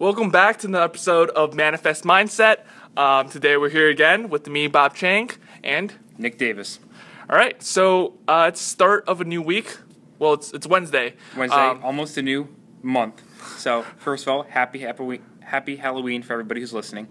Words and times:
Welcome 0.00 0.30
back 0.30 0.58
to 0.60 0.66
another 0.66 0.84
episode 0.84 1.28
of 1.30 1.52
Manifest 1.54 2.04
Mindset. 2.04 2.64
Um, 2.96 3.28
today 3.28 3.58
we're 3.58 3.68
here 3.68 3.88
again 3.90 4.30
with 4.30 4.48
me, 4.48 4.66
Bob 4.66 4.94
Chang, 4.94 5.28
and 5.62 5.92
Nick 6.16 6.38
Davis. 6.38 6.80
all 7.28 7.36
right. 7.36 7.62
So 7.62 8.14
uh, 8.26 8.46
it's 8.48 8.60
start 8.62 9.04
of 9.06 9.20
a 9.20 9.24
new 9.24 9.42
week. 9.42 9.76
Well, 10.18 10.32
it's 10.32 10.52
it's 10.54 10.66
Wednesday. 10.66 11.16
Wednesday, 11.36 11.56
Um, 11.68 11.82
almost 11.84 12.16
a 12.16 12.22
new 12.22 12.48
month. 12.82 13.22
So 13.58 13.82
first 13.98 14.24
of 14.26 14.28
all, 14.32 14.42
happy 14.44 14.78
happy 14.78 15.20
happy 15.40 15.76
Halloween 15.76 16.22
for 16.22 16.32
everybody 16.32 16.60
who's 16.60 16.72
listening. 16.72 17.06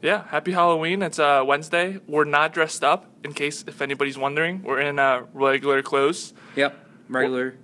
yeah. 0.00 0.24
Happy 0.28 0.52
Halloween. 0.52 1.02
It's 1.02 1.18
uh, 1.18 1.42
Wednesday. 1.46 1.98
We're 2.06 2.24
not 2.24 2.54
dressed 2.54 2.82
up. 2.82 3.04
In 3.22 3.34
case 3.34 3.64
if 3.68 3.82
anybody's 3.82 4.16
wondering, 4.16 4.62
we're 4.62 4.80
in 4.80 4.98
uh, 4.98 5.26
regular 5.34 5.82
clothes. 5.82 6.32
Yep, 6.56 6.74
regular 7.10 7.56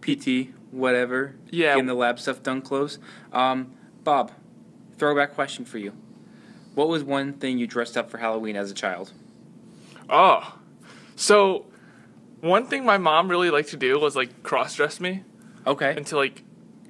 PT, 0.00 0.48
whatever. 0.70 1.34
Yeah. 1.50 1.74
getting 1.74 1.84
the 1.86 1.94
lab 1.94 2.18
stuff 2.18 2.42
done 2.42 2.62
close. 2.62 2.98
Um, 3.32 3.74
Bob, 4.04 4.32
throwback 4.96 5.34
question 5.34 5.64
for 5.64 5.78
you. 5.78 5.92
What 6.74 6.88
was 6.88 7.02
one 7.02 7.34
thing 7.34 7.58
you 7.58 7.66
dressed 7.66 7.96
up 7.96 8.10
for 8.10 8.18
Halloween 8.18 8.56
as 8.56 8.70
a 8.70 8.74
child? 8.74 9.12
Oh, 10.08 10.58
so 11.16 11.66
one 12.40 12.66
thing 12.66 12.84
my 12.84 12.98
mom 12.98 13.28
really 13.28 13.50
liked 13.50 13.70
to 13.70 13.76
do 13.76 13.98
was 13.98 14.16
like 14.16 14.42
cross 14.42 14.74
dress 14.74 15.00
me. 15.00 15.24
Okay. 15.66 15.94
into 15.96 16.16
like 16.16 16.42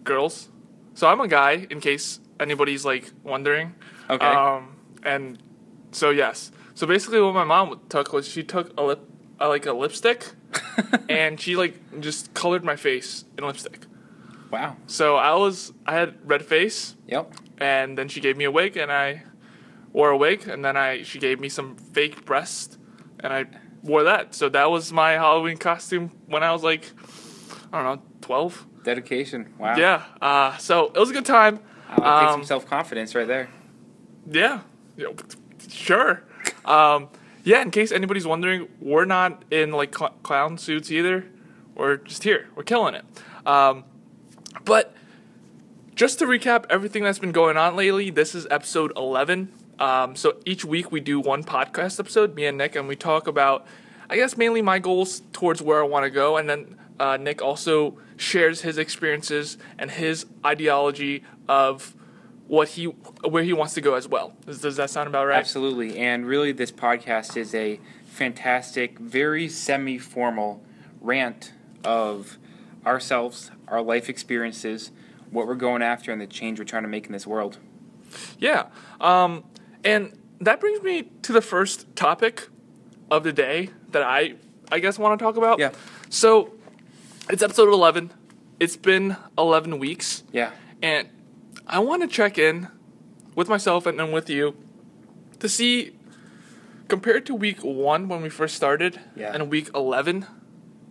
girls. 0.04 0.48
So 0.94 1.08
I'm 1.08 1.20
a 1.20 1.28
guy, 1.28 1.66
in 1.70 1.80
case 1.80 2.20
anybody's 2.38 2.84
like 2.84 3.10
wondering. 3.22 3.74
Okay. 4.08 4.24
Um, 4.24 4.76
and 5.02 5.42
so 5.92 6.10
yes. 6.10 6.52
So 6.74 6.86
basically, 6.86 7.20
what 7.20 7.34
my 7.34 7.44
mom 7.44 7.80
took 7.88 8.12
was 8.12 8.28
she 8.28 8.42
took 8.42 8.72
a 8.78 8.82
lip, 8.82 9.00
uh, 9.40 9.48
like 9.48 9.66
a 9.66 9.72
lipstick, 9.72 10.30
and 11.08 11.40
she 11.40 11.56
like 11.56 12.00
just 12.00 12.32
colored 12.34 12.64
my 12.64 12.76
face 12.76 13.24
in 13.36 13.44
lipstick. 13.44 13.86
Wow. 14.50 14.76
So 14.86 15.16
I 15.16 15.34
was 15.34 15.72
I 15.86 15.94
had 15.94 16.14
red 16.24 16.44
face, 16.44 16.96
Yep. 17.06 17.32
and 17.58 17.96
then 17.98 18.08
she 18.08 18.20
gave 18.20 18.36
me 18.36 18.44
a 18.44 18.50
wig, 18.50 18.76
and 18.76 18.90
I 18.92 19.22
wore 19.92 20.10
a 20.10 20.16
wig, 20.16 20.48
and 20.48 20.64
then 20.64 20.76
I 20.76 21.02
she 21.02 21.18
gave 21.18 21.40
me 21.40 21.48
some 21.48 21.76
fake 21.76 22.24
breast, 22.24 22.78
and 23.20 23.32
I 23.32 23.46
wore 23.82 24.02
that. 24.04 24.34
So 24.34 24.48
that 24.50 24.70
was 24.70 24.92
my 24.92 25.12
Halloween 25.12 25.56
costume 25.56 26.10
when 26.26 26.42
I 26.42 26.52
was 26.52 26.62
like, 26.62 26.90
I 27.72 27.82
don't 27.82 27.96
know, 27.96 28.02
twelve. 28.20 28.66
Dedication. 28.82 29.52
Wow. 29.58 29.76
Yeah. 29.76 30.04
Uh, 30.22 30.56
so 30.56 30.86
it 30.94 30.98
was 30.98 31.10
a 31.10 31.12
good 31.12 31.26
time. 31.26 31.58
Takes 31.90 32.00
Um, 32.02 32.30
some 32.32 32.44
self 32.44 32.66
confidence 32.66 33.14
right 33.14 33.26
there. 33.26 33.48
Yeah. 34.30 34.60
Know, 34.96 35.14
sure. 35.68 36.22
Um, 36.64 37.08
yeah. 37.44 37.60
In 37.62 37.70
case 37.70 37.92
anybody's 37.92 38.26
wondering, 38.26 38.68
we're 38.80 39.04
not 39.04 39.44
in 39.50 39.72
like 39.72 39.94
cl- 39.96 40.14
clown 40.22 40.56
suits 40.56 40.90
either. 40.90 41.26
We're 41.74 41.96
just 41.96 42.22
here. 42.22 42.48
We're 42.54 42.62
killing 42.62 42.94
it. 42.94 43.04
Um, 43.46 43.84
but 44.64 44.94
just 45.94 46.18
to 46.20 46.26
recap 46.26 46.64
everything 46.70 47.04
that's 47.04 47.18
been 47.18 47.32
going 47.32 47.56
on 47.56 47.76
lately, 47.76 48.10
this 48.10 48.34
is 48.34 48.46
episode 48.50 48.92
11. 48.96 49.52
Um, 49.78 50.16
so 50.16 50.36
each 50.44 50.64
week 50.64 50.92
we 50.92 51.00
do 51.00 51.20
one 51.20 51.44
podcast 51.44 51.98
episode, 51.98 52.34
me 52.34 52.46
and 52.46 52.58
Nick, 52.58 52.76
and 52.76 52.86
we 52.88 52.96
talk 52.96 53.26
about, 53.26 53.66
I 54.08 54.16
guess, 54.16 54.36
mainly 54.36 54.62
my 54.62 54.78
goals 54.78 55.22
towards 55.32 55.60
where 55.62 55.82
I 55.82 55.86
want 55.86 56.04
to 56.04 56.10
go. 56.10 56.36
And 56.36 56.48
then 56.48 56.76
uh, 56.98 57.16
Nick 57.16 57.42
also 57.42 57.98
shares 58.16 58.60
his 58.60 58.78
experiences 58.78 59.56
and 59.78 59.90
his 59.90 60.26
ideology 60.44 61.24
of 61.48 61.94
what 62.46 62.68
he 62.70 62.84
where 62.84 63.42
he 63.42 63.52
wants 63.52 63.74
to 63.74 63.80
go 63.80 63.94
as 63.94 64.08
well. 64.08 64.34
Does, 64.44 64.60
does 64.60 64.76
that 64.76 64.90
sound 64.90 65.06
about 65.06 65.26
right? 65.26 65.38
Absolutely. 65.38 65.98
And 65.98 66.26
really, 66.26 66.52
this 66.52 66.72
podcast 66.72 67.36
is 67.36 67.54
a 67.54 67.78
fantastic, 68.06 68.98
very 68.98 69.48
semi 69.48 69.98
formal 69.98 70.62
rant 71.00 71.52
of 71.84 72.38
ourselves, 72.86 73.50
our 73.68 73.82
life 73.82 74.08
experiences, 74.08 74.90
what 75.30 75.46
we're 75.46 75.54
going 75.54 75.82
after, 75.82 76.12
and 76.12 76.20
the 76.20 76.26
change 76.26 76.58
we're 76.58 76.64
trying 76.64 76.82
to 76.82 76.88
make 76.88 77.06
in 77.06 77.12
this 77.12 77.26
world. 77.26 77.58
Yeah. 78.38 78.66
Um, 79.00 79.44
and 79.84 80.18
that 80.40 80.60
brings 80.60 80.82
me 80.82 81.10
to 81.22 81.32
the 81.32 81.40
first 81.42 81.94
topic 81.94 82.48
of 83.10 83.24
the 83.24 83.32
day 83.32 83.70
that 83.90 84.02
I 84.02 84.34
I 84.72 84.78
guess 84.78 84.98
want 84.98 85.18
to 85.18 85.24
talk 85.24 85.36
about. 85.36 85.58
Yeah. 85.58 85.70
So 86.08 86.52
it's 87.28 87.42
episode 87.42 87.68
11. 87.72 88.12
It's 88.60 88.76
been 88.76 89.16
11 89.38 89.78
weeks 89.78 90.22
Yeah. 90.32 90.50
and 90.82 91.08
I 91.66 91.78
want 91.78 92.02
to 92.02 92.08
check 92.08 92.36
in 92.38 92.68
with 93.34 93.48
myself 93.48 93.86
and, 93.86 93.98
then 93.98 94.12
with 94.12 94.28
you 94.28 94.54
to 95.38 95.48
see 95.48 95.96
compared 96.88 97.24
to 97.26 97.34
week 97.34 97.60
1 97.64 98.08
when 98.08 98.20
we 98.22 98.28
first 98.28 98.54
started 98.54 99.00
Yeah. 99.16 99.32
and 99.32 99.48
week 99.50 99.70
11 99.74 100.26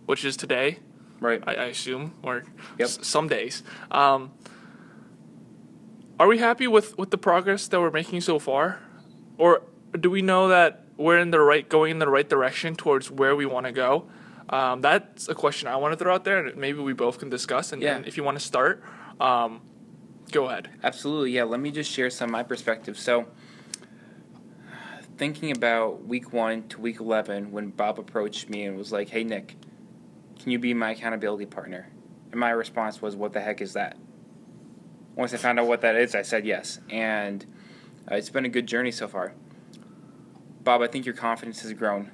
which 0.06 0.24
is 0.24 0.36
today 0.36 0.78
Right. 1.20 1.42
I, 1.46 1.54
I 1.54 1.64
assume, 1.66 2.14
or 2.22 2.44
Yep. 2.78 2.88
s- 2.88 2.98
some 3.02 3.28
days. 3.28 3.62
Um, 3.90 4.32
are 6.18 6.26
we 6.26 6.38
happy 6.38 6.66
with, 6.66 6.96
with 6.98 7.10
the 7.10 7.18
progress 7.18 7.68
that 7.68 7.80
we're 7.80 7.90
making 7.90 8.20
so 8.22 8.38
far, 8.38 8.78
or 9.38 9.62
do 9.98 10.10
we 10.10 10.22
know 10.22 10.48
that 10.48 10.84
we're 10.96 11.18
in 11.18 11.30
the 11.30 11.40
right, 11.40 11.66
going 11.68 11.92
in 11.92 11.98
the 11.98 12.08
right 12.08 12.28
direction 12.28 12.74
towards 12.76 13.10
where 13.10 13.34
we 13.36 13.46
want 13.46 13.66
to 13.66 13.72
go? 13.72 14.06
Um, 14.50 14.80
that's 14.80 15.28
a 15.28 15.34
question 15.34 15.68
I 15.68 15.76
want 15.76 15.92
to 15.92 15.96
throw 15.98 16.14
out 16.14 16.24
there, 16.24 16.44
and 16.46 16.56
maybe 16.58 16.80
we 16.80 16.92
both 16.92 17.18
can 17.18 17.30
discuss. 17.30 17.72
And, 17.72 17.80
Yeah. 17.82 17.96
and 17.96 18.06
if 18.06 18.16
you 18.16 18.24
want 18.24 18.38
to 18.38 18.44
start, 18.44 18.82
um, 19.20 19.60
go 20.32 20.46
ahead. 20.46 20.68
Absolutely, 20.82 21.32
yeah. 21.32 21.44
Let 21.44 21.60
me 21.60 21.70
just 21.70 21.90
share 21.90 22.10
some 22.10 22.30
of 22.30 22.32
my 22.32 22.42
perspective. 22.42 22.98
So, 22.98 23.26
thinking 25.16 25.50
about 25.52 26.04
week 26.06 26.32
one 26.32 26.66
to 26.68 26.80
week 26.80 26.98
11, 27.00 27.52
when 27.52 27.68
Bob 27.70 27.98
approached 27.98 28.48
me 28.48 28.64
and 28.64 28.76
was 28.76 28.90
like, 28.90 29.10
hey, 29.10 29.22
Nick, 29.24 29.56
can 30.40 30.50
you 30.50 30.58
be 30.58 30.72
my 30.72 30.92
accountability 30.92 31.46
partner? 31.46 31.88
And 32.30 32.40
my 32.40 32.50
response 32.50 33.02
was, 33.02 33.14
what 33.14 33.32
the 33.32 33.40
heck 33.40 33.60
is 33.60 33.74
that? 33.74 33.96
Once 35.14 35.34
I 35.34 35.36
found 35.36 35.60
out 35.60 35.66
what 35.66 35.82
that 35.82 35.96
is, 35.96 36.14
I 36.14 36.22
said 36.22 36.46
yes. 36.46 36.80
And 36.88 37.44
uh, 38.10 38.14
it's 38.14 38.30
been 38.30 38.46
a 38.46 38.48
good 38.48 38.66
journey 38.66 38.90
so 38.90 39.06
far. 39.06 39.34
Bob, 40.62 40.80
I 40.80 40.86
think 40.86 41.04
your 41.04 41.14
confidence 41.14 41.60
has 41.62 41.72
grown. 41.74 42.10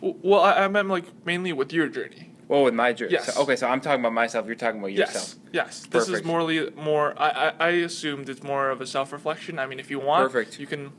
Well, 0.00 0.40
I, 0.40 0.64
I 0.64 0.68
meant 0.68 0.88
like 0.88 1.06
mainly 1.24 1.52
with 1.52 1.72
your 1.72 1.88
journey. 1.88 2.30
Well, 2.48 2.62
with 2.62 2.74
my 2.74 2.92
journey. 2.92 3.12
Yes. 3.12 3.34
So, 3.34 3.42
okay, 3.42 3.56
so 3.56 3.66
I'm 3.66 3.80
talking 3.80 4.00
about 4.00 4.12
myself. 4.12 4.46
You're 4.46 4.54
talking 4.54 4.78
about 4.78 4.92
yourself. 4.92 5.34
Yes, 5.52 5.82
yes. 5.82 5.86
This 5.90 6.04
is 6.04 6.08
Perfect. 6.10 6.26
morely 6.26 6.70
more. 6.76 7.14
I, 7.16 7.30
I 7.30 7.52
I 7.58 7.68
assumed 7.70 8.28
it's 8.28 8.42
more 8.42 8.70
of 8.70 8.80
a 8.80 8.86
self 8.86 9.12
reflection. 9.12 9.58
I 9.58 9.66
mean, 9.66 9.80
if 9.80 9.90
you 9.90 9.98
want, 9.98 10.30
Perfect. 10.30 10.60
you 10.60 10.66
can 10.66 10.92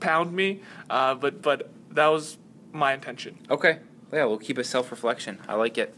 pound 0.00 0.32
me. 0.32 0.60
Uh, 0.90 1.14
but 1.14 1.40
but 1.40 1.70
that 1.92 2.08
was 2.08 2.36
my 2.72 2.92
intention. 2.92 3.38
Okay. 3.50 3.78
Yeah, 4.12 4.24
we'll 4.24 4.38
keep 4.38 4.56
a 4.56 4.64
self 4.64 4.90
reflection. 4.90 5.38
I 5.46 5.54
like 5.54 5.76
it. 5.76 5.94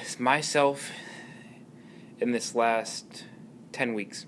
it's 0.00 0.18
myself 0.18 0.90
in 2.20 2.32
this 2.32 2.54
last 2.56 3.24
10 3.72 3.94
weeks. 3.94 4.26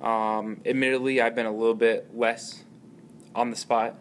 Um, 0.00 0.60
admittedly, 0.64 1.20
I've 1.20 1.34
been 1.34 1.46
a 1.46 1.52
little 1.52 1.74
bit 1.74 2.16
less 2.16 2.62
on 3.34 3.50
the 3.50 3.56
spot 3.56 3.96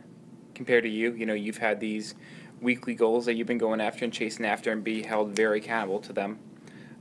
compared 0.53 0.83
to 0.83 0.89
you. 0.89 1.13
You 1.13 1.25
know, 1.25 1.33
you've 1.33 1.57
had 1.57 1.79
these 1.79 2.13
weekly 2.61 2.93
goals 2.93 3.25
that 3.25 3.33
you've 3.33 3.47
been 3.47 3.57
going 3.57 3.81
after 3.81 4.05
and 4.05 4.13
chasing 4.13 4.45
after 4.45 4.71
and 4.71 4.83
be 4.83 5.01
held 5.01 5.35
very 5.35 5.59
accountable 5.59 5.99
to 6.01 6.13
them. 6.13 6.37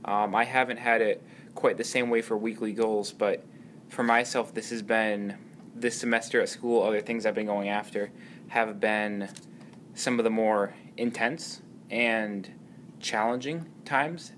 Um, 0.03 0.33
I 0.33 0.45
haven't 0.45 0.77
had 0.77 1.01
it 1.01 1.21
quite 1.53 1.77
the 1.77 1.83
same 1.83 2.09
way 2.09 2.21
for 2.21 2.37
weekly 2.37 2.73
goals, 2.73 3.11
but 3.11 3.43
for 3.89 4.03
myself, 4.03 4.53
this 4.53 4.71
has 4.71 4.81
been 4.81 5.37
this 5.75 5.99
semester 5.99 6.41
at 6.41 6.49
school, 6.49 6.81
other 6.81 7.01
things 7.01 7.25
I've 7.25 7.35
been 7.35 7.45
going 7.45 7.69
after 7.69 8.11
have 8.47 8.79
been 8.79 9.29
some 9.95 10.19
of 10.19 10.23
the 10.23 10.29
more 10.29 10.75
intense 10.97 11.61
and 11.89 12.49
challenging 12.99 13.65
times. 13.85 14.33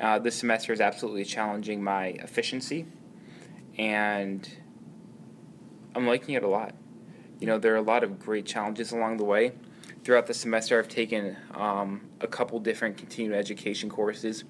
Uh, 0.00 0.18
this 0.18 0.34
semester 0.34 0.72
is 0.72 0.80
absolutely 0.80 1.24
challenging 1.24 1.84
my 1.84 2.06
efficiency, 2.06 2.86
and 3.78 4.48
I'm 5.94 6.06
liking 6.06 6.34
it 6.34 6.42
a 6.42 6.48
lot. 6.48 6.74
You 7.38 7.46
know, 7.46 7.58
there 7.58 7.74
are 7.74 7.76
a 7.76 7.82
lot 7.82 8.02
of 8.02 8.18
great 8.18 8.46
challenges 8.46 8.92
along 8.92 9.18
the 9.18 9.24
way. 9.24 9.52
Throughout 10.02 10.26
the 10.26 10.34
semester, 10.34 10.78
I've 10.78 10.88
taken 10.88 11.36
um, 11.54 12.08
a 12.20 12.26
couple 12.26 12.58
different 12.58 12.96
continuing 12.96 13.38
education 13.38 13.90
courses 13.90 14.44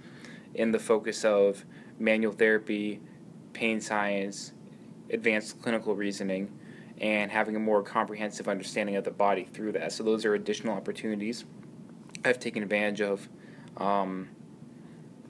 in 0.54 0.70
the 0.70 0.78
focus 0.78 1.24
of 1.24 1.64
manual 1.98 2.32
therapy, 2.32 3.00
pain 3.52 3.80
science, 3.80 4.52
advanced 5.10 5.60
clinical 5.60 5.94
reasoning, 5.94 6.56
and 7.02 7.30
having 7.30 7.56
a 7.56 7.58
more 7.58 7.82
comprehensive 7.82 8.48
understanding 8.48 8.96
of 8.96 9.04
the 9.04 9.10
body 9.10 9.44
through 9.52 9.72
that. 9.72 9.92
So, 9.92 10.02
those 10.02 10.24
are 10.24 10.34
additional 10.34 10.74
opportunities 10.74 11.44
I've 12.24 12.38
taken 12.40 12.62
advantage 12.62 13.00
of. 13.00 13.28
Um, 13.76 14.30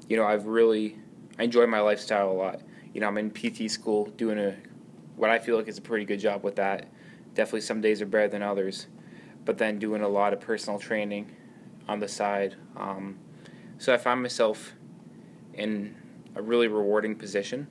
you 0.09 0.17
know, 0.17 0.25
I've 0.25 0.47
really 0.47 0.99
I 1.39 1.45
enjoy 1.45 1.67
my 1.67 1.81
lifestyle 1.81 2.31
a 2.31 2.35
lot. 2.35 2.61
You 2.93 3.01
know, 3.01 3.09
I'm 3.09 3.19
in 3.19 3.31
PT 3.31 3.71
school 3.71 4.07
doing 4.17 4.39
a 4.39 4.57
what 5.17 5.31
I 5.31 5.39
feel 5.39 5.57
like 5.57 5.69
is 5.69 5.79
a 5.79 5.83
pretty 5.83 6.05
good 6.05 6.21
job 6.21 6.45
with 6.45 6.57
that. 6.57 6.89
Definitely 7.35 7.63
some 7.63 7.81
days 7.81 8.03
are 8.03 8.07
better 8.07 8.29
than 8.29 8.43
others, 8.43 8.87
but 9.45 9.59
then 9.59 9.79
doing 9.79 10.03
a 10.03 10.09
lot 10.09 10.33
of 10.33 10.41
personal 10.41 10.79
training 10.79 11.35
on 11.89 12.01
the 12.01 12.09
side. 12.09 12.57
Um, 12.77 13.19
so 13.79 13.93
I 13.93 13.97
find 13.97 14.21
myself 14.21 14.75
in 15.55 15.97
a 16.35 16.43
really 16.43 16.69
rewarding 16.69 17.17
position, 17.17 17.67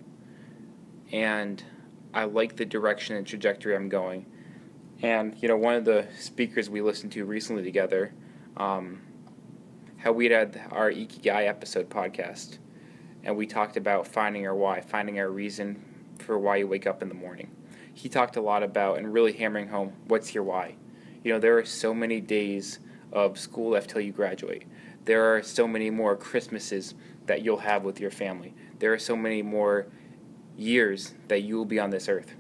and 1.12 1.64
I 2.14 2.26
like 2.26 2.56
the 2.56 2.66
direction 2.66 3.16
and 3.16 3.26
trajectory 3.26 3.76
I'm 3.76 3.90
going. 3.90 4.26
And 5.02 5.36
you 5.42 5.48
know, 5.48 5.58
one 5.58 5.76
of 5.76 5.86
the 5.86 6.08
speakers 6.18 6.70
we 6.70 6.82
listened 6.82 7.12
to 7.14 7.26
recently 7.26 7.64
together, 7.64 8.14
um, 8.58 9.02
how 9.98 10.12
we 10.12 10.26
had 10.26 10.62
our 10.72 10.92
Ikigai 10.92 11.48
episode 11.48 11.90
podcast, 11.90 12.58
and 13.24 13.36
we 13.38 13.48
talked 13.48 13.78
about 13.78 14.08
finding 14.08 14.46
our 14.46 14.56
why, 14.56 14.82
finding 14.82 15.20
our 15.20 15.30
reason 15.30 15.84
for 16.20 16.38
why 16.38 16.58
you 16.58 16.68
wake 16.68 16.86
up 16.86 17.02
in 17.02 17.10
the 17.10 17.16
morning. 17.16 17.50
He 17.94 18.10
talked 18.10 18.36
a 18.36 18.42
lot 18.42 18.64
about 18.64 18.98
and 18.98 19.14
really 19.14 19.34
hammering 19.34 19.70
home 19.70 19.94
what's 20.08 20.34
your 20.34 20.44
why. 20.44 20.76
You 21.24 21.34
know, 21.34 21.40
there 21.40 21.58
are 21.58 21.66
so 21.66 21.94
many 21.94 22.20
days 22.20 22.80
of 23.12 23.38
school 23.38 23.72
left 23.72 23.90
till 23.90 24.02
you 24.02 24.12
graduate. 24.12 24.64
There 25.06 25.36
are 25.36 25.42
so 25.42 25.68
many 25.68 25.90
more 25.90 26.16
Christmases 26.16 26.94
that 27.26 27.44
you'll 27.44 27.58
have 27.58 27.84
with 27.84 28.00
your 28.00 28.12
family. 28.12 28.54
There 28.80 28.94
are 28.94 29.00
so 29.00 29.16
many 29.16 29.42
more 29.42 29.88
years 30.58 31.14
that 31.28 31.42
you 31.42 31.58
will 31.58 31.66
be 31.66 31.80
on 31.80 31.90
this 31.90 32.08
earth. 32.08 32.36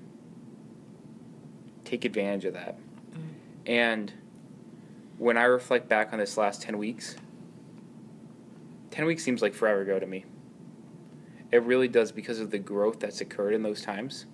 Take 1.85 2.05
advantage 2.05 2.45
of 2.45 2.53
that. 2.53 2.77
Mm. 2.77 3.21
And 3.65 4.13
when 5.17 5.37
I 5.37 5.43
reflect 5.43 5.87
back 5.87 6.13
on 6.13 6.19
this 6.19 6.37
last 6.37 6.61
10 6.61 6.77
weeks, 6.77 7.15
10 8.91 9.05
weeks 9.05 9.23
seems 9.23 9.41
like 9.41 9.53
forever 9.53 9.81
ago 9.81 9.99
to 9.99 10.05
me. 10.05 10.25
It 11.51 11.63
really 11.63 11.87
does 11.87 12.11
because 12.11 12.39
of 12.39 12.51
the 12.51 12.59
growth 12.59 12.99
that's 12.99 13.21
occurred 13.21 13.53
in 13.53 13.63
those 13.63 13.81
times. 13.81 14.25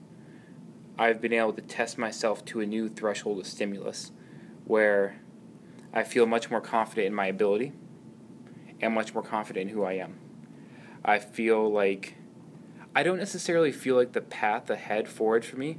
I've 1.00 1.21
been 1.21 1.33
able 1.33 1.53
to 1.53 1.62
test 1.62 1.97
myself 1.97 2.44
to 2.45 2.62
a 2.62 2.65
new 2.65 2.89
threshold 2.89 3.39
of 3.39 3.47
stimulus 3.47 4.12
where 4.65 5.19
I 5.94 6.03
feel 6.03 6.25
much 6.25 6.50
more 6.50 6.62
confident 6.62 7.07
in 7.07 7.13
my 7.13 7.27
ability 7.27 7.73
and 8.81 8.94
much 8.94 9.13
more 9.13 9.23
confident 9.23 9.69
in 9.69 9.75
who 9.75 9.83
I 9.83 9.94
am. 9.94 10.19
I 11.03 11.19
feel 11.19 11.71
like 11.71 12.15
I 12.97 13.03
don't 13.03 13.19
necessarily 13.19 13.71
feel 13.71 13.95
like 13.95 14.13
the 14.13 14.21
path 14.21 14.71
ahead 14.71 15.07
forward 15.07 15.45
for 15.45 15.55
me 15.55 15.77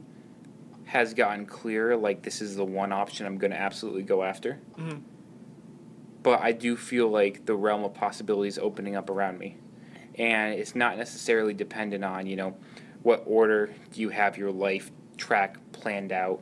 has 0.84 1.14
gotten 1.14 1.46
clear. 1.46 1.96
like 1.96 2.22
this 2.22 2.40
is 2.40 2.54
the 2.54 2.64
one 2.64 2.92
option 2.92 3.26
I'm 3.26 3.38
going 3.38 3.50
to 3.50 3.58
absolutely 3.58 4.04
go 4.04 4.22
after. 4.22 4.60
Mhm. 4.78 5.02
But 6.22 6.40
I 6.42 6.52
do 6.52 6.76
feel 6.76 7.08
like 7.08 7.44
the 7.44 7.56
realm 7.56 7.82
of 7.82 7.92
possibilities 7.92 8.56
opening 8.56 8.94
up 8.94 9.10
around 9.10 9.36
me. 9.40 9.56
And 10.16 10.54
it's 10.54 10.76
not 10.76 10.96
necessarily 10.96 11.54
dependent 11.54 12.04
on, 12.04 12.28
you 12.28 12.36
know, 12.36 12.56
what 13.02 13.24
order 13.26 13.70
do 13.92 14.00
you 14.00 14.10
have 14.10 14.38
your 14.38 14.52
life 14.52 14.92
track 15.16 15.56
planned 15.72 16.12
out 16.12 16.40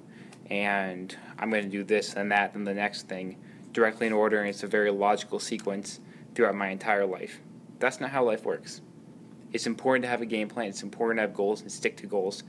and 0.50 1.17
I'm 1.38 1.49
going 1.49 1.64
to 1.64 1.70
do 1.70 1.84
this 1.84 2.12
and 2.12 2.31
that 2.32 2.55
and 2.55 2.67
the 2.67 2.75
next 2.75 3.08
thing 3.08 3.38
directly 3.73 4.08
in 4.08 4.12
order 4.12 4.40
and 4.40 4.50
it's 4.50 4.62
a 4.62 4.67
very 4.67 4.90
logical 4.90 5.38
sequence 5.38 6.00
throughout 6.34 6.55
my 6.55 6.69
entire 6.69 7.06
life. 7.06 7.40
That's 7.78 7.99
not 7.99 8.11
how 8.11 8.25
life 8.25 8.44
works. 8.44 8.82
It's 9.56 9.67
important 9.67 10.03
to 10.03 10.08
have 10.11 10.20
a 10.20 10.26
game 10.26 10.49
plan, 10.49 10.69
it's 10.69 10.82
important 10.82 11.17
to 11.17 11.23
have 11.23 11.32
goals 11.32 11.62
and 11.62 11.73
stick 11.73 11.97
to 11.97 12.06
goals, 12.06 12.43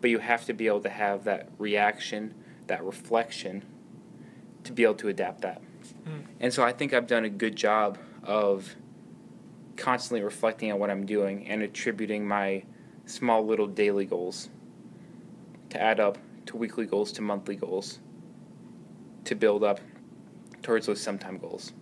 but 0.00 0.10
you 0.10 0.20
have 0.20 0.46
to 0.46 0.52
be 0.52 0.68
able 0.68 0.80
to 0.82 0.88
have 0.88 1.24
that 1.24 1.48
reaction, 1.58 2.34
that 2.68 2.84
reflection 2.84 3.64
to 4.62 4.72
be 4.72 4.84
able 4.84 4.94
to 4.94 5.08
adapt 5.08 5.40
that. 5.40 5.60
Mm. 6.06 6.22
And 6.38 6.54
so 6.54 6.62
I 6.62 6.72
think 6.72 6.94
I've 6.94 7.08
done 7.08 7.24
a 7.24 7.28
good 7.28 7.56
job 7.56 7.98
of 8.22 8.76
constantly 9.76 10.22
reflecting 10.22 10.70
on 10.70 10.78
what 10.78 10.88
I'm 10.88 11.04
doing 11.04 11.48
and 11.48 11.62
attributing 11.62 12.28
my 12.28 12.62
small 13.06 13.44
little 13.44 13.66
daily 13.66 14.04
goals 14.04 14.48
to 15.70 15.82
add 15.82 15.98
up 15.98 16.16
to 16.46 16.56
weekly 16.56 16.86
goals 16.86 17.10
to 17.14 17.22
monthly 17.22 17.56
goals 17.56 17.98
to 19.24 19.34
build 19.34 19.64
up 19.64 19.80
towards 20.62 20.86
those 20.86 21.00
sometime 21.00 21.38
goals. 21.38 21.72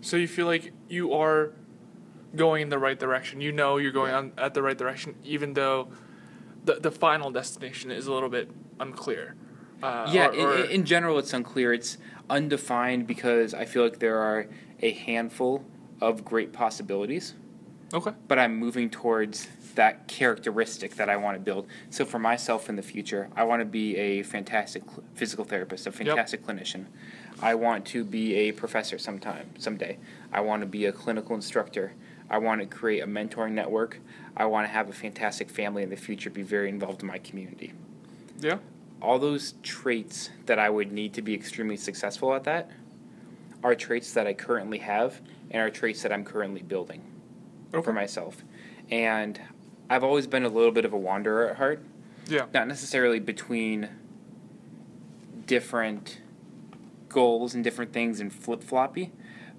So 0.00 0.16
you 0.16 0.28
feel 0.28 0.46
like 0.46 0.72
you 0.88 1.12
are 1.12 1.54
going 2.36 2.62
in 2.62 2.68
the 2.68 2.78
right 2.78 2.98
direction. 2.98 3.40
You 3.40 3.52
know 3.52 3.76
you're 3.78 3.92
going 3.92 4.14
on 4.14 4.32
at 4.38 4.54
the 4.54 4.62
right 4.62 4.76
direction, 4.76 5.16
even 5.24 5.54
though 5.54 5.88
the 6.64 6.74
the 6.74 6.90
final 6.90 7.30
destination 7.30 7.90
is 7.90 8.06
a 8.06 8.12
little 8.12 8.28
bit 8.28 8.50
unclear. 8.78 9.34
Uh, 9.82 10.10
yeah, 10.12 10.28
or- 10.28 10.52
or- 10.52 10.56
in, 10.56 10.70
in 10.70 10.84
general, 10.84 11.18
it's 11.18 11.32
unclear. 11.32 11.72
It's 11.72 11.98
undefined 12.30 13.06
because 13.06 13.54
I 13.54 13.64
feel 13.64 13.82
like 13.82 13.98
there 13.98 14.18
are 14.18 14.46
a 14.80 14.92
handful 14.92 15.64
of 16.00 16.24
great 16.24 16.52
possibilities, 16.52 17.34
okay. 17.92 18.12
but 18.28 18.38
I'm 18.38 18.56
moving 18.56 18.90
towards 18.90 19.48
that 19.76 20.08
characteristic 20.08 20.96
that 20.96 21.08
I 21.08 21.16
want 21.16 21.36
to 21.36 21.40
build. 21.40 21.66
So 21.90 22.04
for 22.04 22.18
myself 22.18 22.68
in 22.68 22.76
the 22.76 22.82
future, 22.82 23.28
I 23.36 23.44
want 23.44 23.60
to 23.60 23.66
be 23.66 23.96
a 23.96 24.22
fantastic 24.22 24.82
physical 25.14 25.44
therapist, 25.44 25.86
a 25.86 25.92
fantastic 25.92 26.44
clinician. 26.44 26.86
I 27.40 27.54
want 27.54 27.84
to 27.86 28.02
be 28.02 28.34
a 28.34 28.52
professor 28.52 28.98
sometime, 28.98 29.50
someday. 29.58 29.98
I 30.32 30.40
want 30.40 30.62
to 30.62 30.66
be 30.66 30.86
a 30.86 30.92
clinical 30.92 31.34
instructor. 31.36 31.92
I 32.28 32.38
want 32.38 32.60
to 32.60 32.66
create 32.66 33.00
a 33.00 33.06
mentoring 33.06 33.52
network. 33.52 34.00
I 34.36 34.46
want 34.46 34.66
to 34.66 34.72
have 34.72 34.88
a 34.88 34.92
fantastic 34.92 35.48
family 35.48 35.82
in 35.82 35.90
the 35.90 35.96
future, 35.96 36.28
be 36.30 36.42
very 36.42 36.68
involved 36.68 37.02
in 37.02 37.08
my 37.08 37.18
community. 37.18 37.72
Yeah. 38.40 38.58
All 39.00 39.18
those 39.18 39.54
traits 39.62 40.30
that 40.46 40.58
I 40.58 40.68
would 40.70 40.92
need 40.92 41.14
to 41.14 41.22
be 41.22 41.34
extremely 41.34 41.76
successful 41.76 42.34
at 42.34 42.44
that 42.44 42.70
are 43.62 43.74
traits 43.74 44.12
that 44.14 44.26
I 44.26 44.32
currently 44.34 44.78
have 44.78 45.20
and 45.50 45.62
are 45.62 45.70
traits 45.70 46.02
that 46.02 46.12
I'm 46.12 46.24
currently 46.24 46.62
building 46.62 47.02
Okay. 47.72 47.82
for 47.84 47.92
myself. 47.92 48.44
And 48.90 49.40
I've 49.88 50.04
always 50.04 50.26
been 50.26 50.44
a 50.44 50.48
little 50.48 50.72
bit 50.72 50.84
of 50.84 50.92
a 50.92 50.98
wanderer 50.98 51.48
at 51.50 51.56
heart, 51.56 51.80
Yeah. 52.28 52.46
not 52.52 52.66
necessarily 52.68 53.20
between 53.20 53.88
different 55.46 56.20
goals 57.08 57.54
and 57.54 57.62
different 57.62 57.92
things 57.92 58.20
and 58.20 58.32
flip 58.32 58.62
floppy, 58.62 59.12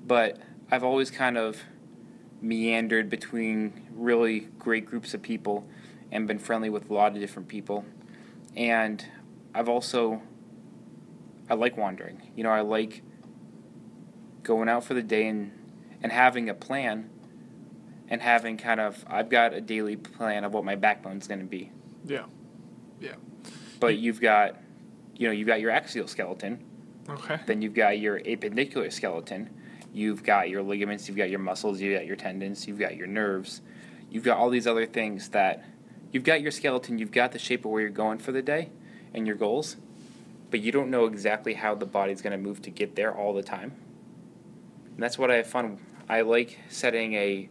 but 0.06 0.38
I've 0.70 0.84
always 0.84 1.10
kind 1.10 1.38
of 1.38 1.64
meandered 2.42 3.10
between 3.10 3.88
really 3.94 4.42
great 4.60 4.86
groups 4.86 5.14
of 5.14 5.22
people 5.22 5.68
and 6.12 6.28
been 6.28 6.40
friendly 6.40 6.70
with 6.70 6.90
a 6.90 6.94
lot 6.94 7.14
of 7.14 7.20
different 7.20 7.48
people. 7.48 7.86
And 8.56 9.06
I've 9.54 9.70
also 9.70 10.22
I 11.50 11.54
like 11.54 11.78
wandering. 11.78 12.32
You 12.36 12.44
know, 12.44 12.50
I 12.52 12.62
like 12.62 13.02
going 14.44 14.70
out 14.70 14.84
for 14.84 14.94
the 14.94 15.04
day 15.04 15.28
and 15.28 15.52
and 16.04 16.12
having 16.12 16.48
a 16.50 16.54
plan 16.54 17.10
and 18.08 18.22
having 18.22 18.58
kind 18.58 18.80
of 18.80 19.04
I've 19.08 19.30
got 19.30 19.54
a 19.54 19.62
daily 19.62 19.96
plan 19.96 20.44
of 20.44 20.54
what 20.54 20.64
my 20.64 20.76
backbone's 20.76 21.28
going 21.28 21.40
to 21.40 21.46
be. 21.46 21.72
Yeah. 22.06 22.26
Yeah. 23.00 23.16
But 23.80 23.98
you've 23.98 24.22
got 24.22 24.58
you 25.16 25.28
know, 25.28 25.34
you've 25.34 25.48
got 25.48 25.60
your 25.60 25.72
axial 25.72 26.08
skeleton, 26.08 26.64
Okay. 27.10 27.40
then 27.48 27.64
you've 27.64 27.74
got 27.74 27.98
your 27.98 28.20
appendicular 28.20 28.94
skeleton, 28.94 29.50
you've 29.94 30.24
got 30.24 30.50
your 30.50 30.62
ligaments, 30.64 31.08
you've 31.08 31.18
got 31.18 31.30
your 31.30 31.40
muscles, 31.40 31.82
you've 31.82 31.98
got 31.98 32.06
your 32.06 32.16
tendons, 32.16 32.68
you've 32.68 32.80
got 32.80 32.96
your 32.96 33.08
nerves. 33.08 33.62
You've 34.10 34.24
got 34.24 34.38
all 34.38 34.50
these 34.50 34.68
other 34.68 34.86
things 34.86 35.30
that 35.30 35.66
you've 36.12 36.24
got 36.24 36.42
your 36.42 36.52
skeleton, 36.52 36.98
you've 36.98 37.12
got 37.12 37.32
the 37.34 37.40
shape 37.40 37.66
of 37.66 37.72
where 37.72 37.82
you're 37.82 37.90
going 37.90 38.20
for 38.20 38.32
the 38.32 38.42
day 38.42 38.70
and 39.14 39.28
your 39.28 39.36
goals, 39.36 39.76
but 40.50 40.62
you 40.62 40.72
don't 40.72 40.90
know 40.90 41.06
exactly 41.06 41.56
how 41.56 41.76
the 41.76 41.86
body's 41.86 42.22
going 42.22 42.32
to 42.32 42.38
move 42.38 42.62
to 42.62 42.70
get 42.70 42.96
there 42.96 43.14
all 43.14 43.34
the 43.34 43.44
time. 43.44 43.74
And 44.94 45.04
that's 45.04 45.18
what 45.18 45.30
I 45.30 45.36
have 45.36 45.48
fun. 45.48 45.78
I 46.08 46.22
like 46.22 46.58
setting 46.70 47.14
a 47.16 47.50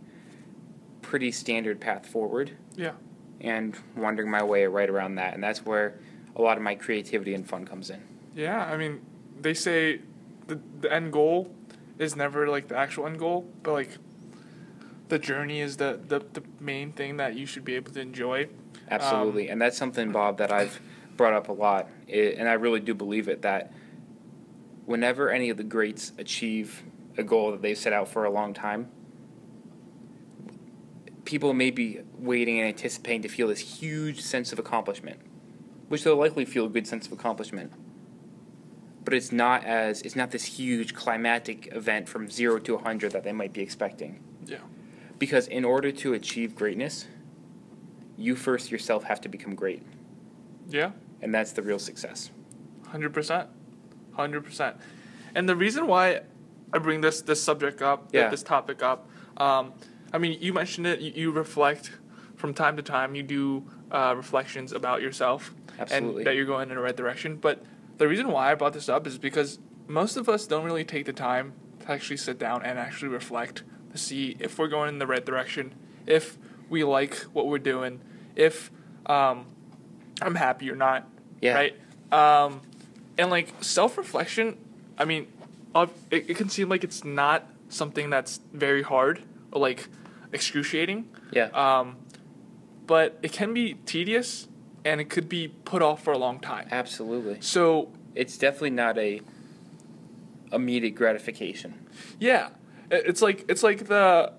pretty 1.03 1.31
standard 1.31 1.81
path 1.81 2.07
forward 2.07 2.57
Yeah. 2.75 2.93
and 3.41 3.77
wandering 3.95 4.31
my 4.31 4.43
way 4.43 4.65
right 4.67 4.89
around 4.89 5.17
that. 5.17 5.35
And 5.35 5.43
that's 5.43 5.65
where 5.65 5.99
a 6.35 6.41
lot 6.43 6.57
of 6.57 6.63
my 6.63 6.75
creativity 6.75 7.35
and 7.35 7.47
fun 7.49 7.65
comes 7.67 7.91
in. 7.91 8.01
Yeah. 8.35 8.65
I 8.65 8.77
mean, 8.77 9.01
they 9.41 9.53
say 9.55 10.01
the 10.47 10.59
the 10.81 10.93
end 10.93 11.13
goal 11.13 11.51
is 11.99 12.17
never 12.17 12.49
like 12.49 12.69
the 12.69 12.77
actual 12.77 13.07
end 13.07 13.19
goal, 13.19 13.51
but 13.63 13.73
like 13.73 13.91
the 15.09 15.19
journey 15.19 15.61
is 15.61 15.77
the 15.77 16.01
the, 16.09 16.19
the 16.19 16.43
main 16.61 16.93
thing 16.93 17.17
that 17.19 17.37
you 17.37 17.47
should 17.47 17.65
be 17.65 17.75
able 17.75 17.93
to 17.93 18.01
enjoy. 18.01 18.49
Absolutely. 18.91 19.47
Um, 19.49 19.53
and 19.53 19.63
that's 19.63 19.77
something, 19.77 20.13
Bob, 20.13 20.39
that 20.39 20.53
I've 20.53 20.81
brought 21.17 21.33
up 21.33 21.49
a 21.49 21.53
lot. 21.53 21.89
It, 22.07 22.39
and 22.39 22.49
I 22.49 22.55
really 22.55 22.81
do 22.81 22.95
believe 22.95 23.29
it 23.29 23.43
that 23.43 23.73
whenever 24.85 25.31
any 25.31 25.51
of 25.51 25.57
the 25.57 25.65
greats 25.65 26.13
achieve 26.19 26.83
a 27.19 27.25
goal 27.25 27.51
that 27.51 27.63
they've 27.63 27.79
set 27.79 27.93
out 27.93 28.09
for 28.09 28.25
a 28.25 28.31
long 28.31 28.55
time, 28.55 28.89
people 31.25 31.53
may 31.53 31.71
be 31.71 32.01
waiting 32.19 32.59
and 32.59 32.69
anticipating 32.69 33.23
to 33.23 33.29
feel 33.29 33.49
this 33.49 33.81
huge 33.81 34.21
sense 34.21 34.53
of 34.53 34.59
accomplishment, 34.59 35.19
which 35.89 36.05
they'll 36.05 36.17
likely 36.17 36.45
feel 36.45 36.67
a 36.67 36.69
good 36.69 36.87
sense 36.87 37.07
of 37.07 37.13
accomplishment. 37.13 37.73
But 39.07 39.15
it's 39.15 39.31
not 39.31 39.65
as 39.65 40.03
it's 40.03 40.17
not 40.17 40.33
this 40.33 40.45
huge 40.45 40.93
climatic 40.93 41.69
event 41.73 42.09
from 42.09 42.29
zero 42.29 42.59
to 42.59 42.75
a 42.75 42.79
hundred 42.79 43.13
that 43.13 43.23
they 43.23 43.33
might 43.33 43.53
be 43.53 43.61
expecting. 43.63 44.19
Yeah. 44.45 44.59
Because 45.21 45.47
in 45.47 45.65
order 45.65 45.93
to 45.93 46.13
achieve 46.15 46.57
greatness, 46.57 47.07
you 48.17 48.35
first 48.35 48.73
yourself 48.73 49.05
have 49.05 49.21
to 49.21 49.29
become 49.29 49.55
great. 49.55 49.85
Yeah. 50.69 50.91
And 51.23 51.33
that's 51.33 51.53
the 51.53 51.63
real 51.63 51.79
success. 51.79 52.33
Hundred 52.89 53.15
percent, 53.15 53.49
hundred 54.15 54.45
percent. 54.45 54.77
And 55.37 55.49
the 55.49 55.55
reason 55.55 55.87
why 55.87 56.23
I 56.73 56.79
bring 56.79 57.01
this 57.01 57.23
this 57.23 57.41
subject 57.41 57.83
up, 57.83 58.09
Yeah. 58.13 58.29
this 58.29 58.43
topic 58.43 58.83
up, 58.83 59.09
um, 59.37 59.73
I 60.13 60.19
mean, 60.19 60.37
you 60.41 60.53
mentioned 60.53 60.89
it. 60.89 60.99
You, 60.99 61.13
you 61.15 61.31
reflect 61.31 61.93
from 62.35 62.55
time 62.55 62.77
to 62.77 62.83
time. 62.83 63.15
You 63.15 63.23
do 63.23 63.63
uh, 63.93 64.15
reflections 64.17 64.73
about 64.73 65.01
yourself, 65.01 65.55
Absolutely. 65.79 66.23
and 66.23 66.27
that 66.27 66.35
you're 66.35 66.45
going 66.45 66.71
in 66.71 66.75
the 66.75 66.83
right 66.83 66.97
direction. 66.97 67.37
But 67.37 67.63
the 67.99 68.09
reason 68.09 68.29
why 68.29 68.53
I 68.53 68.55
brought 68.55 68.73
this 68.73 68.89
up 68.89 69.07
is 69.07 69.19
because 69.19 69.59
most 69.87 70.17
of 70.17 70.29
us 70.29 70.47
don't 70.47 70.65
really 70.65 70.85
take 70.85 71.07
the 71.07 71.13
time 71.13 71.55
to 71.81 71.91
actually 71.91 72.17
sit 72.17 72.39
down 72.39 72.63
and 72.65 72.79
actually 72.79 73.09
reflect 73.09 73.63
to 73.93 73.99
see 73.99 74.37
if 74.41 74.59
we're 74.59 74.69
going 74.69 74.89
in 74.89 74.99
the 74.99 75.07
right 75.07 75.25
direction, 75.25 75.75
if 76.07 76.39
we 76.69 76.85
like 76.85 77.15
what 77.33 77.47
we're 77.47 77.59
doing, 77.59 78.01
if 78.35 78.71
um, 79.07 79.47
I'm 80.21 80.35
happy 80.35 80.71
or 80.71 80.77
not. 80.77 81.09
Yeah. 81.41 81.55
Right. 81.55 81.77
Um, 82.13 82.63
and 83.19 83.31
like 83.31 83.53
self 83.63 83.97
reflection, 83.97 84.59
I 84.99 85.05
mean, 85.05 85.27
it, 85.75 86.31
it 86.31 86.37
can 86.37 86.49
seem 86.49 86.69
like 86.69 86.85
it's 86.85 87.05
not 87.05 87.47
something 87.69 88.11
that's 88.11 88.41
very 88.53 88.83
hard 88.83 89.23
or 89.53 89.61
like 89.61 89.89
excruciating, 90.33 91.09
Yeah. 91.33 91.47
Um, 91.47 91.97
but 92.87 93.19
it 93.23 93.33
can 93.33 93.53
be 93.53 93.75
tedious 93.75 94.49
and 94.87 95.01
it 95.01 95.11
could 95.11 95.29
be 95.29 95.49
put 95.49 95.83
off 95.83 96.03
for 96.05 96.13
a 96.13 96.19
long 96.19 96.39
time. 96.41 96.69
Absolutely. 96.71 97.39
So 97.41 97.91
It's 98.15 98.39
definitely 98.39 98.71
not 98.71 98.97
a 98.97 99.21
immediate 100.53 100.95
gratification. 100.95 101.75
yeah, 102.21 102.49
it's 102.91 103.21
like 103.21 103.45
it's 103.49 103.63
like 103.63 103.87
the 103.89 104.33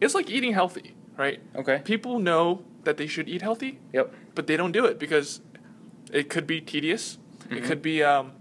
it's 0.00 0.14
like 0.14 0.30
eating 0.30 0.52
healthy, 0.52 0.94
right? 1.18 1.40
Okay. 1.56 1.82
People 1.84 2.18
know 2.18 2.62
that 2.84 2.96
they 2.96 3.06
should 3.06 3.28
eat 3.28 3.42
healthy, 3.42 3.78
Yep. 3.92 4.14
but 4.34 4.46
they 4.46 4.56
don't 4.56 4.72
do 4.72 4.84
it 4.86 4.98
because 4.98 5.40
it 6.12 6.28
could 6.30 6.46
be 6.46 6.60
tedious. 6.60 7.18
It 7.50 7.62
Mhm. 7.62 7.64
could 7.66 7.82
be 7.82 8.02
um, 8.02 8.32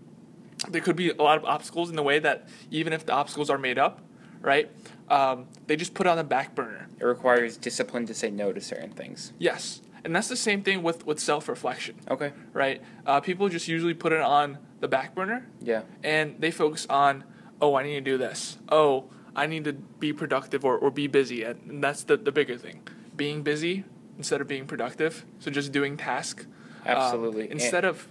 there 0.70 0.82
could 0.82 0.96
be 0.96 1.10
a 1.10 1.22
lot 1.22 1.38
of 1.38 1.44
obstacles 1.46 1.90
in 1.90 1.96
the 1.96 2.04
way 2.04 2.20
that 2.20 2.48
even 2.72 2.94
if 2.94 3.06
the 3.06 3.12
obstacles 3.14 3.50
are 3.50 3.58
made 3.58 3.78
up, 3.78 4.00
right? 4.42 4.70
Um, 5.10 5.48
they 5.68 5.76
just 5.76 5.94
put 5.94 6.06
it 6.08 6.10
on 6.10 6.18
the 6.18 6.24
back 6.24 6.56
burner. 6.56 6.88
It 7.00 7.04
requires 7.06 7.58
discipline 7.58 8.06
to 8.08 8.14
say 8.14 8.30
no 8.32 8.54
to 8.54 8.62
certain 8.62 8.92
things. 8.92 9.34
Yes, 9.40 9.82
and 10.04 10.16
that's 10.16 10.28
the 10.28 10.36
same 10.36 10.64
thing 10.64 10.84
with 10.84 11.06
with 11.06 11.20
self 11.20 11.48
reflection, 11.48 11.96
Okay. 12.10 12.34
right? 12.54 12.82
Uh, 13.06 13.20
people 13.22 13.50
just 13.50 13.68
usually 13.68 13.94
put 13.94 14.12
it 14.12 14.22
on 14.22 14.58
the 14.80 14.88
back 14.88 15.16
burner 15.16 15.48
Yeah. 15.62 15.84
and 16.04 16.36
they 16.40 16.52
focus 16.52 16.86
on, 16.90 17.24
oh, 17.62 17.76
I 17.76 17.84
need 17.84 17.94
to 17.96 18.02
do 18.02 18.18
this. 18.18 18.58
Oh, 18.70 19.06
I 19.36 19.48
need 19.48 19.64
to 19.64 19.74
be 19.74 20.12
productive 20.14 20.66
or, 20.66 20.78
or 20.78 20.92
be 20.92 21.08
busy. 21.08 21.44
And 21.44 21.84
that's 21.84 22.04
the, 22.04 22.18
the 22.18 22.32
bigger 22.32 22.58
thing. 22.58 22.82
Being 23.16 23.42
busy 23.44 23.86
instead 24.18 24.42
of 24.42 24.48
being 24.48 24.66
productive. 24.68 25.26
So 25.40 25.50
just 25.50 25.72
doing 25.72 25.98
task. 25.98 26.46
um, 26.86 26.98
Absolutely. 26.98 27.50
instead 27.50 27.86
of, 27.86 28.08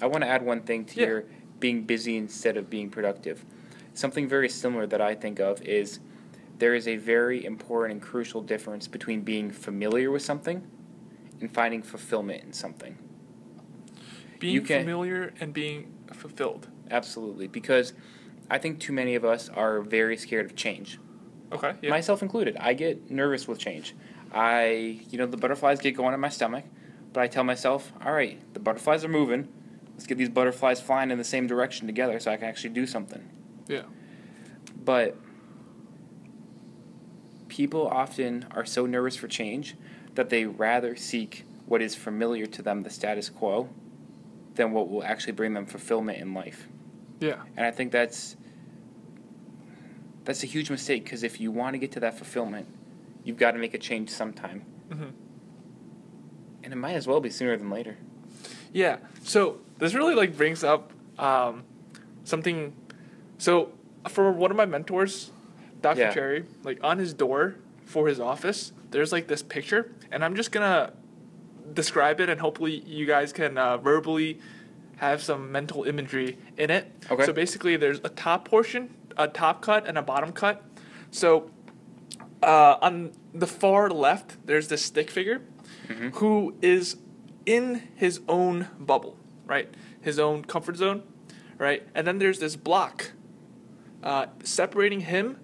I 0.00 0.06
want 0.06 0.22
to 0.22 0.28
add 0.28 0.42
one 0.42 0.60
thing 0.62 0.84
to 0.86 1.00
Yeah. 1.00 1.06
your 1.06 1.24
being 1.58 1.82
busy 1.82 2.16
instead 2.16 2.56
of 2.56 2.70
being 2.70 2.88
productive. 2.88 3.44
Something 3.94 4.28
very 4.28 4.48
similar 4.48 4.86
that 4.86 5.00
I 5.00 5.14
think 5.16 5.40
of 5.40 5.60
is 5.62 5.98
there 6.58 6.74
is 6.74 6.86
a 6.86 6.96
very 6.96 7.44
important 7.44 7.92
and 7.94 8.02
crucial 8.02 8.40
difference 8.40 8.86
between 8.86 9.22
being 9.22 9.50
familiar 9.50 10.10
with 10.10 10.22
something 10.22 10.62
and 11.42 11.52
finding 11.52 11.82
fulfillment 11.82 12.42
in 12.44 12.52
something. 12.54 12.96
being 14.38 14.64
can- 14.64 14.80
familiar 14.80 15.32
and 15.40 15.52
being 15.52 15.92
fulfilled. 16.12 16.68
Absolutely. 16.90 17.46
Because 17.46 17.92
I 18.50 18.58
think 18.58 18.80
too 18.80 18.92
many 18.92 19.14
of 19.14 19.24
us 19.24 19.48
are 19.48 19.80
very 19.82 20.16
scared 20.16 20.46
of 20.46 20.56
change. 20.56 20.98
Okay. 21.52 21.74
Yeah. 21.82 21.90
myself 21.90 22.22
included. 22.22 22.56
I 22.56 22.72
get 22.72 23.10
nervous 23.10 23.46
with 23.46 23.58
change. 23.58 23.94
I, 24.32 25.00
you 25.10 25.18
know, 25.18 25.26
the 25.26 25.36
butterflies 25.36 25.80
get 25.80 25.92
going 25.94 26.14
in 26.14 26.20
my 26.20 26.30
stomach, 26.30 26.64
but 27.12 27.22
I 27.22 27.26
tell 27.28 27.44
myself, 27.44 27.92
all 28.04 28.12
right, 28.12 28.40
the 28.54 28.60
butterflies 28.60 29.04
are 29.04 29.08
moving. 29.08 29.48
Let's 29.92 30.06
get 30.06 30.16
these 30.16 30.30
butterflies 30.30 30.80
flying 30.80 31.10
in 31.10 31.18
the 31.18 31.24
same 31.24 31.46
direction 31.46 31.86
together 31.86 32.18
so 32.18 32.30
I 32.32 32.36
can 32.36 32.46
actually 32.48 32.70
do 32.70 32.86
something. 32.86 33.28
yeah. 33.68 33.82
But 34.84 35.16
people 37.48 37.86
often 37.86 38.46
are 38.52 38.64
so 38.64 38.86
nervous 38.86 39.14
for 39.14 39.28
change 39.28 39.76
that 40.14 40.30
they 40.30 40.44
rather 40.44 40.96
seek 40.96 41.44
what 41.66 41.80
is 41.80 41.94
familiar 41.94 42.46
to 42.46 42.62
them, 42.62 42.82
the 42.82 42.90
status 42.90 43.28
quo, 43.30 43.68
than 44.54 44.72
what 44.72 44.90
will 44.90 45.02
actually 45.04 45.32
bring 45.32 45.54
them 45.54 45.66
fulfillment 45.66 46.18
in 46.18 46.34
life. 46.34 46.68
Yeah. 47.20 47.42
And 47.56 47.64
I 47.66 47.70
think 47.70 47.92
that's 47.92 48.36
that's 50.24 50.42
a 50.42 50.46
huge 50.46 50.70
mistake 50.70 51.04
because 51.04 51.22
if 51.22 51.40
you 51.40 51.50
want 51.50 51.74
to 51.74 51.78
get 51.78 51.92
to 51.92 52.00
that 52.00 52.16
fulfillment, 52.16 52.66
you've 53.24 53.38
got 53.38 53.52
to 53.52 53.58
make 53.58 53.74
a 53.74 53.78
change 53.78 54.10
sometime, 54.10 54.60
hmm 54.92 55.10
and 56.64 56.72
it 56.72 56.76
might 56.76 56.94
as 56.94 57.06
well 57.06 57.20
be 57.20 57.30
sooner 57.30 57.56
than 57.56 57.70
later. 57.70 57.96
Yeah. 58.72 58.98
So 59.24 59.58
this 59.78 59.94
really 59.94 60.14
like 60.14 60.36
brings 60.36 60.62
up 60.62 60.92
um, 61.18 61.64
something. 62.24 62.72
So 63.38 63.72
for 64.08 64.30
one 64.30 64.50
of 64.50 64.56
my 64.56 64.66
mentors, 64.66 65.30
Dr. 65.80 66.00
Yeah. 66.00 66.14
Cherry, 66.14 66.44
like 66.62 66.78
on 66.82 66.98
his 66.98 67.12
door 67.12 67.56
for 67.84 68.06
his 68.08 68.20
office, 68.20 68.72
there's 68.92 69.12
like 69.12 69.26
this 69.26 69.42
picture, 69.42 69.92
and 70.10 70.24
I'm 70.24 70.36
just 70.36 70.52
gonna 70.52 70.92
describe 71.72 72.20
it, 72.20 72.28
and 72.28 72.40
hopefully 72.40 72.82
you 72.86 73.06
guys 73.06 73.32
can 73.32 73.58
uh, 73.58 73.76
verbally 73.78 74.38
have 74.96 75.22
some 75.22 75.50
mental 75.50 75.84
imagery 75.84 76.38
in 76.56 76.70
it. 76.70 76.92
Okay. 77.10 77.24
So 77.24 77.32
basically, 77.32 77.76
there's 77.76 77.98
a 78.04 78.08
top 78.10 78.46
portion, 78.48 78.94
a 79.16 79.26
top 79.26 79.60
cut, 79.62 79.86
and 79.88 79.98
a 79.98 80.02
bottom 80.02 80.32
cut. 80.32 80.62
So 81.10 81.50
uh, 82.42 82.76
on 82.80 83.12
the 83.34 83.46
far 83.46 83.88
left, 83.90 84.36
there's 84.46 84.68
this 84.68 84.84
stick 84.84 85.10
figure 85.10 85.42
Mhm. 85.88 86.14
who 86.16 86.54
is 86.62 86.96
in 87.46 87.82
his 87.96 88.20
own 88.28 88.68
bubble, 88.78 89.16
right? 89.46 89.68
His 90.00 90.18
own 90.18 90.44
comfort 90.44 90.76
zone, 90.76 91.02
right? 91.58 91.82
And 91.94 92.06
then 92.06 92.18
there's 92.18 92.38
this 92.38 92.54
block 92.56 93.12
uh, 94.02 94.26
separating 94.42 95.00
him 95.00 95.38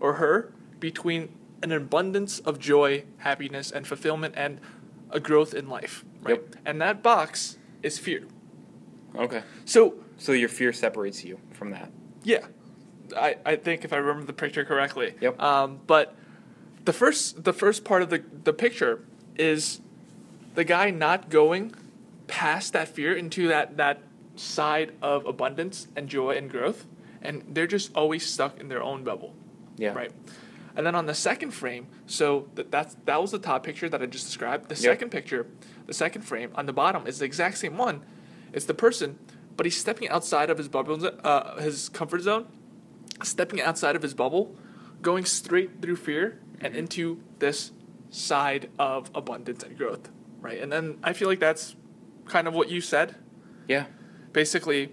or 0.00 0.14
her 0.14 0.52
between 0.80 1.28
an 1.62 1.72
abundance 1.72 2.38
of 2.40 2.58
joy, 2.58 3.04
happiness, 3.18 3.70
and 3.70 3.86
fulfillment 3.86 4.34
and 4.36 4.60
a 5.10 5.20
growth 5.20 5.54
in 5.54 5.68
life, 5.68 6.04
right? 6.22 6.36
Yep. 6.40 6.56
And 6.64 6.80
that 6.80 7.02
box 7.02 7.58
is 7.82 7.98
fear. 7.98 8.24
Okay. 9.16 9.42
So, 9.64 9.94
So 10.18 10.32
your 10.32 10.48
fear 10.48 10.72
separates 10.72 11.24
you 11.24 11.38
from 11.52 11.70
that. 11.70 11.90
yeah, 12.22 12.46
I, 13.16 13.36
I 13.44 13.56
think 13.56 13.84
if 13.84 13.92
I 13.92 13.96
remember 13.96 14.24
the 14.26 14.32
picture 14.32 14.64
correctly. 14.64 15.14
Yep. 15.20 15.40
Um, 15.42 15.80
but 15.86 16.14
the 16.84 16.92
first 16.92 17.42
the 17.44 17.52
first 17.52 17.84
part 17.84 18.02
of 18.02 18.08
the 18.10 18.22
the 18.44 18.52
picture 18.52 19.04
is 19.36 19.80
the 20.54 20.64
guy 20.64 20.90
not 20.90 21.28
going 21.28 21.74
past 22.28 22.72
that 22.72 22.88
fear 22.88 23.12
into 23.14 23.48
that 23.48 23.76
that 23.76 24.00
side 24.36 24.92
of 25.02 25.26
abundance 25.26 25.88
and 25.96 26.08
joy 26.08 26.36
and 26.36 26.48
growth, 26.50 26.86
and 27.20 27.42
they're 27.48 27.66
just 27.66 27.92
always 27.96 28.24
stuck 28.24 28.60
in 28.60 28.68
their 28.68 28.82
own 28.82 29.02
bubble. 29.04 29.34
Yeah. 29.76 29.92
Right. 29.92 30.12
And 30.76 30.86
then 30.86 30.94
on 30.94 31.06
the 31.06 31.14
second 31.14 31.50
frame, 31.50 31.88
so 32.06 32.48
that 32.54 32.70
that's 32.70 32.96
that 33.04 33.20
was 33.20 33.32
the 33.32 33.38
top 33.38 33.64
picture 33.64 33.88
that 33.88 34.00
I 34.02 34.06
just 34.06 34.26
described. 34.26 34.68
The 34.68 34.74
Yep. 34.74 34.82
second 34.82 35.10
picture, 35.10 35.46
the 35.86 35.94
second 35.94 36.22
frame 36.22 36.50
on 36.54 36.66
the 36.66 36.72
bottom 36.72 37.06
is 37.06 37.18
the 37.18 37.24
exact 37.24 37.58
same 37.58 37.76
one. 37.76 38.02
It's 38.52 38.66
the 38.66 38.74
person, 38.74 39.18
but 39.56 39.66
he's 39.66 39.76
stepping 39.76 40.08
outside 40.08 40.48
of 40.50 40.58
his 40.58 40.68
bubble, 40.68 41.04
uh, 41.24 41.60
his 41.60 41.88
comfort 41.88 42.22
zone, 42.22 42.46
stepping 43.22 43.60
outside 43.60 43.96
of 43.96 44.02
his 44.02 44.14
bubble, 44.14 44.56
going 45.02 45.24
straight 45.24 45.82
through 45.82 45.96
fear 45.96 46.40
and 46.60 46.76
into 46.76 47.20
this 47.38 47.72
side 48.10 48.68
of 48.78 49.10
abundance 49.14 49.62
and 49.62 49.76
growth. 49.76 50.10
Right. 50.40 50.60
And 50.60 50.70
then 50.72 50.98
I 51.02 51.12
feel 51.12 51.28
like 51.28 51.40
that's 51.40 51.76
kind 52.26 52.46
of 52.48 52.54
what 52.54 52.70
you 52.70 52.80
said. 52.80 53.16
Yeah. 53.68 53.86
Basically, 54.32 54.92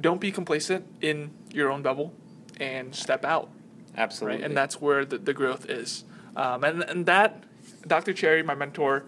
don't 0.00 0.20
be 0.20 0.32
complacent 0.32 0.86
in 1.00 1.30
your 1.52 1.70
own 1.70 1.82
bubble 1.82 2.12
and 2.58 2.94
step 2.94 3.24
out 3.24 3.50
Absolutely. 3.96 4.38
right? 4.40 4.44
And 4.46 4.56
that's 4.56 4.80
where 4.80 5.04
the, 5.04 5.18
the 5.18 5.32
growth 5.34 5.68
is. 5.70 6.04
Um, 6.36 6.64
and, 6.64 6.82
and 6.82 7.06
that, 7.06 7.44
Dr. 7.86 8.12
Cherry, 8.12 8.42
my 8.42 8.54
mentor, 8.54 9.04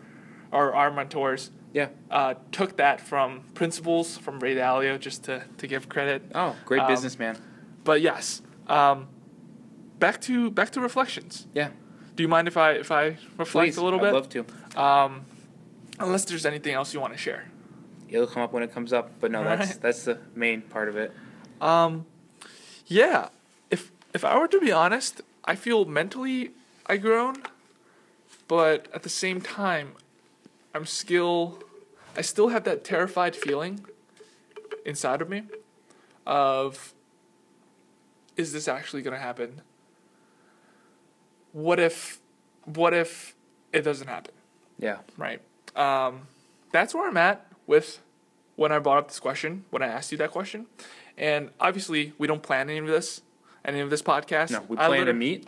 or 0.52 0.74
our 0.74 0.90
mentors, 0.92 1.50
yeah. 1.72 1.88
uh, 2.10 2.34
took 2.52 2.76
that 2.76 3.00
from 3.00 3.40
principles 3.54 4.16
from 4.16 4.38
Ray 4.40 4.54
Dalio, 4.54 4.98
just 4.98 5.24
to, 5.24 5.44
to 5.58 5.66
give 5.66 5.88
credit. 5.88 6.22
Oh, 6.34 6.54
great 6.64 6.82
Um, 6.82 6.88
businessman. 6.88 7.36
But 7.84 8.00
yes, 8.00 8.42
um, 8.68 9.08
back 9.98 10.20
to 10.22 10.50
back 10.50 10.70
to 10.70 10.80
reflections. 10.80 11.46
Yeah. 11.54 11.70
Do 12.14 12.22
you 12.22 12.28
mind 12.28 12.48
if 12.48 12.56
I 12.56 12.72
if 12.72 12.90
I 12.90 13.16
reflect 13.36 13.66
Please, 13.66 13.76
a 13.76 13.84
little 13.84 13.98
bit? 13.98 14.08
I'd 14.08 14.14
love 14.14 14.28
to. 14.30 14.44
um, 14.80 15.24
unless 16.00 16.24
there's 16.24 16.46
anything 16.46 16.74
else 16.74 16.92
you 16.94 17.00
want 17.00 17.12
to 17.12 17.18
share. 17.18 17.48
It'll 18.08 18.26
come 18.26 18.42
up 18.42 18.52
when 18.52 18.62
it 18.62 18.72
comes 18.72 18.92
up, 18.92 19.10
but 19.20 19.30
no, 19.30 19.42
that's 19.44 19.62
Alright. 19.62 19.80
that's 19.82 20.04
the 20.04 20.18
main 20.34 20.62
part 20.62 20.88
of 20.88 20.96
it. 20.96 21.12
Um, 21.60 22.06
yeah. 22.86 23.28
If 24.14 24.24
I 24.24 24.38
were 24.38 24.48
to 24.48 24.60
be 24.60 24.72
honest, 24.72 25.20
I 25.44 25.54
feel 25.54 25.84
mentally 25.84 26.52
I 26.86 26.96
grown, 26.96 27.42
but 28.48 28.88
at 28.94 29.02
the 29.02 29.08
same 29.08 29.40
time, 29.40 29.92
I'm 30.74 30.86
still, 30.86 31.62
I 32.16 32.22
still 32.22 32.48
have 32.48 32.64
that 32.64 32.84
terrified 32.84 33.36
feeling 33.36 33.84
inside 34.84 35.20
of 35.20 35.28
me, 35.28 35.42
of, 36.26 36.94
is 38.36 38.52
this 38.52 38.68
actually 38.68 39.02
gonna 39.02 39.18
happen? 39.18 39.62
What 41.52 41.80
if, 41.80 42.20
what 42.64 42.94
if 42.94 43.34
it 43.72 43.82
doesn't 43.82 44.08
happen? 44.08 44.34
Yeah. 44.78 44.98
right? 45.16 45.40
Um, 45.74 46.22
that's 46.72 46.94
where 46.94 47.08
I'm 47.08 47.16
at 47.16 47.46
with 47.66 48.00
when 48.56 48.72
I 48.72 48.78
brought 48.78 48.98
up 48.98 49.08
this 49.08 49.20
question, 49.20 49.64
when 49.70 49.82
I 49.82 49.86
asked 49.86 50.12
you 50.12 50.18
that 50.18 50.30
question. 50.30 50.66
And 51.16 51.50
obviously, 51.60 52.12
we 52.18 52.26
don't 52.26 52.42
plan 52.42 52.68
any 52.68 52.78
of 52.78 52.86
this, 52.86 53.22
any 53.66 53.80
of 53.80 53.90
this 53.90 54.02
podcast. 54.02 54.50
No, 54.52 54.62
we 54.68 54.76
plan 54.76 55.06
to 55.06 55.12
meet, 55.12 55.46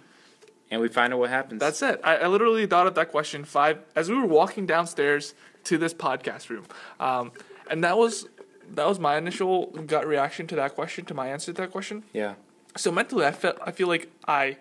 and 0.70 0.80
we 0.80 0.88
find 0.88 1.12
out 1.14 1.20
what 1.20 1.30
happens. 1.30 1.60
That's 1.60 1.80
it. 1.80 2.00
I, 2.04 2.16
I 2.16 2.26
literally 2.26 2.66
thought 2.66 2.86
of 2.86 2.94
that 2.96 3.10
question 3.10 3.44
five 3.44 3.78
as 3.96 4.10
we 4.10 4.16
were 4.16 4.26
walking 4.26 4.66
downstairs 4.66 5.34
to 5.64 5.78
this 5.78 5.94
podcast 5.94 6.50
room, 6.50 6.66
um, 7.00 7.32
and 7.70 7.82
that 7.84 7.96
was 7.96 8.28
that 8.74 8.86
was 8.86 8.98
my 8.98 9.16
initial 9.16 9.66
gut 9.66 10.06
reaction 10.06 10.46
to 10.48 10.56
that 10.56 10.74
question, 10.74 11.04
to 11.06 11.14
my 11.14 11.28
answer 11.28 11.52
to 11.52 11.62
that 11.62 11.70
question. 11.70 12.02
yeah. 12.12 12.34
So 12.76 12.92
mentally, 12.92 13.24
I 13.24 13.32
felt 13.32 13.56
I 13.64 13.72
feel 13.72 13.88
like 13.88 14.10
I 14.26 14.58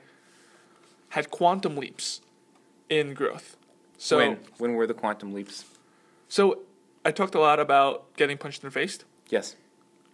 had 1.09 1.29
quantum 1.29 1.75
leaps 1.75 2.21
in 2.89 3.13
growth. 3.13 3.57
So 3.97 4.17
when 4.17 4.39
when 4.57 4.73
were 4.75 4.87
the 4.87 4.93
quantum 4.93 5.33
leaps? 5.33 5.65
So 6.29 6.59
I 7.05 7.11
talked 7.11 7.35
a 7.35 7.39
lot 7.39 7.59
about 7.59 8.15
getting 8.15 8.37
punched 8.37 8.63
in 8.63 8.67
the 8.67 8.71
face. 8.71 8.99
Yes. 9.29 9.55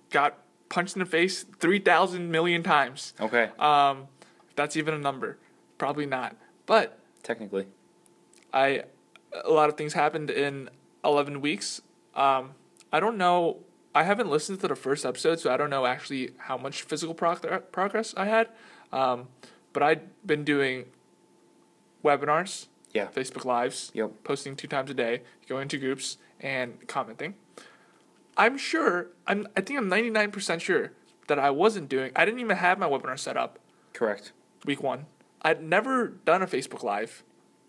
Got 0.09 0.37
punched 0.73 0.95
in 0.95 0.99
the 1.01 1.05
face 1.05 1.45
3,000 1.59 2.31
million 2.31 2.63
times. 2.63 3.13
Okay. 3.21 3.49
Um, 3.59 4.07
if 4.49 4.55
that's 4.55 4.75
even 4.75 4.93
a 4.95 4.97
number. 4.97 5.37
Probably 5.77 6.05
not. 6.07 6.35
But 6.65 6.99
Technically. 7.21 7.67
I 8.51 8.83
a 9.45 9.49
lot 9.51 9.69
of 9.69 9.77
things 9.77 9.93
happened 9.93 10.29
in 10.29 10.69
11 11.03 11.41
weeks. 11.41 11.81
Um, 12.15 12.51
I 12.91 12.99
don't 12.99 13.17
know. 13.17 13.59
I 13.95 14.03
haven't 14.03 14.29
listened 14.29 14.59
to 14.61 14.67
the 14.67 14.75
first 14.75 15.05
episode, 15.05 15.39
so 15.39 15.51
I 15.53 15.57
don't 15.57 15.69
know 15.69 15.85
actually 15.85 16.31
how 16.37 16.57
much 16.57 16.81
physical 16.83 17.13
prog- 17.15 17.71
progress 17.71 18.13
I 18.17 18.25
had. 18.25 18.49
Um, 18.91 19.27
but 19.73 19.81
I'd 19.83 20.01
been 20.25 20.43
doing 20.43 20.85
webinars, 22.03 22.67
Yeah. 22.93 23.07
Facebook 23.07 23.45
Lives, 23.45 23.91
Yep. 23.93 24.11
posting 24.23 24.55
two 24.55 24.67
times 24.67 24.89
a 24.89 24.93
day, 24.93 25.21
going 25.47 25.67
to 25.69 25.77
groups, 25.77 26.17
and 26.39 26.87
commenting. 26.87 27.35
I'm 28.37 28.57
sure. 28.57 29.07
I'm. 29.27 29.47
I 29.55 29.61
think 29.61 29.79
I'm 29.79 29.89
99% 29.89 30.61
sure 30.61 30.91
that 31.27 31.39
I 31.39 31.49
wasn't 31.49 31.89
doing. 31.89 32.11
I 32.15 32.25
didn't 32.25 32.39
even 32.39 32.57
have 32.57 32.79
my 32.79 32.87
webinar 32.87 33.17
set 33.19 33.37
up 33.37 33.59
Correct. 33.93 34.31
week 34.65 34.81
one. 34.83 35.05
I'd 35.41 35.61
never 35.63 36.07
done 36.07 36.41
a 36.41 36.47
Facebook 36.47 36.83
Live. 36.83 37.23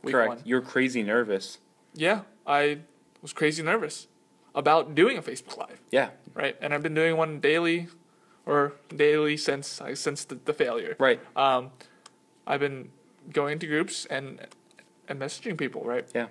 Correct. 0.05 0.29
one. 0.29 0.39
You're 0.45 0.61
crazy 0.61 1.03
nervous. 1.03 1.59
Yeah, 1.95 2.23
I 2.47 2.79
was 3.23 3.33
crazy 3.33 3.63
nervous 3.63 4.07
about 4.55 4.95
doing 4.95 5.17
a 5.19 5.23
Facebook 5.23 5.57
Live, 5.57 5.81
Yeah. 5.91 6.11
right? 6.35 6.57
And 6.61 6.73
I've 6.75 6.83
been 6.83 6.95
doing 6.95 7.17
one 7.17 7.41
daily, 7.41 7.89
or 8.47 8.73
daily 8.95 9.37
since 9.37 9.81
I 9.81 9.95
since 9.95 10.25
the, 10.25 10.37
the 10.45 10.53
failure. 10.53 10.95
Right. 10.99 11.21
Um, 11.37 11.71
I've 12.47 12.61
been 12.61 12.91
going 13.33 13.55
into 13.55 13.67
groups 13.67 14.07
and 14.07 14.41
and 15.09 15.21
messaging 15.21 15.57
people, 15.59 15.83
right? 15.85 16.07
Yeah. 16.15 16.27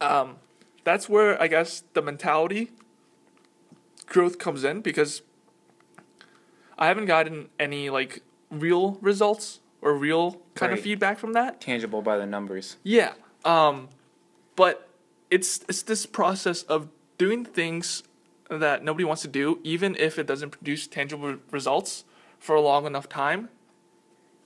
Um, 0.00 0.36
that's 0.84 1.08
where 1.08 1.40
I 1.40 1.46
guess 1.48 1.82
the 1.94 2.02
mentality 2.02 2.70
growth 4.12 4.38
comes 4.38 4.62
in 4.62 4.82
because 4.82 5.22
I 6.78 6.86
haven't 6.86 7.06
gotten 7.06 7.48
any 7.58 7.88
like 7.90 8.22
real 8.50 8.98
results 9.00 9.60
or 9.80 9.94
real 9.96 10.40
kind 10.54 10.72
of 10.72 10.80
feedback 10.80 11.18
from 11.18 11.32
that. 11.32 11.60
Tangible 11.60 12.02
by 12.02 12.18
the 12.18 12.26
numbers. 12.26 12.76
Yeah. 12.84 13.14
Um, 13.44 13.88
but 14.54 14.88
it's 15.30 15.60
it's 15.68 15.82
this 15.82 16.04
process 16.06 16.62
of 16.64 16.88
doing 17.16 17.44
things 17.44 18.02
that 18.50 18.84
nobody 18.84 19.04
wants 19.04 19.22
to 19.22 19.28
do, 19.28 19.58
even 19.64 19.96
if 19.96 20.18
it 20.18 20.26
doesn't 20.26 20.50
produce 20.50 20.86
tangible 20.86 21.36
results 21.50 22.04
for 22.38 22.54
a 22.54 22.60
long 22.60 22.84
enough 22.86 23.08
time 23.08 23.48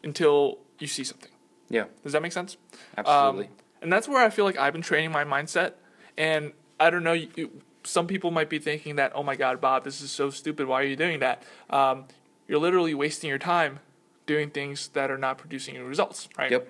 until 0.05 0.59
you 0.79 0.87
see 0.87 1.03
something. 1.03 1.33
Yeah. 1.69 1.87
Does 2.05 2.13
that 2.13 2.23
make 2.23 2.33
sense? 2.33 2.57
Absolutely. 2.97 3.47
Um, 3.47 3.53
and 3.83 3.93
that's 3.93 4.07
where 4.07 4.25
I 4.25 4.31
feel 4.31 4.45
like 4.45 4.57
I've 4.57 4.73
been 4.73 4.83
training 4.83 5.11
my 5.11 5.25
mindset. 5.25 5.73
And 6.17 6.53
I 6.79 6.91
don't 6.91 7.03
know, 7.03 7.15
you- 7.15 7.51
some 7.87 8.07
people 8.07 8.31
might 8.31 8.51
be 8.51 8.59
thinking 8.59 8.97
that, 8.97 9.13
oh 9.15 9.23
my 9.23 9.37
God, 9.37 9.61
Bob, 9.61 9.85
this 9.85 10.01
is 10.01 10.11
so 10.11 10.31
stupid. 10.31 10.67
Why 10.67 10.81
are 10.83 10.87
you 10.87 10.97
doing 10.97 11.21
that? 11.21 11.43
Um, 11.71 12.05
you're 12.49 12.59
literally 12.61 12.95
wasting 12.95 13.29
your 13.29 13.39
time 13.39 13.81
doing 14.27 14.51
things 14.51 14.89
that 14.89 15.11
are 15.11 15.19
not 15.19 15.39
producing 15.39 15.83
results, 15.85 16.29
right? 16.37 16.51
Yep. 16.51 16.69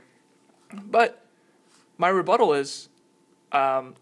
But 0.72 1.24
my 1.98 2.08
rebuttal 2.08 2.52
is 2.52 2.88
um, 3.52 3.94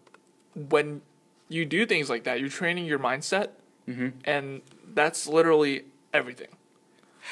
when 0.55 1.01
you 1.47 1.65
do 1.65 1.85
things 1.85 2.09
like 2.09 2.23
that, 2.25 2.39
you're 2.39 2.49
training 2.49 2.85
your 2.85 2.99
mindset, 2.99 3.49
hmm 3.85 4.09
and 4.23 4.61
that's 4.93 5.27
literally 5.27 5.85
everything. 6.13 6.47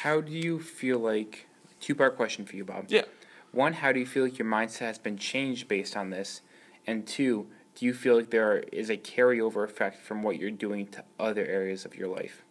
How 0.02 0.22
do 0.22 0.32
you 0.32 0.60
feel 0.60 1.00
like? 1.00 1.48
Two 1.80 1.96
part 1.96 2.16
question 2.16 2.46
for 2.46 2.56
you, 2.56 2.64
Bob. 2.64 2.86
Yeah. 2.88 3.04
One, 3.52 3.74
how 3.74 3.92
do 3.92 4.00
you 4.00 4.06
feel 4.06 4.24
like 4.24 4.40
your 4.40 4.48
mindset 4.48 4.80
has 4.80 4.98
been 4.98 5.18
changed 5.18 5.68
based 5.68 5.98
on 5.98 6.10
this? 6.12 6.42
And 6.88 7.06
two, 7.06 7.48
do 7.76 7.86
you 7.86 7.94
feel 7.94 8.16
like 8.16 8.30
there 8.30 8.60
is 8.72 8.90
a 8.90 8.98
carryover 8.98 9.64
effect 9.64 9.98
from 10.02 10.22
what 10.24 10.38
you're 10.40 10.52
doing 10.52 10.88
to 10.88 11.04
other 11.20 11.46
areas 11.46 11.86
of 11.86 11.96
your 11.96 12.08
life? 12.08 12.44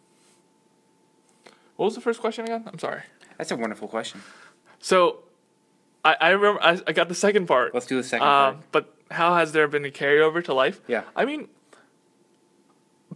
What 1.75 1.85
was 1.85 1.95
the 1.95 2.01
first 2.01 2.19
question 2.21 2.45
again? 2.45 2.63
I'm 2.67 2.79
sorry. 2.79 3.01
That's 3.37 3.51
a 3.51 3.55
wonderful 3.55 3.87
question. 3.87 4.21
So, 4.79 5.19
I, 6.05 6.15
I 6.19 6.29
remember 6.31 6.61
I, 6.61 6.79
I 6.85 6.91
got 6.91 7.07
the 7.07 7.15
second 7.15 7.47
part. 7.47 7.73
Let's 7.73 7.85
do 7.85 7.95
the 7.97 8.03
second 8.03 8.27
Um, 8.27 8.53
part. 8.55 8.71
but 8.71 8.93
how 9.11 9.35
has 9.35 9.53
there 9.53 9.67
been 9.67 9.85
a 9.85 9.89
carryover 9.89 10.43
to 10.45 10.53
life? 10.53 10.81
Yeah. 10.87 11.03
I 11.15 11.25
mean, 11.25 11.47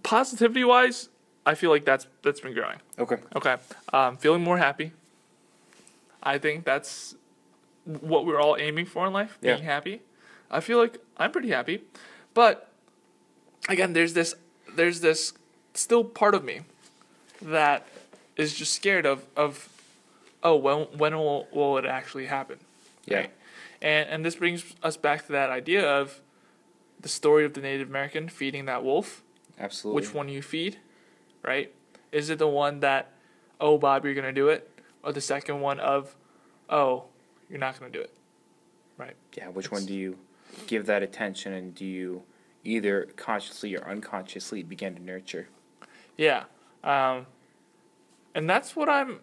positivity 0.04 0.64
wise, 0.64 1.10
I 1.46 1.56
feel 1.56 1.70
like 1.70 1.86
that's 1.86 2.08
that's 2.24 2.40
been 2.40 2.54
growing. 2.54 2.78
Okay. 2.98 3.18
Okay. 3.36 3.58
Um, 3.94 4.18
feeling 4.18 4.44
more 4.44 4.58
happy. 4.58 4.92
I 6.24 6.38
think 6.38 6.66
that's 6.66 7.16
what 7.86 8.26
we're 8.26 8.40
all 8.40 8.58
aiming 8.60 8.86
for 8.86 9.06
in 9.08 9.14
life, 9.14 9.38
being 9.42 9.58
Yeah. 9.60 9.64
happy. 9.64 10.02
I 10.50 10.60
feel 10.60 10.78
like 10.78 10.98
I'm 11.18 11.32
pretty 11.32 11.50
happy. 11.50 11.82
But 12.34 12.70
again, 13.70 13.94
there's 13.94 14.14
this 14.14 14.36
there's 14.76 15.02
this 15.02 15.34
still 15.74 16.04
part 16.04 16.36
of 16.36 16.44
me 16.44 16.62
that 17.42 17.86
is 18.36 18.54
just 18.54 18.74
scared 18.74 19.06
of 19.06 19.26
of 19.36 19.70
oh 20.44 20.56
when 20.56 20.86
when 20.98 21.16
will 21.16 21.48
will 21.52 21.78
it 21.78 21.86
actually 21.86 22.26
happen? 22.28 22.60
Yeah. 23.06 23.18
Right? 23.18 23.32
And 23.82 24.10
and 24.10 24.26
this 24.26 24.36
brings 24.36 24.74
us 24.84 24.98
back 24.98 25.26
to 25.28 25.32
that 25.34 25.50
idea 25.50 25.88
of 25.88 26.22
the 27.00 27.10
story 27.10 27.46
of 27.46 27.54
the 27.54 27.62
Native 27.62 27.90
American 27.90 28.28
feeding 28.28 28.66
that 28.66 28.84
wolf 28.84 29.22
Absolutely. 29.60 30.02
which 30.02 30.14
one 30.14 30.30
you 30.30 30.42
feed, 30.42 30.78
right? 31.44 31.72
Is 32.12 32.30
it 32.30 32.40
the 32.40 32.48
one 32.48 32.80
that, 32.80 33.12
oh, 33.60 33.78
Bob, 33.78 34.06
you're 34.06 34.14
going 34.14 34.26
to 34.26 34.32
do 34.32 34.48
it? 34.50 34.70
Or 35.04 35.12
the 35.12 35.22
second 35.22 35.62
one 35.62 35.80
of, 35.80 36.16
oh, 36.70 37.04
you're 37.50 37.60
not 37.60 37.80
going 37.80 37.92
to 37.92 37.98
do 37.98 38.04
it? 38.04 38.12
Right? 38.98 39.16
Yeah. 39.36 39.50
Which 39.50 39.66
It's- 39.68 39.80
one 39.82 39.86
do 39.88 39.94
you 39.94 40.18
give 40.66 40.86
that 40.88 41.04
attention, 41.04 41.54
and 41.54 41.76
do 41.76 41.86
you 41.86 42.24
either 42.64 43.08
consciously 43.16 43.76
or 43.76 43.88
unconsciously 43.88 44.64
begin 44.64 44.96
to 44.96 45.02
nurture? 45.02 45.48
Yeah. 46.18 46.46
Um, 46.84 47.28
and 48.34 48.50
that's 48.50 48.76
what 48.76 48.90
I'm, 48.90 49.20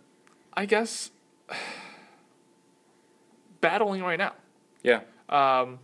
I 0.54 0.66
guess, 0.66 1.10
battling 3.60 4.02
right 4.02 4.18
now. 4.18 4.34
Yeah. 4.82 5.00
Um, 5.28 5.78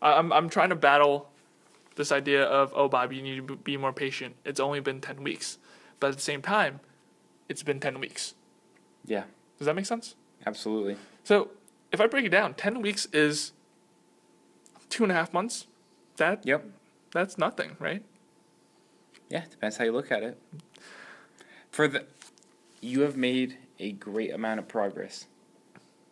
I- 0.00 0.14
I'm, 0.14 0.32
I'm 0.32 0.48
trying 0.48 0.70
to 0.70 0.76
battle 0.76 1.30
this 1.96 2.12
idea 2.12 2.44
of, 2.44 2.72
oh, 2.74 2.88
Bob, 2.88 3.12
you 3.12 3.22
need 3.22 3.48
to 3.48 3.56
be 3.56 3.76
more 3.76 3.92
patient. 3.92 4.36
It's 4.44 4.60
only 4.60 4.80
been 4.80 5.00
10 5.00 5.22
weeks. 5.22 5.58
But 6.00 6.08
at 6.08 6.16
the 6.16 6.22
same 6.22 6.42
time, 6.42 6.80
it's 7.48 7.62
been 7.62 7.80
10 7.80 7.98
weeks. 7.98 8.34
Yeah. 9.04 9.24
Does 9.58 9.66
that 9.66 9.74
make 9.74 9.86
sense? 9.86 10.14
Absolutely. 10.46 10.96
So 11.24 11.50
if 11.92 12.00
I 12.00 12.06
break 12.06 12.24
it 12.24 12.28
down, 12.30 12.54
ten 12.54 12.80
weeks 12.80 13.06
is 13.12 13.52
two 14.88 15.02
and 15.02 15.12
a 15.12 15.14
half 15.14 15.32
months. 15.32 15.66
That 16.16 16.44
Yep. 16.44 16.64
that's 17.12 17.38
nothing, 17.38 17.76
right? 17.78 18.02
Yeah. 19.28 19.44
Depends 19.50 19.76
how 19.76 19.84
you 19.84 19.92
look 19.92 20.10
at 20.10 20.22
it. 20.22 20.38
For 21.70 21.86
the, 21.86 22.06
you 22.80 23.02
have 23.02 23.16
made 23.16 23.58
a 23.78 23.92
great 23.92 24.32
amount 24.32 24.58
of 24.58 24.68
progress 24.68 25.26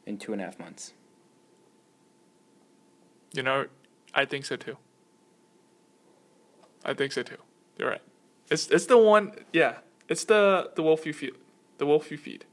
in 0.04 0.18
two 0.18 0.32
and 0.32 0.40
a 0.40 0.44
half 0.44 0.58
months. 0.58 0.92
You 3.32 3.42
know, 3.42 3.66
I 4.14 4.24
think 4.24 4.44
so 4.44 4.56
too. 4.56 4.76
I 6.84 6.94
think 6.94 7.12
so 7.12 7.22
too. 7.22 7.38
You're 7.78 7.90
right. 7.90 8.02
It's 8.50 8.68
it's 8.68 8.86
the 8.86 8.96
one. 8.96 9.32
Yeah, 9.52 9.78
it's 10.08 10.24
the 10.24 10.70
the 10.76 10.82
wolf 10.82 11.04
you 11.04 11.12
feed, 11.12 11.34
the 11.78 11.86
wolf 11.86 12.10
you 12.10 12.16
feed, 12.16 12.44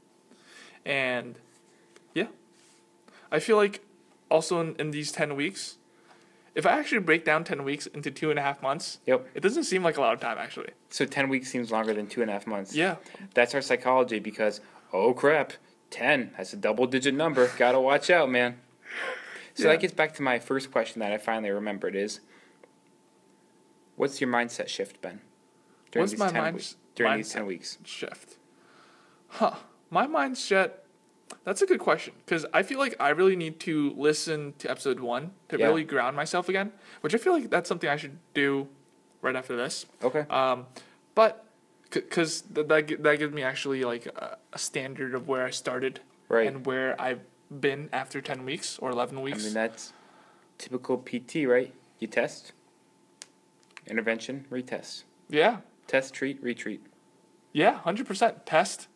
and 0.85 1.37
yeah, 2.15 2.27
I 3.31 3.39
feel 3.39 3.57
like 3.57 3.81
also 4.29 4.59
in, 4.59 4.75
in 4.77 4.89
these 4.91 5.11
ten 5.11 5.35
weeks, 5.35 5.77
if 6.55 6.65
I 6.65 6.79
actually 6.79 6.99
break 6.99 7.25
down 7.25 7.43
ten 7.43 7.63
weeks 7.63 7.87
into 7.87 8.11
two 8.11 8.29
and 8.29 8.37
a 8.37 8.41
half 8.41 8.61
months, 8.61 8.99
Yep. 9.05 9.27
it 9.33 9.39
doesn't 9.41 9.63
seem 9.63 9.83
like 9.83 9.97
a 9.97 10.01
lot 10.01 10.13
of 10.13 10.19
time 10.19 10.37
actually. 10.37 10.69
So 10.89 11.05
ten 11.05 11.29
weeks 11.29 11.49
seems 11.49 11.71
longer 11.71 11.93
than 11.93 12.07
two 12.07 12.21
and 12.21 12.29
a 12.29 12.33
half 12.33 12.45
months. 12.47 12.75
Yeah, 12.75 12.97
That's 13.33 13.53
our 13.55 13.61
psychology 13.61 14.19
because 14.19 14.61
oh 14.91 15.13
crap, 15.13 15.53
ten. 15.89 16.31
That's 16.37 16.53
a 16.53 16.57
double 16.57 16.85
digit 16.87 17.13
number. 17.15 17.49
Gotta 17.57 17.79
watch 17.79 18.09
out, 18.09 18.29
man. 18.29 18.59
So 19.55 19.63
Yeah. 19.65 19.71
that 19.73 19.81
gets 19.81 19.93
back 19.93 20.13
to 20.15 20.21
my 20.21 20.39
first 20.39 20.71
question 20.71 20.99
that 20.99 21.11
I 21.11 21.17
finally 21.17 21.51
remembered 21.51 21.95
is 21.95 22.19
what's 23.95 24.19
your 24.21 24.29
mindset 24.29 24.67
shift 24.67 25.01
been? 25.01 25.21
What's 25.93 26.17
my 26.17 26.29
10 26.31 26.41
mind- 26.41 26.55
weeks, 26.55 26.75
during 26.95 27.17
these 27.17 27.29
mindset? 27.29 27.33
ten 27.33 27.45
weeks? 27.45 27.77
shift. 27.83 28.37
Huh. 29.27 29.55
My 29.89 30.07
mindset. 30.07 30.71
That's 31.43 31.61
a 31.61 31.65
good 31.65 31.79
question 31.79 32.13
because 32.25 32.45
I 32.53 32.63
feel 32.63 32.79
like 32.79 32.95
I 32.99 33.09
really 33.09 33.35
need 33.35 33.59
to 33.61 33.93
listen 33.97 34.53
to 34.59 34.69
episode 34.71 34.99
one 34.99 35.31
to 35.49 35.57
Yeah. 35.57 35.67
really 35.67 35.83
ground 35.83 36.15
myself 36.15 36.49
again, 36.49 36.71
which 37.01 37.13
I 37.13 37.17
feel 37.17 37.33
like 37.33 37.49
that's 37.49 37.67
something 37.69 37.89
I 37.89 37.97
should 37.97 38.17
do 38.33 38.67
right 39.21 39.35
after 39.35 39.55
this. 39.55 39.85
Okay. 40.03 40.25
Um, 40.29 40.67
but 41.15 41.45
because 41.89 42.41
th- 42.41 42.67
that 42.67 42.87
that 43.03 43.19
gives 43.19 43.33
me 43.33 43.43
actually 43.43 43.83
like 43.83 44.05
a, 44.07 44.37
a 44.53 44.57
standard 44.57 45.13
of 45.13 45.27
where 45.27 45.45
I 45.45 45.51
started 45.51 45.99
Right. 46.29 46.47
and 46.47 46.65
where 46.65 46.99
I've 46.99 47.21
been 47.51 47.89
after 47.93 48.21
ten 48.21 48.45
weeks 48.45 48.79
or 48.79 48.89
eleven 48.91 49.21
weeks. 49.21 49.41
I 49.41 49.45
mean 49.45 49.53
that's 49.53 49.93
typical 50.57 50.97
PT, 50.97 51.45
right? 51.47 51.73
You 51.99 52.07
test, 52.07 52.53
intervention, 53.87 54.45
retest, 54.49 55.03
yeah, 55.29 55.57
test, 55.87 56.13
treat, 56.13 56.41
retreat, 56.41 56.81
yeah, 57.51 57.73
hundred 57.79 58.07
percent. 58.07 58.45
Test, 58.45 58.87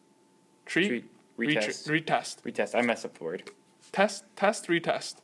treat, 0.65 0.88
treat, 0.88 1.06
retest, 1.38 1.88
retest, 1.88 2.06
retest, 2.06 2.41
retest. 2.43 2.76
I 2.76 2.82
mess 2.82 3.06
up 3.06 3.17
the 3.17 3.23
word. 3.23 3.50
test, 3.91 4.23
test, 4.36 4.67
retest. 4.67 5.15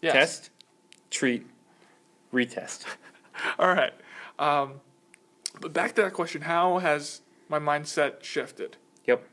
Yes. 0.00 0.12
Test, 0.12 0.50
treat, 1.10 1.46
retest. 2.32 2.84
All 3.58 3.68
right. 3.74 3.92
Um, 4.38 4.80
but 5.60 5.72
back 5.72 5.94
to 5.94 6.02
that 6.02 6.12
question: 6.12 6.42
How 6.42 6.78
has 6.78 7.20
my 7.48 7.58
mindset 7.58 8.22
shifted? 8.22 8.76
Yep. 9.06 9.24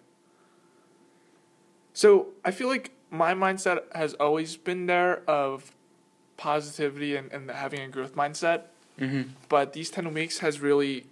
So 1.93 2.27
I 2.45 2.51
feel 2.51 2.67
like 2.67 2.91
my 3.09 3.33
mindset 3.33 3.81
has 3.93 4.13
always 4.15 4.55
been 4.55 4.85
there 4.85 5.23
of 5.27 5.71
positivity 6.37 7.15
and, 7.15 7.31
and 7.31 7.49
having 7.49 7.81
a 7.81 7.87
growth 7.87 8.15
mindset. 8.15 8.63
Mm-hmm. 8.99 9.31
But 9.49 9.73
these 9.73 9.89
ten 9.89 10.13
weeks 10.13 10.39
has 10.39 10.59
really 10.59 11.07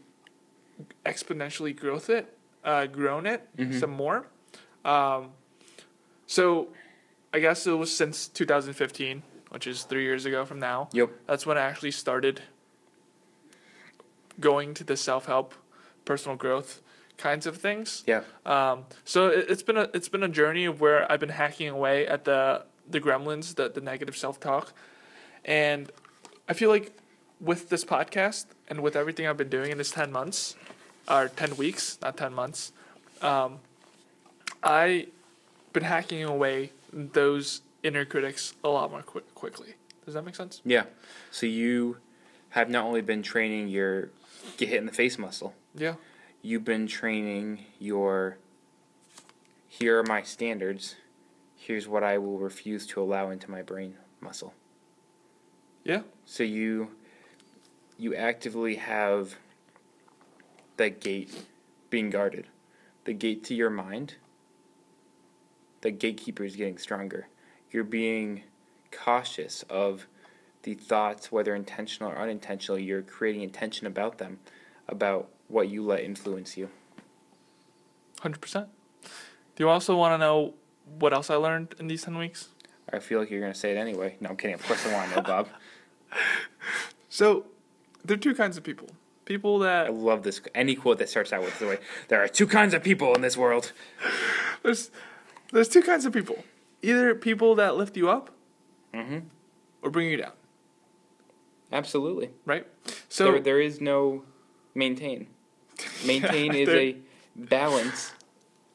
exponentially 1.05 1.75
growth 1.75 2.09
it, 2.09 2.37
uh, 2.63 2.85
grown 2.85 3.25
it 3.25 3.47
Mhm. 3.57 3.79
some 3.79 3.89
more. 3.91 4.27
Um, 4.87 5.31
so 6.25 6.69
I 7.33 7.39
guess 7.39 7.67
it 7.67 7.73
was 7.73 7.95
since 7.95 8.27
2015, 8.27 9.21
which 9.49 9.67
is 9.67 9.83
three 9.83 10.03
years 10.03 10.25
ago 10.25 10.45
from 10.45 10.59
now. 10.59 10.89
Yep. 10.93 11.11
That's 11.27 11.45
when 11.45 11.57
I 11.57 11.61
actually 11.61 11.91
started 11.91 12.41
going 14.39 14.73
to 14.75 14.83
the 14.83 14.97
self 14.97 15.25
help, 15.25 15.53
personal 16.05 16.37
growth 16.37 16.81
kinds 17.17 17.45
of 17.47 17.57
things. 17.57 18.03
Yeah. 18.07 18.21
Um, 18.45 18.85
so 19.03 19.27
it, 19.27 19.47
it's 19.49 19.63
been 19.63 19.77
a 19.77 19.89
it's 19.93 20.09
been 20.09 20.23
a 20.23 20.29
journey 20.29 20.65
of 20.65 20.79
where 20.79 21.11
I've 21.11 21.19
been 21.19 21.29
hacking 21.29 21.67
away 21.67 22.07
at 22.07 22.23
the 22.23 22.63
the 22.89 23.01
gremlins, 23.01 23.55
the 23.55 23.69
the 23.69 23.81
negative 23.81 24.15
self 24.15 24.39
talk, 24.39 24.73
and 25.43 25.91
I 26.47 26.53
feel 26.53 26.69
like 26.69 26.95
with 27.39 27.69
this 27.69 27.83
podcast 27.83 28.45
and 28.67 28.81
with 28.81 28.95
everything 28.95 29.27
I've 29.27 29.37
been 29.37 29.49
doing 29.49 29.71
in 29.71 29.77
this 29.77 29.91
ten 29.91 30.11
months, 30.11 30.55
or 31.09 31.27
ten 31.27 31.57
weeks, 31.57 31.97
not 32.01 32.17
ten 32.17 32.33
months, 32.33 32.71
um, 33.21 33.59
I 34.63 35.07
been 35.73 35.83
hacking 35.83 36.23
away 36.23 36.71
those 36.91 37.61
inner 37.83 38.05
critics 38.05 38.53
a 38.63 38.69
lot 38.69 38.91
more 38.91 39.01
quick, 39.01 39.33
quickly. 39.35 39.75
Does 40.05 40.13
that 40.13 40.23
make 40.23 40.35
sense? 40.35 40.61
Yeah. 40.65 40.85
So 41.31 41.45
you 41.45 41.97
have 42.49 42.69
not 42.69 42.85
only 42.85 43.01
been 43.01 43.21
training 43.21 43.67
your 43.67 44.09
get 44.57 44.69
hit 44.69 44.77
in 44.79 44.85
the 44.85 44.91
face 44.91 45.17
muscle, 45.17 45.53
Yeah. 45.75 45.95
you've 46.41 46.63
been 46.65 46.87
training 46.87 47.65
your 47.79 48.37
here 49.67 49.99
are 49.99 50.03
my 50.03 50.23
standards, 50.23 50.95
here's 51.55 51.87
what 51.87 52.03
I 52.03 52.17
will 52.17 52.39
refuse 52.39 52.87
to 52.87 53.01
allow 53.01 53.29
into 53.29 53.51
my 53.51 53.61
brain 53.61 53.97
muscle. 54.21 54.53
Yeah. 55.83 56.01
So 56.25 56.43
you 56.43 56.91
you 57.97 58.15
actively 58.15 58.75
have 58.75 59.35
that 60.77 60.99
gate 61.01 61.45
being 61.89 62.09
guarded. 62.09 62.45
The 63.05 63.13
gate 63.13 63.43
to 63.45 63.55
your 63.55 63.69
mind, 63.69 64.15
the 65.81 65.91
gatekeeper 65.91 66.43
is 66.43 66.55
getting 66.55 66.77
stronger. 66.77 67.27
You're 67.71 67.83
being 67.83 68.43
cautious 68.91 69.63
of 69.69 70.07
the 70.63 70.73
thoughts, 70.73 71.31
whether 71.31 71.55
intentional 71.55 72.11
or 72.11 72.17
unintentional. 72.17 72.79
You're 72.79 73.01
creating 73.01 73.41
intention 73.41 73.87
about 73.87 74.17
them, 74.17 74.39
about 74.87 75.29
what 75.47 75.69
you 75.69 75.83
let 75.83 76.01
influence 76.01 76.57
you. 76.57 76.69
Hundred 78.21 78.41
percent. 78.41 78.67
Do 79.03 79.63
you 79.63 79.69
also 79.69 79.95
want 79.95 80.13
to 80.13 80.17
know 80.17 80.53
what 80.99 81.13
else 81.13 81.29
I 81.29 81.35
learned 81.35 81.75
in 81.79 81.87
these 81.87 82.03
ten 82.03 82.17
weeks? 82.17 82.49
I 82.91 82.99
feel 82.99 83.19
like 83.19 83.29
you're 83.29 83.41
going 83.41 83.53
to 83.53 83.59
say 83.59 83.71
it 83.71 83.77
anyway. 83.77 84.15
No, 84.21 84.29
I'm 84.29 84.37
kidding. 84.37 84.53
Of 84.55 84.65
course 84.65 84.85
I 84.85 84.93
want 84.93 85.09
to 85.09 85.15
know, 85.17 85.21
Bob. 85.21 85.49
So, 87.09 87.45
there 88.03 88.15
are 88.15 88.19
two 88.19 88.35
kinds 88.35 88.57
of 88.57 88.63
people. 88.63 88.89
People 89.25 89.59
that. 89.59 89.87
I 89.87 89.89
love 89.89 90.23
this. 90.23 90.39
Any 90.53 90.75
quote 90.75 90.99
that 90.99 91.09
starts 91.09 91.33
out 91.33 91.41
with 91.41 91.57
the 91.57 91.65
way, 91.65 91.79
there 92.09 92.21
are 92.21 92.27
two 92.27 92.45
kinds 92.45 92.73
of 92.73 92.83
people 92.83 93.15
in 93.15 93.21
this 93.21 93.35
world. 93.35 93.71
there's 94.61 94.91
there's 95.51 95.69
two 95.69 95.81
kinds 95.81 96.05
of 96.05 96.13
people. 96.13 96.43
Either 96.81 97.15
people 97.15 97.55
that 97.55 97.75
lift 97.77 97.97
you 97.97 98.09
up 98.09 98.31
Mm-hmm. 98.93 99.19
or 99.81 99.89
bring 99.91 100.09
you 100.09 100.17
down, 100.17 100.31
Absolutely. 101.71 102.29
right? 102.45 102.65
So 103.09 103.31
there, 103.33 103.39
there 103.41 103.61
is 103.61 103.81
no 103.81 104.23
maintain. 104.73 105.27
Maintain 106.05 106.53
is 106.55 106.69
a 106.69 106.95
balance 107.35 108.13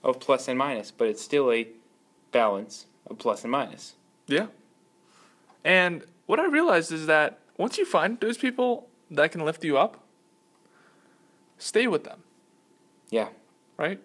of 0.04 0.20
plus 0.20 0.48
and 0.48 0.58
minus, 0.58 0.90
but 0.90 1.08
it's 1.08 1.22
still 1.22 1.50
a 1.50 1.66
balance 2.30 2.86
of 3.08 3.18
plus 3.18 3.42
and 3.42 3.50
minus. 3.50 3.94
yeah. 4.26 4.46
And 5.64 6.04
what 6.26 6.40
I 6.40 6.46
realized 6.46 6.90
is 6.92 7.06
that 7.06 7.38
once 7.56 7.78
you 7.78 7.84
find 7.84 8.18
those 8.20 8.36
people 8.36 8.88
that 9.10 9.30
can 9.32 9.44
lift 9.44 9.64
you 9.64 9.78
up, 9.78 10.02
stay 11.58 11.86
with 11.86 12.04
them, 12.04 12.22
Yeah. 13.10 13.28
right? 13.76 14.00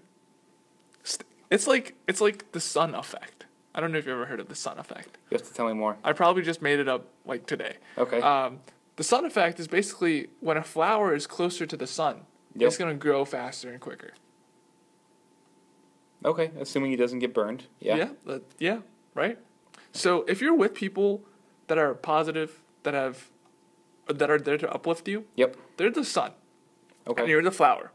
It's 1.49 1.67
like 1.67 1.95
it's 2.07 2.21
like 2.21 2.51
the 2.51 2.60
sun 2.60 2.95
effect. 2.95 3.45
I 3.73 3.79
don't 3.79 3.91
know 3.91 3.99
if 3.99 4.05
you 4.05 4.12
ever 4.12 4.25
heard 4.25 4.39
of 4.39 4.49
the 4.49 4.55
sun 4.55 4.79
effect. 4.79 5.17
You 5.29 5.38
have 5.38 5.47
to 5.47 5.53
tell 5.53 5.67
me 5.67 5.73
more. 5.73 5.97
I 6.03 6.12
probably 6.13 6.41
just 6.41 6.62
made 6.62 6.79
it 6.79 6.88
up 6.88 7.05
like 7.25 7.45
today. 7.45 7.77
Okay. 7.97 8.19
Um, 8.21 8.60
the 8.95 9.03
sun 9.03 9.23
effect 9.25 9.60
is 9.60 9.67
basically 9.67 10.27
when 10.39 10.57
a 10.57 10.63
flower 10.63 11.13
is 11.13 11.27
closer 11.27 11.65
to 11.67 11.77
the 11.77 11.86
sun, 11.86 12.21
Yep. 12.55 12.67
it's 12.67 12.77
going 12.77 12.89
to 12.91 12.97
grow 12.97 13.23
faster 13.23 13.69
and 13.69 13.79
quicker. 13.79 14.13
okay. 16.25 16.51
Assuming 16.60 16.91
he 16.91 16.97
doesn't 16.97 17.19
get 17.19 17.33
burned. 17.33 17.65
Yeah. 17.79 18.10
Yeah. 18.25 18.38
yeah. 18.57 18.79
Right. 19.13 19.38
So 19.91 20.23
if 20.27 20.41
you're 20.41 20.55
with 20.55 20.73
people 20.73 21.23
that 21.67 21.77
are 21.77 21.93
positive, 21.93 22.62
that 22.83 22.93
have, 22.93 23.29
that 24.07 24.29
are 24.29 24.39
there 24.39 24.57
to 24.57 24.71
uplift 24.73 25.07
you, 25.07 25.25
Yep. 25.36 25.55
they're 25.77 25.91
the 25.91 26.03
sun, 26.03 26.31
Okay. 27.07 27.21
and 27.21 27.29
you're 27.29 27.43
the 27.43 27.51
flower. 27.51 27.91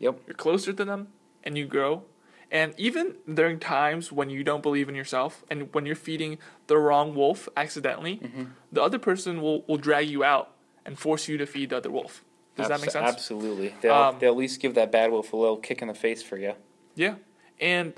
Yep. 0.00 0.20
You're 0.26 0.34
closer 0.34 0.72
to 0.72 0.84
them, 0.84 1.08
and 1.44 1.56
you 1.56 1.66
grow. 1.66 2.04
And 2.52 2.74
even 2.76 3.16
during 3.32 3.58
times 3.58 4.12
when 4.12 4.28
you 4.28 4.44
don't 4.44 4.62
believe 4.62 4.88
in 4.90 4.94
yourself, 4.94 5.42
and 5.50 5.72
when 5.74 5.86
you're 5.86 5.96
feeding 5.96 6.38
the 6.66 6.76
wrong 6.76 7.14
wolf 7.14 7.48
accidentally, 7.56 8.18
Mm-hmm. 8.18 8.44
the 8.70 8.82
other 8.82 8.98
person 8.98 9.40
will, 9.40 9.62
will 9.66 9.78
drag 9.78 10.08
you 10.08 10.22
out 10.22 10.50
and 10.84 10.98
force 10.98 11.26
you 11.28 11.38
to 11.38 11.46
feed 11.46 11.70
the 11.70 11.78
other 11.78 11.90
wolf. 11.90 12.22
Does 12.56 12.68
that 12.68 12.80
make 12.82 12.90
sense? 12.90 13.08
Absolutely. 13.08 13.74
They'll, 13.80 13.94
Um, 13.94 14.16
they'll 14.18 14.32
at 14.32 14.36
least 14.36 14.60
give 14.60 14.74
that 14.74 14.92
bad 14.92 15.10
wolf 15.10 15.32
a 15.32 15.36
little 15.36 15.56
kick 15.56 15.80
in 15.80 15.88
the 15.88 15.94
face 15.94 16.22
for 16.22 16.36
you. 16.36 16.52
Yeah. 16.94 17.14
And 17.58 17.94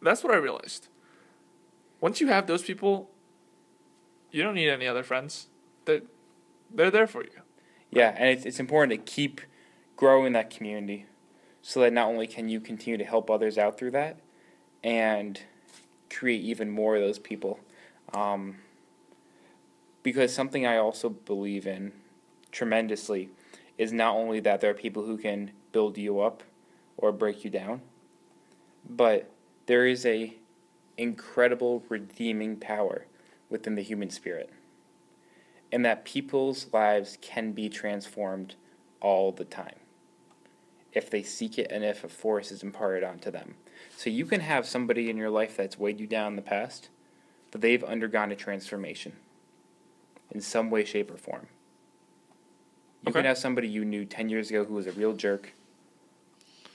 that's 0.00 0.24
what 0.24 0.32
I 0.32 0.38
realized. 0.38 0.88
Once 2.00 2.18
you 2.20 2.28
have 2.28 2.46
those 2.46 2.62
people, 2.62 3.10
you 4.30 4.42
don't 4.42 4.54
need 4.54 4.70
any 4.70 4.86
other 4.86 5.02
friends. 5.02 5.48
They're, 5.84 6.00
they're 6.74 6.90
there 6.90 7.06
for 7.06 7.22
you. 7.22 7.30
Yeah, 7.90 8.14
and 8.16 8.30
it's, 8.30 8.46
it's 8.46 8.58
important 8.58 9.04
to 9.04 9.12
keep 9.12 9.42
growing 9.96 10.32
that 10.32 10.48
community 10.48 11.04
so 11.62 11.80
that 11.80 11.92
not 11.92 12.08
only 12.08 12.26
can 12.26 12.48
you 12.48 12.60
continue 12.60 12.98
to 12.98 13.04
help 13.04 13.30
others 13.30 13.56
out 13.56 13.78
through 13.78 13.92
that 13.92 14.16
and 14.82 15.40
create 16.10 16.42
even 16.42 16.68
more 16.68 16.96
of 16.96 17.02
those 17.02 17.20
people. 17.20 17.60
Um, 18.12 18.56
because 20.02 20.34
something 20.34 20.66
I 20.66 20.76
also 20.76 21.08
believe 21.08 21.66
in 21.66 21.92
tremendously 22.50 23.30
is 23.78 23.92
not 23.92 24.16
only 24.16 24.40
that 24.40 24.60
there 24.60 24.70
are 24.70 24.74
people 24.74 25.04
who 25.04 25.16
can 25.16 25.52
build 25.70 25.96
you 25.96 26.20
up 26.20 26.42
or 26.96 27.12
break 27.12 27.44
you 27.44 27.50
down, 27.50 27.80
but 28.88 29.30
there 29.66 29.86
is 29.86 30.04
a 30.04 30.34
incredible 30.98 31.82
redeeming 31.88 32.56
power 32.56 33.06
within 33.48 33.76
the 33.76 33.82
human 33.82 34.10
spirit 34.10 34.50
and 35.70 35.84
that 35.84 36.04
people's 36.04 36.66
lives 36.72 37.16
can 37.22 37.52
be 37.52 37.68
transformed 37.68 38.54
all 39.00 39.32
the 39.32 39.44
time 39.44 39.81
if 40.92 41.08
they 41.10 41.22
seek 41.22 41.58
it 41.58 41.70
and 41.70 41.84
if 41.84 42.04
a 42.04 42.08
force 42.08 42.50
is 42.52 42.62
imparted 42.62 43.02
onto 43.04 43.30
them. 43.30 43.54
So 43.96 44.10
you 44.10 44.26
can 44.26 44.40
have 44.40 44.66
somebody 44.66 45.08
in 45.08 45.16
your 45.16 45.30
life 45.30 45.56
that's 45.56 45.78
weighed 45.78 46.00
you 46.00 46.06
down 46.06 46.32
in 46.32 46.36
the 46.36 46.42
past, 46.42 46.88
but 47.50 47.60
they've 47.60 47.82
undergone 47.84 48.30
a 48.32 48.36
transformation 48.36 49.12
in 50.30 50.40
some 50.40 50.70
way, 50.70 50.84
shape, 50.84 51.10
or 51.10 51.16
form. 51.16 51.46
You 53.02 53.10
Okay. 53.10 53.20
can 53.20 53.24
have 53.26 53.38
somebody 53.38 53.68
you 53.68 53.84
knew 53.84 54.04
10 54.04 54.28
years 54.28 54.48
ago 54.50 54.64
who 54.64 54.74
was 54.74 54.86
a 54.86 54.92
real 54.92 55.12
jerk, 55.14 55.52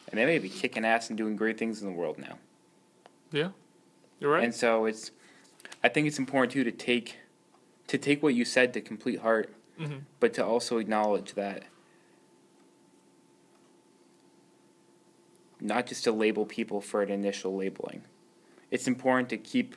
and 0.10 0.18
they 0.20 0.26
may 0.26 0.40
be 0.40 0.50
kicking 0.50 0.86
ass 0.86 1.10
and 1.10 1.18
doing 1.18 1.36
great 1.36 1.58
things 1.58 1.82
in 1.82 1.88
the 1.88 1.94
world 1.94 2.18
now. 2.18 2.38
Yeah. 3.32 3.50
You're 4.20 4.32
right. 4.32 4.44
And 4.44 4.54
so 4.54 4.86
it's, 4.86 5.12
I 5.84 5.90
think 5.90 6.08
it's 6.08 6.20
important 6.20 6.52
too 6.54 6.64
to 6.64 6.72
take, 6.72 7.18
to 7.88 7.98
take 7.98 8.22
what 8.24 8.34
you 8.34 8.46
said 8.46 8.74
to 8.74 8.82
complete 8.82 9.20
heart, 9.20 9.54
Mhm. 9.80 10.02
but 10.20 10.34
to 10.36 10.46
also 10.46 10.78
acknowledge 10.80 11.34
that 11.36 11.64
not 15.60 15.88
just 15.88 16.04
to 16.04 16.12
label 16.12 16.46
people 16.46 16.82
for 16.82 17.02
an 17.02 17.10
initial 17.10 17.56
labeling. 17.56 18.04
It's 18.70 18.88
important 18.88 19.30
to 19.30 19.38
keep 19.38 19.76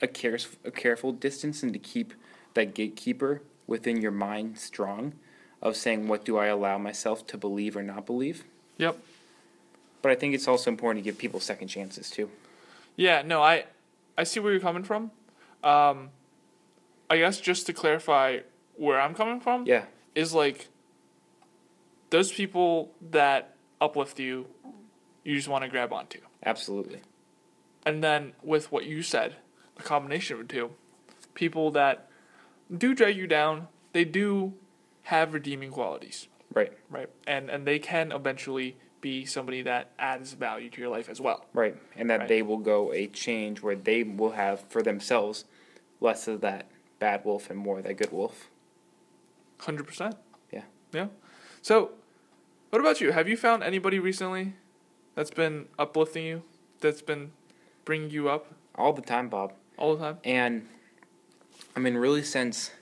a, 0.00 0.06
care, 0.06 0.38
a 0.64 0.70
careful 0.70 1.12
distance 1.12 1.62
and 1.62 1.72
to 1.72 1.78
keep 1.78 2.12
that 2.54 2.74
gatekeeper 2.74 3.42
within 3.66 4.00
your 4.00 4.12
mind 4.12 4.58
strong 4.58 5.14
of 5.62 5.76
saying, 5.76 6.08
what 6.08 6.24
do 6.24 6.36
I 6.36 6.46
allow 6.46 6.78
myself 6.78 7.26
to 7.28 7.38
believe 7.38 7.76
or 7.76 7.82
not 7.82 8.06
believe? 8.06 8.44
Yep. 8.78 8.98
But 10.02 10.12
I 10.12 10.14
think 10.14 10.34
it's 10.34 10.46
also 10.46 10.70
important 10.70 11.04
to 11.04 11.10
give 11.10 11.18
people 11.18 11.40
second 11.40 11.68
chances 11.68 12.10
too. 12.10 12.30
Yeah, 12.94 13.22
no, 13.22 13.42
I 13.42 13.64
I 14.16 14.24
see 14.24 14.40
where 14.40 14.52
you're 14.52 14.60
coming 14.60 14.84
from. 14.84 15.10
Um, 15.64 16.10
I 17.10 17.18
guess 17.18 17.40
just 17.40 17.66
to 17.66 17.72
clarify 17.72 18.40
where 18.76 19.00
I'm 19.00 19.14
coming 19.14 19.40
from 19.40 19.66
Yeah, 19.66 19.86
is 20.14 20.32
like 20.32 20.68
those 22.10 22.32
people 22.32 22.92
that 23.10 23.55
uplift 23.80 24.18
you, 24.18 24.46
you 25.24 25.34
just 25.36 25.48
want 25.48 25.64
to 25.64 25.70
grab 25.70 25.92
onto. 25.92 26.20
absolutely. 26.44 27.00
And 27.84 28.02
then 28.02 28.32
with 28.42 28.72
what 28.72 28.84
you 28.84 29.02
said, 29.02 29.36
a 29.76 29.82
combination 29.82 30.40
of 30.40 30.48
the 30.48 30.52
two, 30.54 30.70
people 31.34 31.70
that 31.72 32.08
do 32.76 32.94
drag 32.94 33.16
you 33.16 33.26
down, 33.28 33.68
they 33.92 34.04
do 34.04 34.54
have 35.02 35.32
redeeming 35.34 35.70
qualities, 35.70 36.26
Right. 36.52 36.72
right? 36.90 37.08
And 37.28 37.48
and 37.48 37.64
they 37.66 37.78
can 37.78 38.10
eventually 38.10 38.76
be 39.00 39.24
somebody 39.24 39.62
that 39.62 39.92
adds 40.00 40.32
value 40.32 40.68
to 40.70 40.80
your 40.80 40.90
life 40.90 41.08
as 41.08 41.20
well. 41.20 41.46
Right. 41.52 41.76
And 41.94 42.10
that 42.10 42.20
Right. 42.20 42.28
they 42.28 42.42
will 42.42 42.56
go 42.58 42.92
a 42.92 43.06
change 43.06 43.62
where 43.62 43.76
they 43.76 44.02
will 44.02 44.32
have 44.32 44.62
for 44.68 44.82
themselves 44.82 45.44
less 46.00 46.26
of 46.26 46.40
that 46.40 46.66
bad 46.98 47.24
wolf 47.24 47.48
and 47.50 47.58
more 47.58 47.78
of 47.78 47.84
that 47.84 47.94
good 47.94 48.10
wolf. 48.10 48.50
Hundred 49.60 49.86
percent. 49.86 50.16
Yeah. 50.52 50.64
Yeah. 50.92 51.08
So, 51.62 51.92
what 52.76 52.82
about 52.82 53.00
you? 53.00 53.10
Have 53.10 53.26
you 53.26 53.38
found 53.38 53.62
anybody 53.62 53.98
recently 53.98 54.52
that's 55.14 55.30
been 55.30 55.64
uplifting 55.78 56.26
you? 56.26 56.42
That's 56.82 57.00
been 57.00 57.32
bringing 57.86 58.10
you 58.10 58.28
up 58.28 58.52
All 58.74 58.92
the 58.92 59.00
time, 59.00 59.30
Bob. 59.30 59.54
all 59.78 59.96
the 59.96 60.04
time? 60.04 60.18
And 60.24 60.68
I 61.74 61.80
mean, 61.80 61.94
really, 61.94 62.22
since 62.22 62.72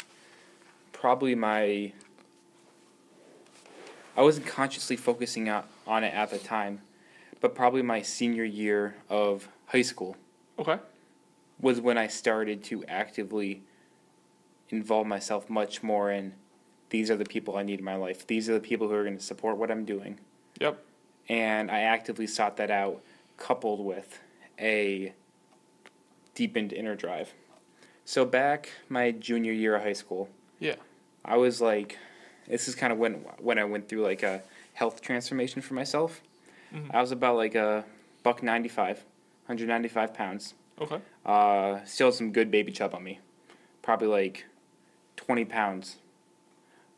probably 0.91 1.37
my. 1.37 1.93
I 4.17 4.23
wasn't 4.23 4.49
consciously 4.49 4.97
focusing 4.97 5.49
on 5.49 5.63
on 5.87 6.03
it 6.03 6.13
at 6.13 6.31
the 6.31 6.39
time, 6.39 6.81
but 7.41 7.55
probably 7.55 7.83
my 7.83 8.03
senior 8.03 8.43
year 8.43 8.97
of 9.09 9.47
high 9.67 9.83
school 9.83 10.17
Okay. 10.59 10.79
was 11.61 11.81
when 11.81 11.99
I 11.99 12.09
started 12.09 12.65
to 12.65 12.85
actively 12.87 13.63
involve 14.71 15.07
myself 15.07 15.49
much 15.49 15.85
more 15.85 16.11
in 16.11 16.33
these 16.95 17.11
are 17.11 17.17
the 17.17 17.25
people 17.25 17.57
I 17.57 17.65
need 17.65 17.81
in 17.81 17.85
my 17.85 17.97
life. 17.97 18.25
These 18.25 18.49
are 18.49 18.55
the 18.55 18.61
people 18.61 18.87
who 18.87 18.95
are 18.95 19.03
going 19.03 19.19
to 19.19 19.23
support 19.25 19.57
what 19.57 19.69
I'm 19.69 19.85
doing. 19.85 20.21
Yep. 20.61 20.79
And 21.29 21.69
I 21.69 21.81
actively 21.81 22.29
sought 22.29 22.57
that 22.59 22.71
out, 22.71 23.03
coupled 23.37 23.85
with 23.85 24.21
a 24.61 25.13
deepened 26.37 26.73
inner 26.73 26.95
drive. 26.95 27.35
So 28.05 28.25
back 28.25 28.71
my 28.89 29.11
junior 29.11 29.51
year 29.51 29.75
of 29.75 29.83
high 29.83 29.93
school, 29.93 30.29
Yeah. 30.61 30.77
I 31.25 31.37
was 31.37 31.61
like, 31.61 31.99
this 32.47 32.69
is 32.69 32.77
kind 32.77 32.93
of 32.93 32.99
when 33.01 33.15
when 33.39 33.59
I 33.59 33.65
went 33.65 33.89
through 33.89 34.03
like 34.03 34.23
a 34.23 34.43
health 34.75 35.01
transformation 35.01 35.63
for 35.63 35.75
myself. 35.75 36.21
Mhm. 36.73 36.95
I 36.95 37.01
was 37.01 37.11
about 37.11 37.35
like 37.35 37.57
a 37.57 37.85
buck 38.23 38.41
95, 38.41 38.99
195 39.47 40.15
pounds. 40.15 40.55
Okay. 40.81 41.01
Uh, 41.27 41.83
still 41.87 42.13
some 42.13 42.31
good 42.31 42.53
baby 42.53 42.71
chub 42.71 42.95
on 42.95 43.03
me. 43.03 43.19
Probably 43.83 44.07
like 44.07 44.45
20 45.17 45.45
pounds 45.45 45.97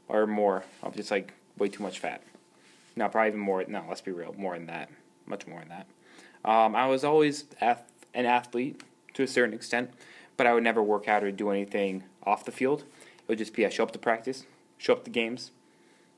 or 0.08 0.26
more 0.26 0.64
of 0.82 0.96
just 0.96 1.10
like 1.10 1.32
way 1.58 1.68
too 1.68 1.82
much 1.82 1.98
fat. 1.98 2.22
No, 2.94 3.08
probably 3.08 3.28
even 3.28 3.40
more. 3.40 3.64
No, 3.66 3.84
let's 3.88 4.00
be 4.00 4.12
real. 4.12 4.34
More 4.36 4.54
than 4.54 4.66
that. 4.66 4.90
Much 5.26 5.46
more 5.46 5.60
than 5.60 5.68
that. 5.68 5.86
Um, 6.44 6.74
I 6.74 6.86
was 6.86 7.04
always 7.04 7.44
ath- 7.60 7.90
an 8.14 8.24
athlete 8.24 8.82
to 9.14 9.22
a 9.22 9.26
certain 9.26 9.54
extent, 9.54 9.90
but 10.36 10.46
I 10.46 10.54
would 10.54 10.62
never 10.62 10.82
work 10.82 11.08
out 11.08 11.24
or 11.24 11.30
do 11.30 11.50
anything 11.50 12.04
off 12.24 12.44
the 12.44 12.52
field. 12.52 12.82
It 12.82 13.28
would 13.28 13.38
just 13.38 13.52
be 13.52 13.66
I 13.66 13.68
show 13.68 13.82
up 13.82 13.92
to 13.92 13.98
practice, 13.98 14.44
show 14.78 14.92
up 14.92 15.04
to 15.04 15.10
games, 15.10 15.50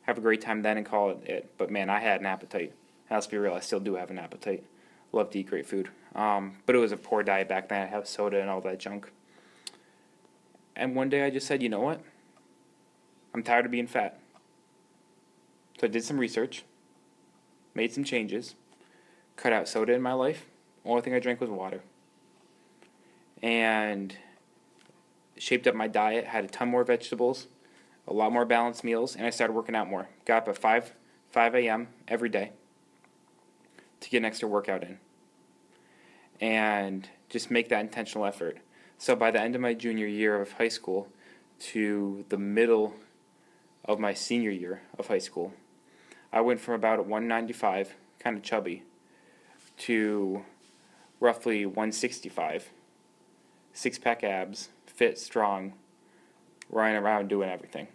have 0.02 0.18
a 0.18 0.20
great 0.20 0.40
time 0.40 0.62
then, 0.62 0.76
and 0.76 0.86
call 0.86 1.10
it 1.10 1.18
it. 1.24 1.54
But 1.58 1.70
man, 1.70 1.90
I 1.90 2.00
had 2.00 2.20
an 2.20 2.26
appetite. 2.26 2.74
Let's 3.10 3.26
be 3.26 3.38
real, 3.38 3.54
I 3.54 3.60
still 3.60 3.80
do 3.80 3.94
have 3.94 4.10
an 4.10 4.18
appetite. 4.18 4.64
Love 5.12 5.30
to 5.30 5.38
eat 5.38 5.48
great 5.48 5.66
food. 5.66 5.88
Um, 6.14 6.56
but 6.66 6.74
it 6.74 6.78
was 6.78 6.92
a 6.92 6.96
poor 6.96 7.22
diet 7.22 7.48
back 7.48 7.68
then. 7.68 7.82
I 7.82 7.86
have 7.86 8.06
soda 8.06 8.40
and 8.40 8.50
all 8.50 8.60
that 8.60 8.78
junk. 8.78 9.10
And 10.76 10.94
one 10.94 11.08
day 11.08 11.24
I 11.24 11.30
just 11.30 11.46
said, 11.46 11.62
you 11.62 11.68
know 11.68 11.80
what? 11.80 12.00
I'm 13.38 13.44
tired 13.44 13.66
of 13.66 13.70
being 13.70 13.86
fat. 13.86 14.18
So 15.80 15.86
I 15.86 15.90
did 15.90 16.02
some 16.02 16.18
research, 16.18 16.64
made 17.72 17.92
some 17.92 18.02
changes, 18.02 18.56
cut 19.36 19.52
out 19.52 19.68
soda 19.68 19.92
in 19.92 20.02
my 20.02 20.12
life. 20.12 20.46
Only 20.84 21.02
thing 21.02 21.14
I 21.14 21.20
drank 21.20 21.40
was 21.40 21.48
water. 21.48 21.82
And 23.40 24.16
shaped 25.36 25.68
up 25.68 25.76
my 25.76 25.86
diet, 25.86 26.24
had 26.24 26.46
a 26.46 26.48
ton 26.48 26.68
more 26.68 26.82
vegetables, 26.82 27.46
a 28.08 28.12
lot 28.12 28.32
more 28.32 28.44
balanced 28.44 28.82
meals, 28.82 29.14
and 29.14 29.24
I 29.24 29.30
started 29.30 29.52
working 29.52 29.76
out 29.76 29.88
more. 29.88 30.08
Got 30.24 30.38
up 30.38 30.48
at 30.48 30.58
5, 30.58 30.92
5 31.30 31.54
a.m. 31.54 31.86
every 32.08 32.28
day 32.28 32.50
to 34.00 34.10
get 34.10 34.16
an 34.16 34.24
extra 34.24 34.48
workout 34.48 34.82
in. 34.82 34.98
And 36.40 37.08
just 37.28 37.52
make 37.52 37.68
that 37.68 37.82
intentional 37.82 38.26
effort. 38.26 38.58
So 38.98 39.14
by 39.14 39.30
the 39.30 39.40
end 39.40 39.54
of 39.54 39.60
my 39.60 39.74
junior 39.74 40.08
year 40.08 40.42
of 40.42 40.54
high 40.54 40.66
school 40.66 41.06
to 41.60 42.24
the 42.30 42.36
middle 42.36 42.94
of 43.88 43.98
my 43.98 44.12
senior 44.14 44.50
year 44.50 44.82
of 44.98 45.08
high 45.08 45.18
school, 45.18 45.54
I 46.32 46.42
went 46.42 46.60
from 46.60 46.74
about 46.74 46.98
195, 47.06 47.96
kind 48.20 48.36
of 48.36 48.42
chubby, 48.42 48.84
to 49.78 50.44
roughly 51.18 51.64
165, 51.64 52.68
six 53.72 53.98
pack 53.98 54.22
abs, 54.22 54.68
fit, 54.86 55.18
strong, 55.18 55.72
running 56.68 56.96
around 56.96 57.28
doing 57.28 57.48
everything. 57.48 57.88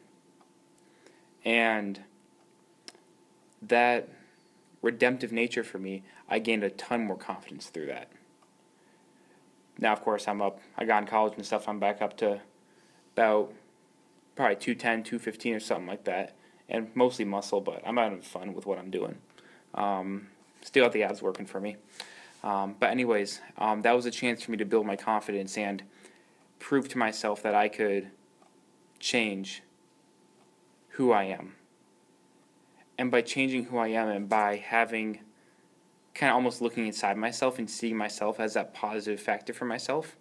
And 1.45 1.99
that 3.61 4.09
redemptive 4.81 5.31
nature 5.31 5.63
for 5.63 5.77
me, 5.77 6.03
I 6.27 6.39
gained 6.39 6.63
a 6.63 6.69
ton 6.71 7.05
more 7.05 7.17
confidence 7.17 7.67
through 7.67 7.87
that. 7.87 8.09
Now, 9.77 9.93
of 9.93 10.01
course, 10.01 10.27
I'm 10.27 10.41
up. 10.41 10.59
I 10.77 10.85
got 10.85 11.03
in 11.03 11.07
college 11.07 11.33
and 11.35 11.45
stuff. 11.45 11.67
I'm 11.67 11.79
back 11.79 12.01
up 12.01 12.17
to 12.17 12.41
about 13.15 13.53
probably 14.35 14.55
210, 14.55 15.03
215 15.03 15.55
or 15.55 15.59
something 15.59 15.87
like 15.87 16.03
that. 16.05 16.35
And 16.69 16.89
mostly 16.95 17.25
muscle, 17.25 17.61
but 17.61 17.81
I'm 17.85 17.97
having 17.97 18.21
fun 18.21 18.53
with 18.53 18.65
what 18.65 18.77
I'm 18.79 18.89
doing. 18.89 19.17
Um, 19.73 20.27
still 20.61 20.85
got 20.85 20.93
the 20.93 21.03
abs 21.03 21.21
working 21.21 21.45
for 21.45 21.59
me. 21.59 21.77
Um, 22.43 22.75
but, 22.79 22.89
anyways, 22.89 23.41
um, 23.57 23.81
that 23.83 23.95
was 23.95 24.05
a 24.05 24.11
chance 24.11 24.43
for 24.43 24.51
me 24.51 24.57
to 24.57 24.65
build 24.65 24.85
my 24.85 24.95
confidence 24.95 25.57
and 25.57 25.83
prove 26.59 26.89
to 26.89 26.97
myself 26.97 27.43
that 27.43 27.55
I 27.55 27.67
could 27.67 28.09
change 28.99 29.63
who 30.89 31.11
I 31.11 31.23
am. 31.25 31.55
And 32.97 33.11
by 33.11 33.21
changing 33.21 33.65
who 33.65 33.77
I 33.77 33.89
am 33.89 34.07
and 34.07 34.29
by 34.29 34.57
having 34.57 35.19
kind 36.13 36.29
of 36.29 36.35
almost 36.35 36.61
looking 36.61 36.85
inside 36.85 37.17
myself 37.17 37.59
and 37.59 37.69
seeing 37.69 37.97
myself 37.97 38.39
as 38.39 38.53
that 38.53 38.73
positive 38.73 39.19
factor 39.19 39.53
for 39.53 39.65
myself, 39.65 40.15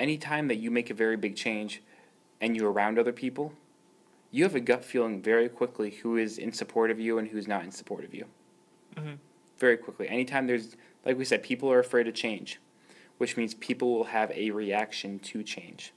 anytime 0.00 0.48
that 0.48 0.56
you 0.56 0.70
make 0.70 0.90
a 0.90 0.94
very 0.94 1.16
big 1.16 1.36
change 1.36 1.82
and 2.40 2.56
you're 2.56 2.72
around 2.72 2.98
other 2.98 3.12
people, 3.12 3.52
you 4.30 4.44
have 4.44 4.54
a 4.54 4.60
gut 4.60 4.84
feeling 4.84 5.20
very 5.20 5.48
quickly 5.48 5.90
who 5.90 6.16
is 6.16 6.38
in 6.38 6.52
support 6.52 6.90
of 6.90 6.98
you 6.98 7.18
and 7.18 7.28
who's 7.28 7.46
not 7.46 7.62
in 7.62 7.70
support 7.70 8.04
of 8.04 8.14
you. 8.14 8.24
Mhm. 8.96 9.18
Very 9.58 9.76
quickly. 9.76 10.08
Anytime 10.08 10.46
there's, 10.46 10.76
like 11.04 11.18
we 11.18 11.24
said, 11.24 11.42
people 11.42 11.70
are 11.70 11.78
afraid 11.78 12.08
of 12.08 12.14
change, 12.14 12.60
which 13.18 13.36
means 13.36 13.54
people 13.54 13.92
will 13.92 14.04
have 14.04 14.30
a 14.30 14.50
reaction 14.50 15.18
to 15.18 15.42
change. 15.42 15.92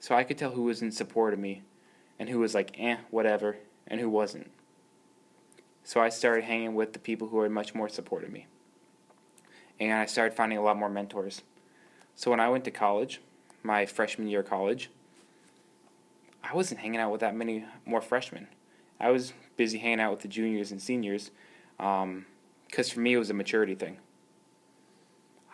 So 0.00 0.14
I 0.14 0.24
could 0.24 0.38
tell 0.38 0.52
who 0.52 0.64
was 0.64 0.82
in 0.82 0.90
support 0.90 1.32
of 1.32 1.38
me 1.38 1.62
and 2.18 2.28
who 2.28 2.40
was 2.40 2.54
like, 2.54 2.78
eh, 2.78 2.98
whatever, 3.10 3.58
and 3.86 4.00
who 4.00 4.08
wasn't. 4.08 4.50
So 5.84 6.00
I 6.00 6.08
started 6.08 6.44
hanging 6.44 6.74
with 6.74 6.92
the 6.92 6.98
people 6.98 7.28
who 7.28 7.36
were 7.36 7.48
much 7.48 7.74
more 7.74 7.88
supportive 7.88 8.28
of 8.28 8.34
me. 8.34 8.46
And 9.80 9.92
I 9.92 10.06
started 10.06 10.34
finding 10.34 10.58
a 10.58 10.62
lot 10.62 10.76
more 10.76 10.88
mentors. 10.88 11.42
So 12.18 12.32
when 12.32 12.40
I 12.40 12.48
went 12.48 12.64
to 12.64 12.72
college, 12.72 13.20
my 13.62 13.86
freshman 13.86 14.26
year 14.26 14.40
of 14.40 14.50
college, 14.50 14.90
I 16.42 16.52
wasn't 16.52 16.80
hanging 16.80 16.98
out 16.98 17.12
with 17.12 17.20
that 17.20 17.36
many 17.36 17.64
more 17.86 18.00
freshmen. 18.00 18.48
I 18.98 19.10
was 19.10 19.32
busy 19.56 19.78
hanging 19.78 20.00
out 20.00 20.10
with 20.10 20.22
the 20.22 20.28
juniors 20.28 20.72
and 20.72 20.82
seniors 20.82 21.30
um, 21.78 22.26
because 22.66 22.90
for 22.90 22.98
me 22.98 23.12
it 23.12 23.18
was 23.18 23.30
a 23.30 23.34
maturity 23.34 23.76
thing. 23.76 23.98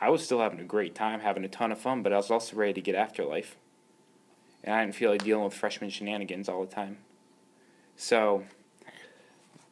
I 0.00 0.08
was 0.08 0.24
still 0.24 0.40
having 0.40 0.58
a 0.58 0.64
great 0.64 0.94
time, 0.94 1.20
having 1.20 1.44
a 1.44 1.48
ton 1.48 1.70
of 1.70 1.78
fun, 1.78 2.02
but 2.02 2.14
I 2.14 2.16
was 2.16 2.30
also 2.30 2.56
ready 2.56 2.72
to 2.72 2.80
get 2.80 2.94
after 2.94 3.26
life. 3.26 3.56
And 4.62 4.74
I 4.74 4.82
didn't 4.82 4.94
feel 4.94 5.10
like 5.10 5.22
dealing 5.22 5.44
with 5.44 5.52
freshman 5.52 5.90
shenanigans 5.90 6.48
all 6.48 6.64
the 6.64 6.74
time. 6.74 6.96
So, 7.94 8.42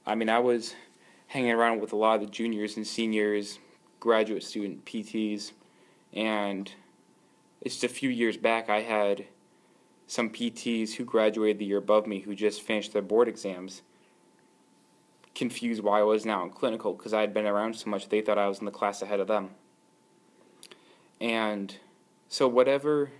I 0.04 0.14
mean, 0.14 0.28
I 0.28 0.40
was 0.40 0.74
hanging 1.28 1.52
around 1.52 1.80
with 1.80 1.94
a 1.94 1.96
lot 1.96 2.16
of 2.16 2.20
the 2.20 2.26
juniors 2.26 2.76
and 2.76 2.86
seniors, 2.86 3.60
graduate 3.98 4.42
student 4.42 4.84
PTs, 4.84 5.52
and 6.12 6.70
just 7.62 7.84
a 7.84 7.88
few 7.88 8.10
years 8.10 8.36
back, 8.36 8.68
I 8.68 8.80
had 8.80 9.26
some 10.06 10.30
PTs 10.30 10.94
who 10.94 11.04
graduated 11.04 11.58
the 11.58 11.64
year 11.64 11.78
above 11.78 12.06
me 12.06 12.20
who 12.20 12.34
just 12.34 12.62
finished 12.62 12.92
their 12.92 13.02
board 13.02 13.28
exams 13.28 13.82
confused 15.34 15.82
why 15.82 16.00
I 16.00 16.02
was 16.02 16.26
now 16.26 16.42
in 16.42 16.50
clinical 16.50 16.92
because 16.92 17.14
I 17.14 17.20
had 17.20 17.32
been 17.32 17.46
around 17.46 17.74
so 17.74 17.88
much 17.88 18.08
they 18.08 18.20
thought 18.20 18.38
I 18.38 18.48
was 18.48 18.58
in 18.58 18.66
the 18.66 18.70
class 18.70 19.02
ahead 19.02 19.20
of 19.20 19.28
them. 19.28 19.50
And 21.20 21.74
so, 22.28 22.48
whatever 22.48 23.10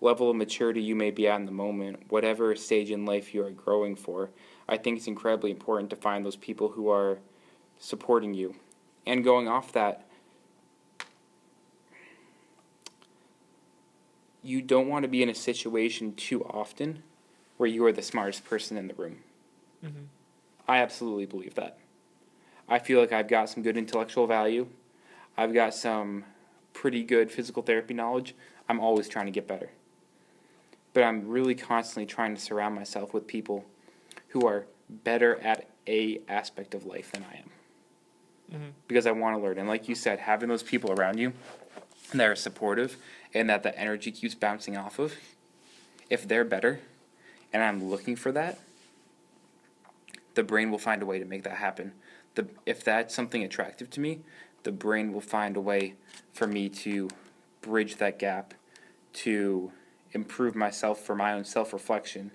level 0.00 0.30
of 0.30 0.36
maturity 0.36 0.82
you 0.82 0.96
may 0.96 1.10
be 1.10 1.28
at 1.28 1.38
in 1.38 1.46
the 1.46 1.52
moment, 1.52 2.04
whatever 2.08 2.56
stage 2.56 2.90
in 2.90 3.04
life 3.04 3.34
you 3.34 3.44
are 3.44 3.50
growing 3.50 3.94
for, 3.94 4.30
I 4.68 4.78
think 4.78 4.96
it's 4.96 5.06
incredibly 5.06 5.50
important 5.50 5.90
to 5.90 5.96
find 5.96 6.24
those 6.24 6.36
people 6.36 6.70
who 6.70 6.88
are 6.88 7.18
supporting 7.78 8.32
you. 8.32 8.54
And 9.06 9.22
going 9.22 9.46
off 9.46 9.72
that, 9.72 10.08
you 14.42 14.62
don't 14.62 14.88
want 14.88 15.02
to 15.02 15.08
be 15.08 15.22
in 15.22 15.28
a 15.28 15.34
situation 15.34 16.14
too 16.14 16.44
often 16.44 17.02
where 17.56 17.68
you 17.68 17.84
are 17.84 17.92
the 17.92 18.02
smartest 18.02 18.44
person 18.44 18.76
in 18.76 18.88
the 18.88 18.94
room. 18.94 19.22
Mhm. 19.84 20.06
I 20.66 20.78
absolutely 20.78 21.26
believe 21.26 21.54
that. 21.56 21.78
I 22.68 22.78
feel 22.78 23.00
like 23.00 23.12
I've 23.12 23.28
got 23.28 23.48
some 23.48 23.62
good 23.62 23.76
intellectual 23.76 24.26
value. 24.26 24.68
I've 25.36 25.52
got 25.52 25.74
some 25.74 26.24
pretty 26.72 27.02
good 27.02 27.30
physical 27.30 27.62
therapy 27.62 27.94
knowledge. 27.94 28.34
I'm 28.68 28.80
always 28.80 29.08
trying 29.08 29.26
to 29.26 29.32
get 29.32 29.46
better. 29.46 29.70
But 30.92 31.02
I'm 31.04 31.28
really 31.28 31.54
constantly 31.54 32.06
trying 32.06 32.34
to 32.34 32.40
surround 32.40 32.74
myself 32.74 33.12
with 33.12 33.26
people 33.26 33.64
who 34.28 34.46
are 34.46 34.66
better 34.88 35.36
at 35.40 35.68
a 35.86 36.20
aspect 36.28 36.74
of 36.74 36.86
life 36.86 37.12
than 37.12 37.24
I 37.24 37.36
am. 37.38 37.50
Mhm. 38.52 38.72
Because 38.88 39.06
I 39.06 39.12
want 39.12 39.36
to 39.36 39.42
learn. 39.42 39.58
And 39.58 39.68
like 39.68 39.88
you 39.88 39.94
said, 39.94 40.20
having 40.20 40.48
those 40.48 40.62
people 40.62 40.92
around 40.92 41.18
you 41.18 41.32
that 42.12 42.26
are 42.26 42.36
supportive 42.36 42.96
and 43.34 43.48
that 43.48 43.62
the 43.62 43.78
energy 43.78 44.10
keeps 44.10 44.34
bouncing 44.34 44.76
off 44.76 44.98
of, 44.98 45.14
if 46.08 46.26
they're 46.26 46.44
better 46.44 46.80
and 47.52 47.62
I'm 47.62 47.88
looking 47.88 48.16
for 48.16 48.32
that, 48.32 48.58
the 50.34 50.42
brain 50.42 50.70
will 50.70 50.78
find 50.78 51.02
a 51.02 51.06
way 51.06 51.18
to 51.18 51.24
make 51.24 51.42
that 51.44 51.56
happen. 51.56 51.92
The, 52.34 52.48
if 52.64 52.84
that's 52.84 53.14
something 53.14 53.42
attractive 53.42 53.90
to 53.90 54.00
me, 54.00 54.20
the 54.62 54.72
brain 54.72 55.12
will 55.12 55.20
find 55.20 55.56
a 55.56 55.60
way 55.60 55.94
for 56.32 56.46
me 56.46 56.68
to 56.68 57.08
bridge 57.60 57.96
that 57.96 58.18
gap 58.18 58.54
to 59.12 59.72
improve 60.12 60.54
myself 60.54 61.00
for 61.00 61.14
my 61.14 61.32
own 61.32 61.44
self 61.44 61.72
reflection 61.72 62.30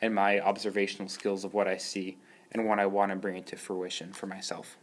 and 0.00 0.14
my 0.14 0.40
observational 0.40 1.08
skills 1.08 1.44
of 1.44 1.54
what 1.54 1.68
I 1.68 1.76
see 1.76 2.18
and 2.52 2.66
what 2.66 2.78
I 2.78 2.86
want 2.86 3.10
to 3.12 3.16
bring 3.16 3.36
into 3.36 3.56
fruition 3.56 4.12
for 4.12 4.26
myself. 4.26 4.76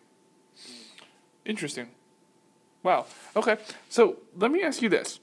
Interesting. 1.45 1.89
Wow. 2.81 3.05
Okay. 3.35 3.57
So 3.89 4.17
let 4.35 4.51
me 4.51 4.63
ask 4.63 4.81
you 4.81 4.89
this. 4.89 5.19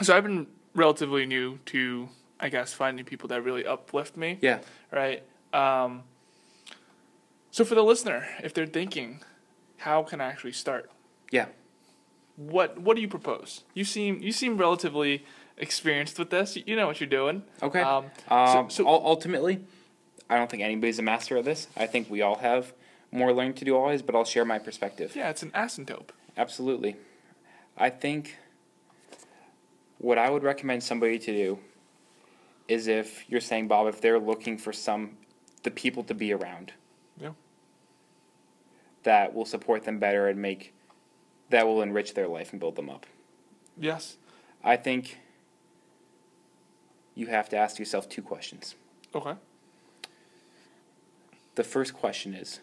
So 0.00 0.16
I've 0.16 0.22
been 0.24 0.46
relatively 0.74 1.26
new 1.26 1.58
to, 1.66 2.08
I 2.40 2.48
guess, 2.48 2.72
finding 2.72 3.04
people 3.04 3.28
that 3.28 3.42
really 3.42 3.66
uplift 3.66 4.16
me. 4.16 4.38
Yeah. 4.40 4.60
Right. 4.90 5.22
Um, 5.52 6.04
so 7.50 7.64
for 7.64 7.74
the 7.74 7.82
listener, 7.82 8.26
if 8.42 8.54
they're 8.54 8.66
thinking, 8.66 9.20
how 9.78 10.02
can 10.02 10.20
I 10.20 10.26
actually 10.26 10.52
start? 10.52 10.90
Yeah. 11.30 11.46
What 12.36 12.78
What 12.78 12.96
do 12.96 13.02
you 13.02 13.08
propose? 13.08 13.64
You 13.74 13.84
seem 13.84 14.20
you 14.22 14.32
seem 14.32 14.56
relatively 14.56 15.24
experienced 15.58 16.18
with 16.18 16.30
this. 16.30 16.56
You 16.56 16.76
know 16.76 16.86
what 16.86 16.98
you're 17.00 17.08
doing. 17.10 17.42
Okay. 17.62 17.82
Um, 17.82 18.06
Um, 18.28 18.70
so- 18.70 18.86
ul- 18.88 19.02
ultimately, 19.04 19.60
I 20.30 20.36
don't 20.38 20.50
think 20.50 20.62
anybody's 20.62 20.98
a 20.98 21.02
master 21.02 21.36
of 21.36 21.44
this. 21.44 21.68
I 21.76 21.86
think 21.86 22.08
we 22.10 22.22
all 22.22 22.36
have 22.36 22.72
more 23.10 23.34
learning 23.34 23.54
to 23.54 23.64
do 23.66 23.76
always, 23.76 24.00
but 24.00 24.14
I'll 24.14 24.24
share 24.24 24.46
my 24.46 24.58
perspective. 24.58 25.14
Yeah, 25.14 25.28
it's 25.28 25.42
an 25.42 25.50
asymptote. 25.50 26.08
Absolutely. 26.38 26.96
I 27.76 27.90
think 27.90 28.38
what 30.02 30.18
I 30.18 30.28
would 30.28 30.42
recommend 30.42 30.82
somebody 30.82 31.18
to 31.18 31.32
do 31.32 31.58
is 32.68 32.88
if 32.88 33.24
you're 33.28 33.40
saying, 33.40 33.68
Bob, 33.68 33.86
if 33.86 34.00
they're 34.00 34.18
looking 34.18 34.58
for 34.58 34.72
some, 34.72 35.16
the 35.62 35.70
people 35.70 36.02
to 36.04 36.14
be 36.14 36.32
around. 36.32 36.72
Yeah. 37.18 37.30
That 39.04 39.32
will 39.32 39.44
support 39.44 39.84
them 39.84 39.98
better 39.98 40.28
and 40.28 40.42
make, 40.42 40.74
that 41.50 41.66
will 41.66 41.82
enrich 41.82 42.14
their 42.14 42.28
life 42.28 42.50
and 42.52 42.60
build 42.60 42.76
them 42.76 42.90
up. 42.90 43.06
Yes. 43.78 44.16
I 44.62 44.76
think 44.76 45.18
you 47.14 47.28
have 47.28 47.48
to 47.50 47.56
ask 47.56 47.78
yourself 47.78 48.08
two 48.08 48.22
questions. 48.22 48.74
Okay. 49.14 49.34
The 51.54 51.64
first 51.64 51.94
question 51.94 52.34
is 52.34 52.60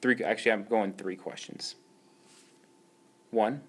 three. 0.00 0.22
Actually, 0.24 0.52
I'm 0.52 0.64
going 0.64 0.94
three 0.94 1.16
questions. 1.16 1.74
One 3.30 3.60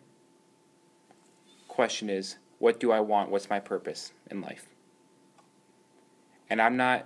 question 1.70 2.10
is 2.10 2.36
what 2.58 2.80
do 2.80 2.92
I 2.92 3.00
want? 3.00 3.32
What's 3.32 3.50
my 3.50 3.62
purpose 3.62 4.12
in 4.30 4.42
life? 4.42 4.68
And 6.50 6.62
I'm 6.62 6.76
not 6.76 7.06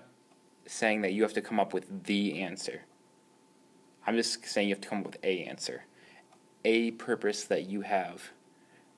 saying 0.65 1.01
that 1.01 1.13
you 1.13 1.21
have 1.21 1.33
to 1.33 1.41
come 1.41 1.59
up 1.59 1.73
with 1.73 2.05
the 2.05 2.41
answer. 2.41 2.81
I'm 4.07 4.15
just 4.15 4.43
saying 4.45 4.67
you 4.67 4.73
have 4.73 4.81
to 4.81 4.89
come 4.89 4.99
up 5.01 5.05
with 5.05 5.23
a 5.23 5.43
answer, 5.43 5.83
a 6.65 6.91
purpose 6.91 7.43
that 7.45 7.69
you 7.69 7.81
have 7.81 8.31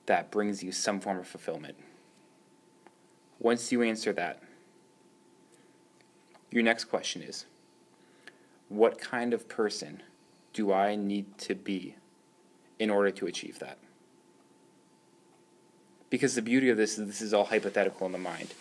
that 0.06 0.30
brings 0.30 0.62
you 0.62 0.72
some 0.72 1.00
form 1.00 1.18
of 1.18 1.26
fulfillment. 1.26 1.76
Once 3.38 3.70
you 3.70 3.82
answer 3.82 4.12
that, 4.14 4.42
your 6.50 6.62
next 6.62 6.84
question 6.84 7.22
is 7.22 7.44
What 8.68 8.98
kind 8.98 9.34
of 9.34 9.48
person 9.48 10.02
do 10.52 10.72
I 10.72 10.96
need 10.96 11.36
to 11.38 11.54
be 11.54 11.96
in 12.78 12.88
order 12.88 13.10
to 13.10 13.26
achieve 13.26 13.58
that? 13.58 13.78
Because 16.10 16.34
the 16.34 16.42
beauty 16.42 16.68
of 16.68 16.76
this 16.76 16.98
is 16.98 17.06
this 17.06 17.20
is 17.20 17.34
all 17.34 17.46
hypothetical 17.46 18.06
in 18.06 18.12
the 18.12 18.18
mind. 18.18 18.54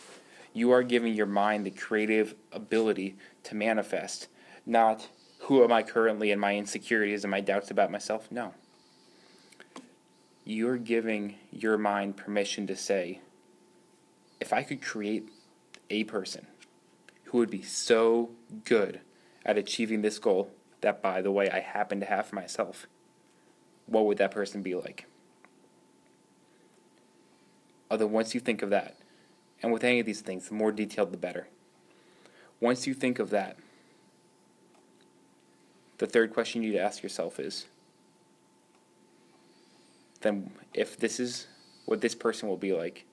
You 0.53 0.71
are 0.71 0.83
giving 0.83 1.13
your 1.13 1.25
mind 1.25 1.65
the 1.65 1.71
creative 1.71 2.35
ability 2.51 3.17
to 3.43 3.55
manifest, 3.55 4.27
not 4.65 5.09
who 5.39 5.63
am 5.63 5.71
I 5.71 5.83
currently 5.83 6.31
and 6.31 6.41
my 6.41 6.55
insecurities 6.55 7.23
and 7.23 7.31
my 7.31 7.41
doubts 7.41 7.69
about 7.69 7.91
myself. 7.91 8.31
No. 8.31 8.53
You're 10.43 10.77
giving 10.77 11.35
your 11.51 11.77
mind 11.77 12.17
permission 12.17 12.67
to 12.67 12.75
say, 12.75 13.19
if 14.39 14.53
I 14.53 14.63
could 14.63 14.81
create 14.81 15.29
a 15.89 16.03
person 16.05 16.47
who 17.25 17.39
would 17.39 17.49
be 17.49 17.61
so 17.61 18.31
good 18.63 19.01
at 19.45 19.57
achieving 19.57 20.01
this 20.01 20.19
goal 20.19 20.51
that, 20.81 21.01
by 21.01 21.21
the 21.21 21.31
way, 21.31 21.49
I 21.49 21.59
happen 21.59 21.99
to 21.99 22.05
have 22.05 22.27
for 22.27 22.35
myself, 22.35 22.87
what 23.85 24.05
would 24.05 24.17
that 24.17 24.31
person 24.31 24.61
be 24.61 24.75
like? 24.75 25.05
Although, 27.89 28.07
once 28.07 28.33
you 28.33 28.39
think 28.39 28.61
of 28.61 28.69
that, 28.71 28.95
and 29.61 29.71
with 29.71 29.83
any 29.83 29.99
of 29.99 30.05
these 30.05 30.21
things, 30.21 30.49
the 30.49 30.55
more 30.55 30.71
detailed, 30.71 31.11
the 31.11 31.17
better. 31.17 31.47
Once 32.59 32.87
you 32.87 32.93
think 32.93 33.19
of 33.19 33.29
that, 33.29 33.57
the 35.97 36.07
third 36.07 36.33
question 36.33 36.61
you 36.63 36.69
need 36.71 36.77
to 36.77 36.83
ask 36.83 37.03
yourself 37.03 37.39
is 37.39 37.65
then, 40.21 40.51
if 40.73 40.97
this 40.97 41.19
is 41.19 41.47
what 41.85 42.01
this 42.01 42.15
person 42.15 42.49
will 42.49 42.57
be 42.57 42.73
like, 42.73 43.05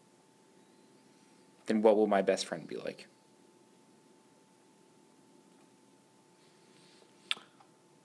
then 1.67 1.83
what 1.83 1.97
will 1.97 2.07
my 2.07 2.23
best 2.23 2.47
friend 2.47 2.67
be 2.67 2.77
like? 2.77 3.07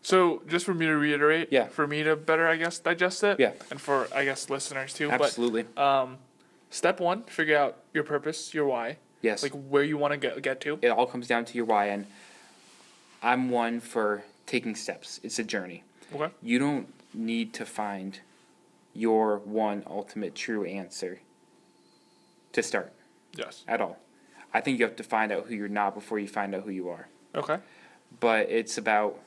So 0.01 0.41
just 0.47 0.65
for 0.65 0.73
me 0.73 0.85
to 0.85 0.93
reiterate, 0.95 1.49
Yeah. 1.51 1.67
for 1.67 1.85
me 1.85 2.03
to 2.03 2.15
better, 2.15 2.47
I 2.47 2.55
guess, 2.55 2.79
digest 2.79 3.23
it, 3.23 3.39
Yeah. 3.39 3.51
and 3.69 3.79
for 3.81 4.07
I 4.13 4.23
guess 4.25 4.49
listeners 4.49 4.93
too. 4.93 5.11
Absolutely. 5.11 5.63
But 5.63 5.81
um, 5.83 6.17
step 6.69 6.99
one, 6.99 7.23
figure 7.23 7.57
out 7.57 7.77
your 7.93 8.03
purpose, 8.03 8.53
your 8.53 8.65
why, 8.65 8.97
yes. 9.21 9.43
like 9.43 9.53
where 9.53 9.83
you 9.83 9.97
want 9.97 10.11
to 10.13 10.17
get 10.17 10.41
get 10.41 10.61
to. 10.61 10.79
it 10.81 10.89
all 10.89 11.05
comes 11.05 11.27
down 11.27 11.45
to 11.45 11.55
your 11.55 11.65
why, 11.65 11.87
and 11.87 12.05
I'm 13.21 13.49
one 13.49 13.79
for 13.79 14.23
taking 14.45 14.75
steps. 14.75 15.19
It's 15.23 15.39
a 15.39 15.43
journey. 15.43 15.83
Okay. 16.13 16.31
You 16.41 16.59
don't 16.59 16.87
need 17.13 17.53
to 17.55 17.65
find 17.65 18.19
your 18.93 19.37
one 19.39 19.83
ultimate 19.87 20.35
true 20.35 20.63
answer 20.65 21.19
to 22.53 22.63
start 22.63 22.93
Yes. 23.35 23.63
at 23.67 23.81
all. 23.81 23.99
I 24.53 24.61
think 24.61 24.79
you 24.79 24.85
have 24.85 24.95
to 24.95 25.03
find 25.03 25.31
out 25.31 25.47
who 25.47 25.55
you're 25.55 25.67
not 25.67 25.93
before 25.93 26.17
you 26.17 26.27
find 26.27 26.55
out 26.55 26.63
who 26.63 26.71
you 26.71 26.89
are. 26.89 27.07
Okay. 27.35 27.57
But 28.19 28.49
it's 28.49 28.77
about 28.77 29.19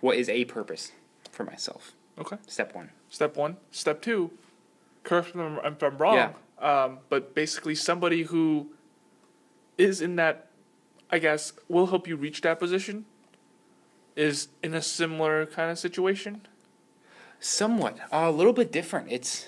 what 0.00 0.16
is 0.16 0.28
a 0.28 0.44
purpose 0.44 0.92
for 1.32 1.44
myself. 1.44 1.92
Okay. 2.18 2.36
Step 2.46 2.74
one. 2.74 2.90
Step 3.10 3.36
one. 3.36 3.56
Step 3.72 4.00
two. 4.00 4.30
Correct 5.04 5.34
me 5.34 5.44
if 5.62 5.82
I'm- 5.82 5.98
wrong. 5.98 6.16
Yeah. 6.16 6.32
Um, 6.58 6.98
but 7.08 7.34
basically, 7.34 7.74
somebody 7.74 8.22
who 8.24 8.70
is 9.76 10.00
in 10.00 10.16
that, 10.16 10.48
I 11.10 11.18
guess, 11.18 11.52
will 11.68 11.86
help 11.86 12.08
you 12.08 12.16
reach 12.16 12.40
that 12.40 12.58
position, 12.58 13.04
is 14.16 14.48
in 14.62 14.74
a 14.74 14.82
similar 14.82 15.46
kind 15.46 15.70
of 15.70 15.78
situation. 15.78 16.46
Somewhat. 17.40 17.98
a 18.10 18.30
little 18.30 18.52
bit 18.54 18.72
different. 18.72 19.12
It's 19.12 19.46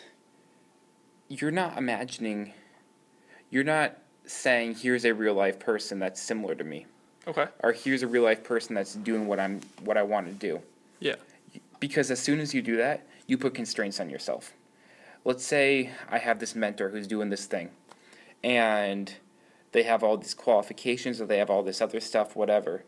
you're 1.29 1.51
not 1.51 1.79
imagining 1.79 2.53
you're 3.51 3.65
not 3.65 3.97
saying 4.27 4.75
here's 4.77 5.05
a 5.05 5.15
real 5.15 5.35
life 5.35 5.59
person 5.59 5.99
that's 5.99 6.21
similar 6.21 6.55
to 6.55 6.65
me. 6.65 6.87
Okay. 7.27 7.47
Or 7.63 7.73
here's 7.73 8.03
a 8.03 8.07
real 8.07 8.23
life 8.23 8.45
person 8.45 8.75
that's 8.75 8.95
doing 8.95 9.27
what 9.27 9.41
I'm 9.41 9.61
what 9.83 9.97
I 9.97 10.03
want 10.03 10.27
to 10.27 10.33
do. 10.33 10.61
Yeah. 11.01 11.15
Because 11.81 12.11
as 12.11 12.21
soon 12.21 12.41
as 12.41 12.53
you 12.53 12.61
do 12.63 12.77
that, 12.77 13.07
you 13.27 13.39
put 13.39 13.55
constraints 13.55 13.99
on 14.01 14.11
yourself. 14.11 14.53
Let's 15.27 15.45
say 15.45 15.91
I 16.09 16.19
have 16.19 16.39
this 16.39 16.55
mentor 16.55 16.91
who's 16.91 17.09
doing 17.09 17.31
this 17.31 17.47
thing 17.47 17.71
and 18.45 19.13
they 19.73 19.83
have 19.83 20.05
all 20.05 20.17
these 20.17 20.35
qualifications 20.35 21.21
or 21.21 21.27
they 21.27 21.39
have 21.39 21.51
all 21.51 21.65
this 21.65 21.81
other 21.81 21.99
stuff, 21.99 22.37
whatever. 22.37 22.85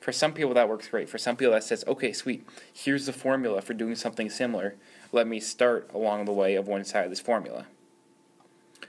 For 0.00 0.10
some 0.10 0.32
people, 0.32 0.54
that 0.54 0.70
works 0.70 0.88
great. 0.88 1.10
For 1.10 1.18
some 1.18 1.36
people, 1.36 1.52
that 1.52 1.64
says, 1.64 1.84
okay, 1.86 2.14
sweet, 2.14 2.48
here's 2.72 3.04
the 3.04 3.12
formula 3.12 3.60
for 3.60 3.74
doing 3.74 3.94
something 3.94 4.30
similar. 4.30 4.76
Let 5.12 5.26
me 5.26 5.38
start 5.38 5.90
along 5.92 6.24
the 6.24 6.32
way 6.32 6.54
of 6.54 6.66
one 6.66 6.82
side 6.86 7.04
of 7.04 7.10
this 7.10 7.20
formula. 7.20 7.66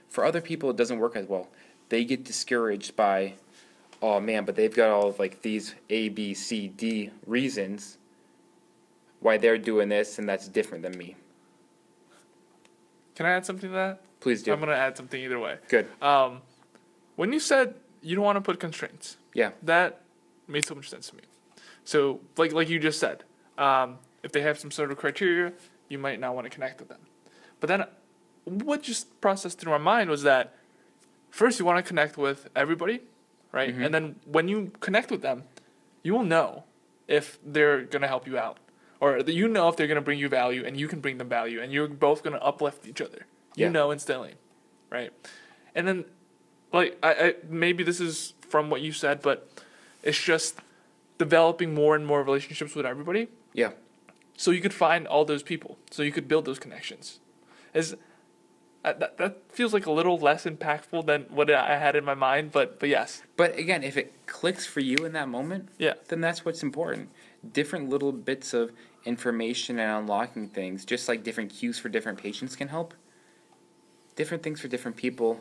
For 0.07 0.23
other 0.23 0.39
people, 0.39 0.69
it 0.69 0.77
doesn't 0.77 0.99
work 0.99 1.17
as 1.17 1.27
well. 1.27 1.49
They 1.89 2.05
get 2.05 2.23
discouraged 2.23 2.95
by, 2.95 3.33
oh 4.01 4.21
man, 4.21 4.45
but 4.45 4.55
they've 4.55 4.73
got 4.73 4.91
all 4.91 5.09
of 5.09 5.19
like 5.19 5.41
these 5.41 5.75
A, 5.89 6.07
B, 6.07 6.33
C, 6.33 6.69
D 6.69 7.09
reasons 7.27 7.97
why 9.19 9.35
they're 9.35 9.57
doing 9.57 9.89
this, 9.89 10.17
and 10.19 10.29
that's 10.29 10.47
different 10.47 10.83
than 10.83 10.97
me. 10.97 11.17
Can 13.15 13.25
I 13.25 13.31
add 13.31 13.45
something 13.45 13.69
to 13.69 13.75
that? 13.75 14.01
Please 14.19 14.41
do. 14.43 14.53
I'm 14.53 14.59
gonna 14.59 14.71
add 14.73 14.95
something 14.97 15.21
either 15.21 15.39
way. 15.39 15.57
Good. 15.67 15.87
Um, 16.01 16.41
when 17.15 17.31
you 17.33 17.39
said 17.39 17.75
you 18.01 18.15
don't 18.15 18.25
want 18.25 18.37
to 18.37 18.41
put 18.41 18.59
constraints, 18.59 19.17
Yeah. 19.33 19.51
that 19.63 20.01
made 20.47 20.65
so 20.65 20.75
much 20.75 20.89
sense 20.89 21.09
to 21.09 21.15
me. 21.15 21.23
So, 21.85 22.21
like 22.37 22.53
like 22.53 22.69
you 22.69 22.79
just 22.79 22.99
said, 22.99 23.23
um, 23.57 23.99
if 24.23 24.31
they 24.31 24.41
have 24.41 24.57
some 24.59 24.71
sort 24.71 24.91
of 24.91 24.97
criteria, 24.97 25.53
you 25.89 25.97
might 25.99 26.19
not 26.19 26.33
want 26.35 26.45
to 26.45 26.49
connect 26.49 26.79
with 26.79 26.89
them. 26.89 27.01
But 27.59 27.67
then, 27.67 27.85
what 28.45 28.81
just 28.83 29.19
processed 29.21 29.59
through 29.59 29.71
my 29.71 29.77
mind 29.77 30.09
was 30.09 30.23
that 30.23 30.55
first 31.29 31.59
you 31.59 31.65
want 31.65 31.77
to 31.83 31.87
connect 31.87 32.17
with 32.17 32.49
everybody, 32.55 33.01
right? 33.51 33.75
Mhm. 33.75 33.85
And 33.85 33.93
then 33.93 34.15
when 34.25 34.47
you 34.47 34.71
connect 34.79 35.11
with 35.11 35.21
them, 35.21 35.43
you 36.03 36.13
will 36.13 36.23
know 36.23 36.63
if 37.07 37.37
they're 37.45 37.81
gonna 37.83 38.07
help 38.07 38.25
you 38.27 38.37
out, 38.37 38.57
or 39.03 39.21
that 39.21 39.33
you 39.33 39.47
know 39.47 39.67
if 39.69 39.75
they're 39.75 39.87
gonna 39.87 40.01
bring 40.09 40.19
you 40.19 40.29
value, 40.29 40.63
and 40.65 40.77
you 40.79 40.87
can 40.87 40.99
bring 41.01 41.17
them 41.17 41.29
value, 41.29 41.61
and 41.61 41.71
you're 41.73 41.87
both 41.87 42.23
gonna 42.23 42.37
uplift 42.37 42.87
each 42.87 43.01
other. 43.01 43.21
You 43.55 43.65
Yeah. 43.65 43.71
know 43.77 43.91
instantly, 43.91 44.33
right? 44.89 45.11
And 45.75 45.87
then, 45.87 46.05
like, 46.71 46.97
I, 47.03 47.11
I 47.25 47.35
maybe 47.49 47.83
this 47.83 47.99
is 47.99 48.33
from 48.47 48.69
what 48.69 48.81
you 48.81 48.91
said, 48.93 49.21
but 49.21 49.37
it's 50.03 50.21
just 50.23 50.59
developing 51.17 51.73
more 51.73 51.95
and 51.95 52.05
more 52.05 52.23
relationships 52.23 52.75
with 52.75 52.85
everybody 52.85 53.27
Yeah. 53.53 53.71
so 54.35 54.51
you 54.51 54.61
could 54.61 54.73
find 54.73 55.07
all 55.07 55.25
those 55.25 55.43
people 55.43 55.77
so 55.91 56.01
you 56.03 56.11
could 56.11 56.27
build 56.27 56.45
those 56.45 56.59
connections 56.59 57.19
is 57.73 57.93
uh, 58.83 58.91
that, 58.93 59.17
that 59.17 59.31
feels 59.49 59.73
like 59.73 59.85
a 59.85 59.91
little 59.91 60.17
less 60.17 60.43
impactful 60.45 61.05
than 61.05 61.21
what 61.29 61.49
i 61.51 61.77
had 61.85 61.95
in 61.95 62.03
my 62.03 62.15
mind 62.15 62.51
but 62.51 62.79
but 62.79 62.89
yes 62.89 63.21
But 63.37 63.57
again, 63.57 63.83
if 63.83 63.95
it 63.95 64.07
clicks 64.25 64.65
for 64.65 64.81
you 64.81 64.97
in 65.05 65.13
that 65.13 65.29
moment, 65.29 65.69
yeah 65.77 65.93
then 66.09 66.19
that's 66.19 66.43
what's 66.45 66.63
important. 66.63 67.09
Different 67.61 67.89
little 67.89 68.11
bits 68.11 68.53
of 68.53 68.71
information 69.05 69.79
and 69.79 69.91
unlocking 70.03 70.47
things, 70.49 70.85
just 70.85 71.07
like 71.07 71.23
different 71.23 71.51
cues 71.51 71.77
for 71.79 71.89
different 71.89 72.17
patients 72.19 72.55
can 72.55 72.67
help. 72.69 72.93
Different 74.15 74.43
things 74.43 74.61
for 74.61 74.67
different 74.67 74.95
people 74.97 75.39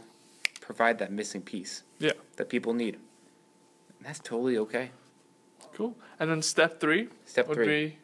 provide 0.60 0.98
that 1.00 1.10
missing 1.12 1.42
piece 1.42 1.82
yeah 1.98 2.12
that 2.36 2.48
people 2.48 2.72
need. 2.72 2.94
And 3.98 4.06
that's 4.06 4.20
totally 4.20 4.56
okay. 4.58 4.90
cool 5.74 5.96
and 6.18 6.30
then 6.30 6.40
step 6.40 6.80
three 6.80 7.08
Step 7.26 7.48
would 7.48 7.56
three. 7.56 7.66
be 7.66 7.96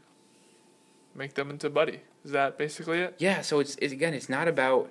make 1.14 1.34
them 1.34 1.50
into 1.50 1.70
buddy 1.70 2.00
is 2.24 2.32
that 2.32 2.58
basically 2.58 2.98
it 3.00 3.14
Yeah, 3.18 3.40
so 3.42 3.60
it's, 3.60 3.76
it's 3.76 3.92
again, 3.92 4.12
it's 4.12 4.28
not 4.28 4.48
about 4.48 4.90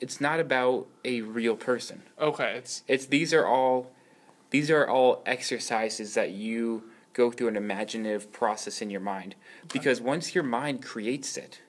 it's 0.00 0.20
not 0.20 0.38
about 0.38 0.86
a 1.04 1.22
real 1.22 1.56
person. 1.56 2.02
okay 2.20 2.54
it's 2.56 2.84
It's 2.86 3.06
these 3.06 3.34
are 3.34 3.44
all 3.46 3.90
these 4.50 4.70
are 4.70 4.86
all 4.88 5.22
exercises 5.26 6.14
that 6.14 6.30
you 6.30 6.84
go 7.18 7.32
through 7.32 7.48
an 7.48 7.56
imaginative 7.56 8.32
process 8.32 8.80
in 8.80 8.90
your 8.90 9.00
mind. 9.00 9.34
Because 9.72 10.00
once 10.00 10.36
your 10.36 10.44
mind 10.44 10.84
creates 10.84 11.36
it, 11.36 11.60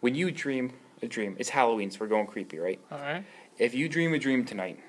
when 0.00 0.16
you 0.16 0.32
dream 0.32 0.72
a 1.00 1.06
dream, 1.06 1.36
it's 1.38 1.50
Halloween, 1.50 1.88
so 1.92 1.98
we're 2.00 2.08
going 2.08 2.26
creepy, 2.26 2.58
right? 2.58 2.80
all 2.90 2.98
right 2.98 3.24
If 3.58 3.74
you 3.74 3.88
dream 3.88 4.12
a 4.12 4.18
dream 4.18 4.44
tonight 4.44 4.80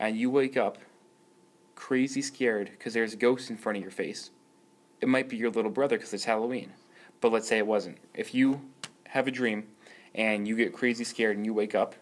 and 0.00 0.18
you 0.18 0.30
wake 0.30 0.56
up 0.56 0.78
crazy 1.76 2.22
scared 2.22 2.70
because 2.72 2.92
there's 2.92 3.12
a 3.12 3.16
ghost 3.16 3.50
in 3.50 3.56
front 3.56 3.78
of 3.78 3.82
your 3.82 3.92
face, 3.92 4.32
it 5.00 5.08
might 5.08 5.28
be 5.28 5.36
your 5.36 5.50
little 5.50 5.70
brother 5.70 5.96
because 5.96 6.12
it's 6.12 6.24
Halloween. 6.24 6.72
But 7.20 7.30
let's 7.30 7.46
say 7.46 7.58
it 7.58 7.68
wasn't. 7.68 7.98
If 8.14 8.34
you 8.34 8.62
have 9.10 9.28
a 9.28 9.30
dream 9.30 9.68
and 10.12 10.48
you 10.48 10.56
get 10.56 10.72
crazy 10.72 11.04
scared 11.04 11.36
and 11.36 11.46
you 11.46 11.54
wake 11.54 11.76
up, 11.76 11.94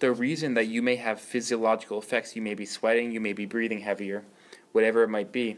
the 0.00 0.12
reason 0.12 0.52
that 0.52 0.66
you 0.66 0.82
may 0.82 0.96
have 0.96 1.18
physiological 1.18 1.98
effects, 1.98 2.36
you 2.36 2.42
may 2.42 2.52
be 2.52 2.66
sweating, 2.66 3.10
you 3.10 3.22
may 3.22 3.32
be 3.32 3.46
breathing 3.46 3.80
heavier, 3.80 4.22
whatever 4.72 5.02
it 5.02 5.08
might 5.08 5.32
be, 5.32 5.56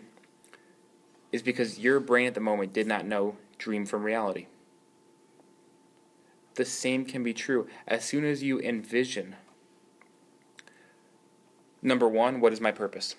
is 1.32 1.42
because 1.42 1.78
your 1.78 2.00
brain 2.00 2.26
at 2.26 2.34
the 2.34 2.40
moment 2.40 2.72
did 2.72 2.86
not 2.86 3.06
know 3.06 3.36
dream 3.58 3.84
from 3.84 4.02
reality. 4.04 4.46
The 6.54 6.64
same 6.64 7.04
can 7.04 7.22
be 7.22 7.34
true. 7.34 7.68
As 7.86 8.04
soon 8.04 8.24
as 8.24 8.42
you 8.42 8.58
envision, 8.60 9.36
number 11.82 12.08
one, 12.08 12.40
what 12.40 12.52
is 12.52 12.60
my 12.60 12.72
purpose? 12.72 13.14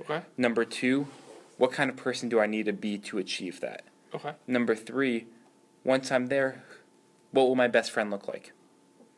okay 0.00 0.22
Number 0.36 0.64
two, 0.64 1.06
what 1.58 1.72
kind 1.72 1.90
of 1.90 1.96
person 1.96 2.28
do 2.28 2.38
I 2.40 2.46
need 2.46 2.66
to 2.66 2.72
be 2.72 2.98
to 2.98 3.18
achieve 3.18 3.60
that? 3.60 3.84
okay 4.14 4.32
Number 4.46 4.74
three, 4.74 5.26
once 5.84 6.10
I'm 6.10 6.26
there, 6.26 6.64
what 7.32 7.48
will 7.48 7.56
my 7.56 7.68
best 7.68 7.90
friend 7.90 8.10
look 8.10 8.28
like? 8.28 8.52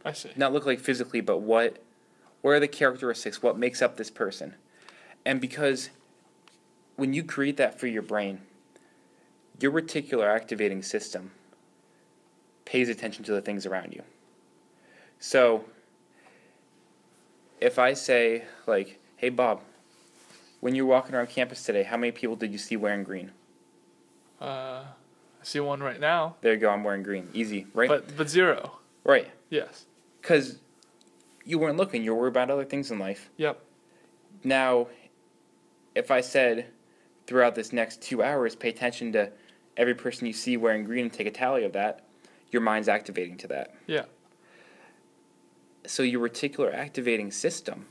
i 0.04 0.12
see 0.12 0.30
Not 0.36 0.52
look 0.52 0.66
like 0.66 0.80
physically, 0.80 1.20
but 1.20 1.38
what 1.38 1.78
what 2.40 2.52
are 2.52 2.60
the 2.60 2.68
characteristics? 2.68 3.42
What 3.42 3.58
makes 3.58 3.82
up 3.82 3.96
this 3.96 4.10
person? 4.10 4.54
And 5.24 5.40
because 5.40 5.90
when 6.98 7.14
you 7.14 7.22
create 7.22 7.56
that 7.58 7.78
for 7.78 7.86
your 7.86 8.02
brain, 8.02 8.40
your 9.60 9.70
reticular 9.70 10.26
activating 10.34 10.82
system 10.82 11.30
pays 12.64 12.88
attention 12.88 13.22
to 13.24 13.30
the 13.32 13.40
things 13.40 13.64
around 13.64 13.94
you. 13.94 14.02
So 15.20 15.64
if 17.60 17.78
I 17.78 17.92
say 17.92 18.44
like, 18.66 18.98
"Hey 19.16 19.28
Bob, 19.28 19.60
when 20.58 20.74
you're 20.74 20.86
walking 20.86 21.14
around 21.14 21.28
campus 21.28 21.62
today, 21.62 21.84
how 21.84 21.96
many 21.96 22.10
people 22.10 22.34
did 22.34 22.50
you 22.50 22.58
see 22.58 22.76
wearing 22.76 23.04
green?" 23.04 23.30
uh 24.40 24.84
i 25.40 25.44
see 25.44 25.58
one 25.60 25.80
right 25.80 25.98
now 26.00 26.36
There 26.42 26.52
you 26.54 26.58
go, 26.60 26.70
I'm 26.70 26.82
wearing 26.84 27.02
green. 27.04 27.28
Easy, 27.32 27.66
right? 27.74 27.88
but 27.88 28.16
but 28.16 28.28
zero 28.28 28.78
right. 29.04 29.28
yes 29.50 29.86
Cuz 30.22 30.58
you 31.44 31.58
weren't 31.60 31.76
looking, 31.76 32.02
you 32.02 32.12
were 32.12 32.20
worried 32.22 32.30
about 32.36 32.50
other 32.50 32.64
things 32.64 32.90
in 32.90 32.98
life. 32.98 33.30
yep 33.36 33.60
Now, 34.44 34.88
if 35.94 36.10
I 36.10 36.20
said 36.20 36.66
throughout 37.28 37.54
this 37.54 37.74
next 37.74 38.00
two 38.00 38.22
hours, 38.22 38.56
pay 38.56 38.70
attention 38.70 39.12
to 39.12 39.30
every 39.76 39.94
person 39.94 40.26
you 40.26 40.32
see 40.32 40.56
wearing 40.56 40.82
green 40.82 41.04
and 41.04 41.12
take 41.12 41.26
a 41.26 41.30
tally 41.30 41.62
of 41.62 41.74
that, 41.74 42.06
your 42.50 42.62
mind's 42.62 42.88
activating 42.88 43.36
to 43.36 43.46
that. 43.46 43.74
yeah. 43.86 44.06
So, 45.86 46.02
your 46.02 46.26
reticular 46.26 46.74
activating 46.74 47.30
system 47.30 47.86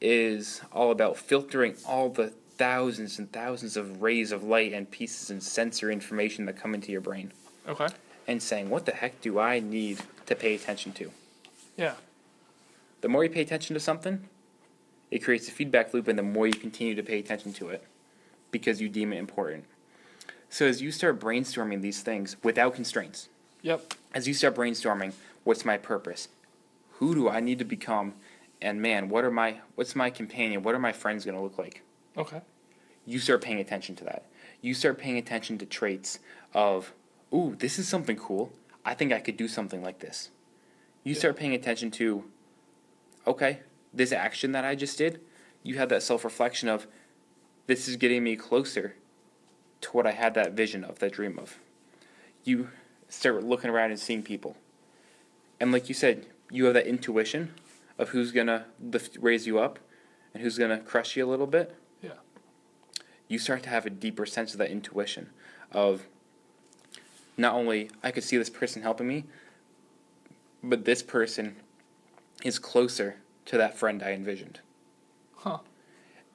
is 0.00 0.60
all 0.72 0.90
about 0.90 1.16
filtering 1.16 1.74
all 1.86 2.10
the 2.10 2.28
thousands 2.28 3.18
and 3.18 3.32
thousands 3.32 3.76
of 3.76 4.02
rays 4.02 4.32
of 4.32 4.42
light 4.42 4.72
and 4.72 4.90
pieces 4.90 5.30
and 5.30 5.42
sensory 5.42 5.92
information 5.92 6.44
that 6.46 6.56
come 6.56 6.74
into 6.74 6.92
your 6.92 7.00
brain. 7.00 7.32
Okay. 7.66 7.86
And 8.26 8.42
saying, 8.42 8.68
what 8.68 8.84
the 8.84 8.92
heck 8.92 9.20
do 9.22 9.38
I 9.38 9.60
need 9.60 10.00
to 10.26 10.34
pay 10.34 10.54
attention 10.54 10.92
to? 10.92 11.10
yeah. 11.76 11.94
The 13.00 13.08
more 13.08 13.22
you 13.22 13.30
pay 13.30 13.42
attention 13.42 13.74
to 13.74 13.80
something, 13.80 14.28
it 15.10 15.20
creates 15.20 15.48
a 15.48 15.52
feedback 15.52 15.94
loop, 15.94 16.08
and 16.08 16.18
the 16.18 16.22
more 16.22 16.46
you 16.46 16.52
continue 16.52 16.96
to 16.96 17.02
pay 17.02 17.20
attention 17.20 17.52
to 17.54 17.68
it 17.68 17.84
because 18.50 18.80
you 18.80 18.88
deem 18.88 19.12
it 19.12 19.18
important. 19.18 19.64
So, 20.50 20.66
as 20.66 20.80
you 20.80 20.90
start 20.90 21.20
brainstorming 21.20 21.82
these 21.82 22.02
things 22.02 22.36
without 22.42 22.74
constraints, 22.74 23.28
yep 23.62 23.94
as 24.14 24.26
you 24.26 24.34
start 24.34 24.54
brainstorming, 24.54 25.12
what's 25.44 25.64
my 25.64 25.76
purpose? 25.76 26.28
Who 26.92 27.14
do 27.14 27.28
I 27.28 27.40
need 27.40 27.58
to 27.58 27.64
become? 27.64 28.14
And 28.60 28.80
man, 28.82 29.08
what 29.08 29.24
are 29.24 29.30
my 29.30 29.60
what's 29.74 29.94
my 29.94 30.10
companion? 30.10 30.62
What 30.62 30.74
are 30.74 30.78
my 30.80 30.92
friends 30.92 31.24
going 31.24 31.36
to 31.36 31.42
look 31.42 31.58
like? 31.58 31.82
okay 32.16 32.40
You 33.06 33.18
start 33.18 33.42
paying 33.42 33.60
attention 33.60 33.94
to 33.96 34.04
that. 34.04 34.24
You 34.60 34.74
start 34.74 34.98
paying 34.98 35.18
attention 35.18 35.58
to 35.58 35.66
traits 35.66 36.18
of, 36.54 36.92
ooh, 37.32 37.54
this 37.58 37.78
is 37.78 37.86
something 37.88 38.16
cool. 38.16 38.52
I 38.84 38.94
think 38.94 39.12
I 39.12 39.20
could 39.20 39.36
do 39.36 39.46
something 39.46 39.82
like 39.82 40.00
this. 40.00 40.30
You 41.04 41.12
Yeah. 41.12 41.18
start 41.20 41.36
paying 41.36 41.54
attention 41.54 41.90
to, 41.92 42.24
okay, 43.26 43.60
this 43.94 44.10
action 44.12 44.52
that 44.52 44.64
I 44.64 44.74
just 44.74 44.98
did, 44.98 45.20
you 45.62 45.76
have 45.76 45.88
that 45.90 46.02
self 46.02 46.24
reflection 46.24 46.68
of, 46.68 46.86
this 47.68 47.86
is 47.86 47.94
getting 47.94 48.24
me 48.24 48.34
closer 48.34 48.96
to 49.82 49.90
what 49.90 50.08
I 50.08 50.10
had 50.10 50.34
that 50.34 50.54
vision 50.54 50.82
of, 50.82 50.98
that 50.98 51.12
dream 51.12 51.38
of. 51.38 51.60
You 52.42 52.70
start 53.08 53.44
looking 53.44 53.70
around 53.70 53.92
and 53.92 54.00
seeing 54.00 54.24
people. 54.24 54.56
And 55.60 55.70
like 55.70 55.88
you 55.88 55.94
said, 55.94 56.26
you 56.50 56.64
have 56.64 56.74
that 56.74 56.88
intuition 56.88 57.54
of 57.98 58.10
who's 58.10 58.32
gonna 58.32 58.66
lift, 58.80 59.16
raise 59.20 59.46
you 59.46 59.58
up 59.58 59.78
and 60.32 60.42
who's 60.42 60.58
gonna 60.58 60.78
crush 60.78 61.16
you 61.16 61.24
a 61.24 61.28
little 61.28 61.46
bit 61.46 61.74
yeah 62.00 62.12
you 63.26 63.38
start 63.38 63.62
to 63.64 63.68
have 63.68 63.84
a 63.86 63.90
deeper 63.90 64.24
sense 64.24 64.52
of 64.52 64.58
that 64.58 64.70
intuition 64.70 65.30
of 65.72 66.06
not 67.36 67.54
only 67.54 67.90
I 68.02 68.10
could 68.10 68.24
see 68.24 68.36
this 68.36 68.50
person 68.50 68.82
helping 68.82 69.06
me, 69.06 69.24
but 70.62 70.84
this 70.84 71.02
person 71.02 71.56
is 72.42 72.58
closer 72.58 73.16
to 73.46 73.56
that 73.58 73.76
friend 73.76 74.02
I 74.02 74.12
envisioned. 74.12 74.60
huh 75.36 75.58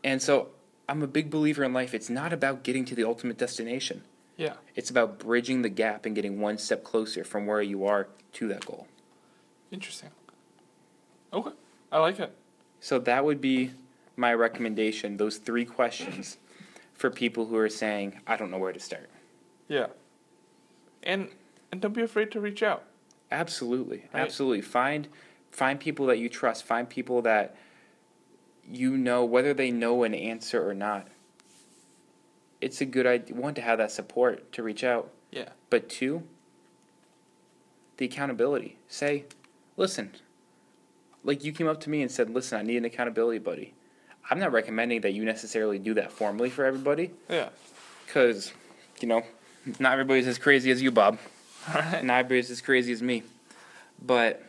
And 0.04 0.22
so 0.22 0.50
I'm 0.94 1.02
a 1.02 1.08
big 1.08 1.32
believer 1.32 1.64
in 1.64 1.74
life. 1.74 1.96
It's 1.96 2.08
not 2.12 2.32
about 2.32 2.62
getting 2.62 2.86
to 2.86 2.94
the 2.94 3.04
ultimate 3.04 3.40
destination. 3.40 4.04
yeah 4.38 4.54
It's 4.76 4.92
about 4.92 5.18
bridging 5.18 5.64
the 5.64 5.70
gap 5.70 6.06
and 6.06 6.14
getting 6.14 6.40
one 6.40 6.60
step 6.60 6.84
closer 6.84 7.24
from 7.24 7.48
where 7.48 7.64
you 7.64 7.84
are 7.88 8.10
to 8.34 8.48
that 8.50 8.64
goal. 8.64 8.86
Interesting. 9.72 10.12
Okay, 11.34 11.50
I 11.92 11.98
like 11.98 12.20
it. 12.20 12.32
So 12.80 13.00
that 13.00 13.26
would 13.26 13.42
be 13.42 13.72
my 14.16 14.36
recommendation, 14.36 15.18
those 15.18 15.38
three 15.38 15.66
questions 15.66 16.38
for 16.94 17.10
people 17.10 17.48
who 17.48 17.58
are 17.58 17.70
saying, 17.70 18.20
I 18.28 18.36
don't 18.36 18.52
know 18.52 18.60
where 18.60 18.72
to 18.74 18.80
start. 18.80 19.10
Yeah. 19.68 19.88
And 21.02 21.30
and 21.72 21.82
don't 21.82 21.96
be 21.96 22.04
afraid 22.04 22.30
to 22.34 22.40
reach 22.40 22.62
out. 22.62 22.84
Absolutely, 23.32 24.04
Right. 24.14 24.22
absolutely. 24.22 24.62
Find 24.62 25.08
find 25.50 25.80
people 25.80 26.06
that 26.06 26.20
you 26.20 26.30
trust. 26.30 26.66
Find 26.66 26.88
people 26.88 27.24
that 27.24 27.56
you 28.70 28.98
know 28.98 29.24
whether 29.26 29.54
they 29.54 29.72
know 29.72 30.04
an 30.04 30.14
answer 30.14 30.68
or 30.68 30.74
not. 30.74 31.08
It's 32.62 32.80
a 32.82 32.86
good 32.86 33.06
idea. 33.06 33.36
One 33.36 33.54
to 33.56 33.62
have 33.62 33.78
that 33.80 33.92
support 33.92 34.52
to 34.54 34.64
reach 34.64 34.84
out, 34.84 35.12
Yeah. 35.32 35.50
but 35.70 35.90
two, 35.90 36.24
the 37.98 38.06
accountability. 38.06 38.78
Say, 38.88 39.26
listen. 39.78 40.12
Like 41.26 41.44
you 41.44 41.52
came 41.54 41.68
up 41.68 41.80
to 41.82 41.90
me 41.90 42.02
and 42.02 42.12
said, 42.12 42.30
"Listen, 42.30 42.60
I 42.60 42.64
need 42.64 42.78
an 42.78 42.86
accountability 42.86 43.40
buddy." 43.40 43.74
I'm 44.30 44.40
not 44.40 44.52
recommending 44.54 45.02
that 45.02 45.12
you 45.14 45.26
necessarily 45.26 45.78
do 45.80 45.94
that 45.96 46.12
formally 46.12 46.50
for 46.50 46.64
everybody, 46.66 47.12
Yeah. 47.30 47.50
because 48.06 48.54
you 49.02 49.08
know, 49.08 49.24
not 49.80 49.94
everybody's 49.94 50.28
as 50.28 50.38
crazy 50.38 50.72
as 50.72 50.82
you, 50.82 50.92
Bob. 50.92 51.18
All 51.68 51.76
right. 51.82 52.04
Not 52.04 52.20
everybody's 52.20 52.52
as 52.52 52.62
crazy 52.62 52.92
as 52.94 53.02
me. 53.02 53.24
But 54.02 54.42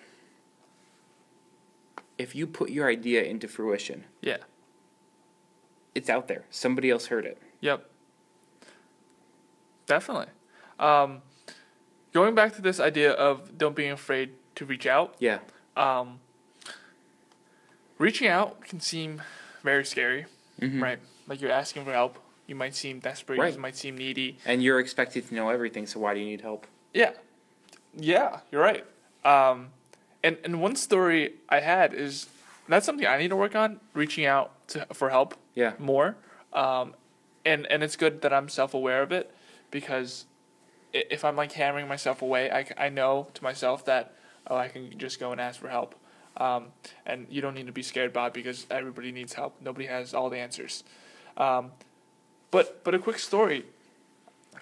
if 2.18 2.34
you 2.34 2.46
put 2.46 2.70
your 2.70 2.88
idea 2.88 3.22
into 3.22 3.48
fruition, 3.48 4.04
Yeah. 4.20 4.38
it's 5.94 6.08
out 6.10 6.28
there. 6.28 6.44
Somebody 6.50 6.90
else 6.90 7.06
heard 7.06 7.24
it. 7.26 7.38
Yep. 7.60 7.88
Definitely. 9.86 10.28
Um, 10.78 11.22
going 12.12 12.34
back 12.34 12.54
to 12.56 12.62
this 12.62 12.80
idea 12.80 13.12
of 13.12 13.56
don't 13.58 13.76
being 13.76 13.90
afraid 13.92 14.30
to 14.56 14.64
reach 14.64 14.86
out. 14.86 15.14
Yeah. 15.18 15.38
Um, 15.76 16.20
reaching 17.98 18.28
out 18.28 18.60
can 18.62 18.80
seem 18.80 19.22
very 19.62 19.84
scary, 19.84 20.26
Mhm. 20.60 20.80
right? 20.82 20.98
Like 21.26 21.40
you're 21.40 21.50
asking 21.50 21.84
for 21.84 21.92
help. 21.92 22.18
You 22.46 22.54
might 22.54 22.74
seem 22.74 22.98
desperate. 23.00 23.38
Right. 23.38 23.54
You 23.54 23.60
might 23.60 23.76
seem 23.76 23.96
needy. 23.96 24.38
And 24.44 24.62
you're 24.62 24.78
expected 24.80 25.26
to 25.28 25.34
know 25.34 25.48
everything, 25.48 25.86
so 25.86 25.98
why 26.00 26.14
do 26.14 26.20
you 26.20 26.26
need 26.26 26.42
help? 26.42 26.66
Yeah, 26.92 27.12
yeah, 27.94 28.40
you're 28.52 28.60
right. 28.62 28.84
Um, 29.24 29.72
and 30.24 30.38
and 30.42 30.60
one 30.60 30.74
story 30.74 31.34
I 31.48 31.60
had 31.60 31.94
is 31.94 32.26
that's 32.68 32.86
something 32.86 33.06
I 33.06 33.18
need 33.18 33.28
to 33.28 33.36
work 33.36 33.54
on, 33.54 33.78
reaching 33.92 34.24
out 34.26 34.66
to 34.68 34.86
for 34.92 35.10
help 35.10 35.34
Yeah. 35.54 35.74
more. 35.78 36.16
Um, 36.52 36.94
and 37.44 37.66
and 37.66 37.82
it's 37.84 37.94
good 37.94 38.22
that 38.22 38.32
I'm 38.32 38.48
self 38.48 38.74
aware 38.74 39.02
of 39.02 39.12
it 39.12 39.32
because 39.70 40.24
if 40.92 41.24
I'm 41.24 41.36
like 41.36 41.52
hammering 41.52 41.86
myself 41.86 42.22
away, 42.22 42.50
I 42.50 42.66
I 42.86 42.88
know 42.88 43.28
to 43.34 43.42
myself 43.44 43.84
that 43.84 44.14
oh 44.48 44.56
I 44.56 44.68
can 44.68 44.98
just 44.98 45.20
go 45.20 45.30
and 45.30 45.40
ask 45.40 45.60
for 45.60 45.68
help. 45.68 45.94
Um, 46.36 46.68
and 47.06 47.26
you 47.30 47.40
don't 47.40 47.54
need 47.54 47.66
to 47.66 47.72
be 47.72 47.82
scared, 47.84 48.12
Bob, 48.12 48.32
because 48.32 48.66
everybody 48.70 49.12
needs 49.12 49.34
help. 49.34 49.60
Nobody 49.60 49.86
has 49.86 50.14
all 50.14 50.30
the 50.30 50.38
answers. 50.38 50.82
Um, 51.36 51.70
but 52.50 52.82
but 52.82 52.94
a 52.94 52.98
quick 52.98 53.18
story. 53.18 53.66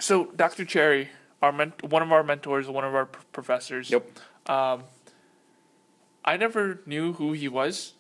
So 0.01 0.27
Dr. 0.37 0.65
Cherry, 0.65 1.11
our 1.41 1.53
ment- 1.53 1.83
one 1.85 2.03
of 2.03 2.11
our 2.11 2.23
mentors, 2.25 2.67
one 2.69 2.85
of 2.85 2.95
our 2.95 3.07
pr- 3.07 3.21
professors. 3.33 3.91
Yep. 3.91 4.05
Um, 4.51 4.85
I 6.25 6.37
never 6.37 6.81
knew 6.87 7.15
who 7.15 7.33
he 7.33 7.49
was. 7.49 7.95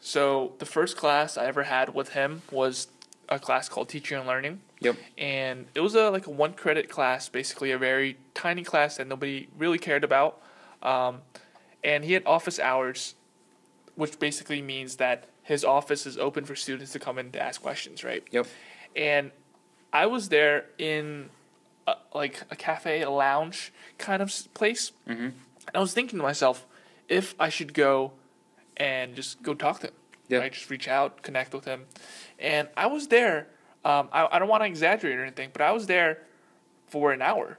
So 0.00 0.54
the 0.58 0.66
first 0.66 0.96
class 0.96 1.36
I 1.36 1.46
ever 1.46 1.64
had 1.64 1.94
with 1.94 2.10
him 2.10 2.42
was 2.50 2.88
a 3.28 3.38
class 3.38 3.68
called 3.68 3.88
Teaching 3.88 4.18
and 4.18 4.26
Learning, 4.26 4.60
Yep. 4.80 4.96
and 5.18 5.66
it 5.74 5.80
was 5.80 5.94
a 5.94 6.10
like 6.10 6.26
a 6.26 6.30
one 6.30 6.52
credit 6.52 6.88
class, 6.88 7.28
basically 7.28 7.72
a 7.72 7.78
very 7.78 8.18
tiny 8.34 8.62
class 8.62 8.96
that 8.98 9.06
nobody 9.08 9.48
really 9.58 9.78
cared 9.78 10.04
about. 10.04 10.40
Um, 10.82 11.22
and 11.82 12.04
he 12.04 12.12
had 12.12 12.22
office 12.24 12.60
hours, 12.60 13.14
which 13.96 14.18
basically 14.18 14.62
means 14.62 14.96
that 14.96 15.24
his 15.42 15.64
office 15.64 16.06
is 16.06 16.18
open 16.18 16.44
for 16.44 16.54
students 16.54 16.92
to 16.92 16.98
come 16.98 17.18
in 17.18 17.32
to 17.32 17.40
ask 17.42 17.60
questions, 17.60 18.04
right? 18.04 18.22
Yep. 18.30 18.46
and 18.94 19.30
I 19.92 20.06
was 20.06 20.28
there 20.30 20.66
in 20.78 21.30
a, 21.86 21.94
like 22.14 22.42
a 22.50 22.56
cafe, 22.56 23.02
a 23.02 23.10
lounge 23.10 23.72
kind 23.98 24.20
of 24.22 24.32
place, 24.54 24.92
Mhm. 25.08 25.18
and 25.18 25.74
I 25.74 25.78
was 25.80 25.92
thinking 25.94 26.18
to 26.18 26.22
myself 26.22 26.66
if 27.08 27.34
I 27.38 27.48
should 27.48 27.74
go 27.74 28.12
and 28.76 29.14
just 29.14 29.42
go 29.42 29.54
talk 29.54 29.80
to 29.80 29.88
him, 29.88 29.94
Yeah. 30.28 30.38
right? 30.38 30.52
Just 30.52 30.70
reach 30.70 30.88
out, 30.88 31.22
connect 31.22 31.54
with 31.54 31.64
him, 31.64 31.84
and 32.38 32.68
I 32.76 32.86
was 32.86 33.08
there. 33.08 33.48
Um, 33.84 34.08
I, 34.12 34.26
I 34.32 34.38
don't 34.38 34.48
want 34.48 34.62
to 34.62 34.66
exaggerate 34.66 35.16
or 35.16 35.22
anything, 35.22 35.50
but 35.52 35.62
I 35.62 35.70
was 35.72 35.86
there 35.86 36.22
for 36.88 37.12
an 37.12 37.22
hour, 37.22 37.58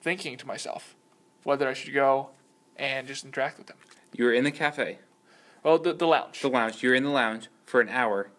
thinking 0.00 0.36
to 0.38 0.46
myself 0.46 0.94
whether 1.42 1.68
I 1.68 1.74
should 1.74 1.92
go 1.92 2.30
and 2.76 3.06
just 3.08 3.24
interact 3.24 3.58
with 3.58 3.68
him. 3.68 3.76
You 4.14 4.24
were 4.26 4.32
in 4.32 4.44
the 4.44 4.50
cafe, 4.52 4.98
Well, 5.64 5.78
the 5.78 5.92
the 5.92 6.06
lounge. 6.06 6.40
the 6.40 6.48
lounge. 6.48 6.82
You're 6.82 6.94
in 6.94 7.02
the 7.04 7.10
lounge 7.10 7.48
for 7.66 7.80
an 7.80 7.88
hour, 7.88 8.30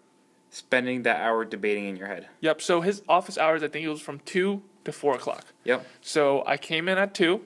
spending 0.50 1.04
that 1.04 1.20
hour 1.20 1.44
debating 1.44 1.86
in 1.86 1.96
your 1.98 2.08
head. 2.08 2.28
Yep. 2.42 2.62
So 2.62 2.82
his 2.82 3.02
office 3.10 3.38
hours, 3.38 3.62
I 3.64 3.68
think 3.68 3.86
it 3.86 3.90
was 3.90 4.02
from 4.02 4.20
two 4.20 4.62
to 4.86 4.92
four 4.94 5.16
o'clock. 5.16 5.46
Yep. 5.66 5.86
So 6.02 6.44
I 6.48 6.58
came 6.58 6.88
in 6.88 6.98
at 6.98 7.14
two. 7.14 7.42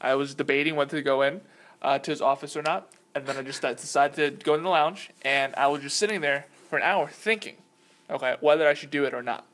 I 0.00 0.14
was 0.14 0.34
debating 0.34 0.76
whether 0.76 0.96
to 0.96 1.02
go 1.02 1.22
in 1.22 1.40
uh, 1.82 1.98
to 1.98 2.10
his 2.10 2.22
office 2.22 2.56
or 2.56 2.62
not, 2.62 2.88
and 3.14 3.26
then 3.26 3.36
I 3.36 3.42
just 3.42 3.60
decided 3.60 4.38
to 4.38 4.44
go 4.44 4.54
in 4.54 4.62
the 4.62 4.70
lounge, 4.70 5.10
and 5.22 5.54
I 5.56 5.66
was 5.66 5.82
just 5.82 5.98
sitting 5.98 6.20
there 6.20 6.46
for 6.70 6.78
an 6.78 6.82
hour 6.82 7.08
thinking, 7.08 7.56
okay, 8.08 8.36
whether 8.40 8.66
I 8.66 8.74
should 8.74 8.90
do 8.90 9.04
it 9.04 9.12
or 9.12 9.22
not, 9.22 9.46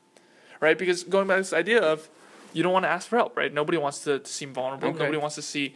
right? 0.61 0.77
Because 0.77 1.03
going 1.03 1.27
back 1.27 1.37
to 1.37 1.41
this 1.41 1.53
idea 1.53 1.81
of 1.81 2.09
you 2.53 2.63
don't 2.63 2.73
want 2.73 2.85
to 2.85 2.89
ask 2.89 3.07
for 3.07 3.17
help, 3.17 3.37
right? 3.37 3.53
Nobody 3.53 3.77
wants 3.77 4.03
to, 4.05 4.19
to 4.19 4.31
seem 4.31 4.53
vulnerable. 4.53 4.89
Okay. 4.89 4.99
Nobody 4.99 5.17
wants 5.17 5.35
to 5.35 5.41
see 5.41 5.75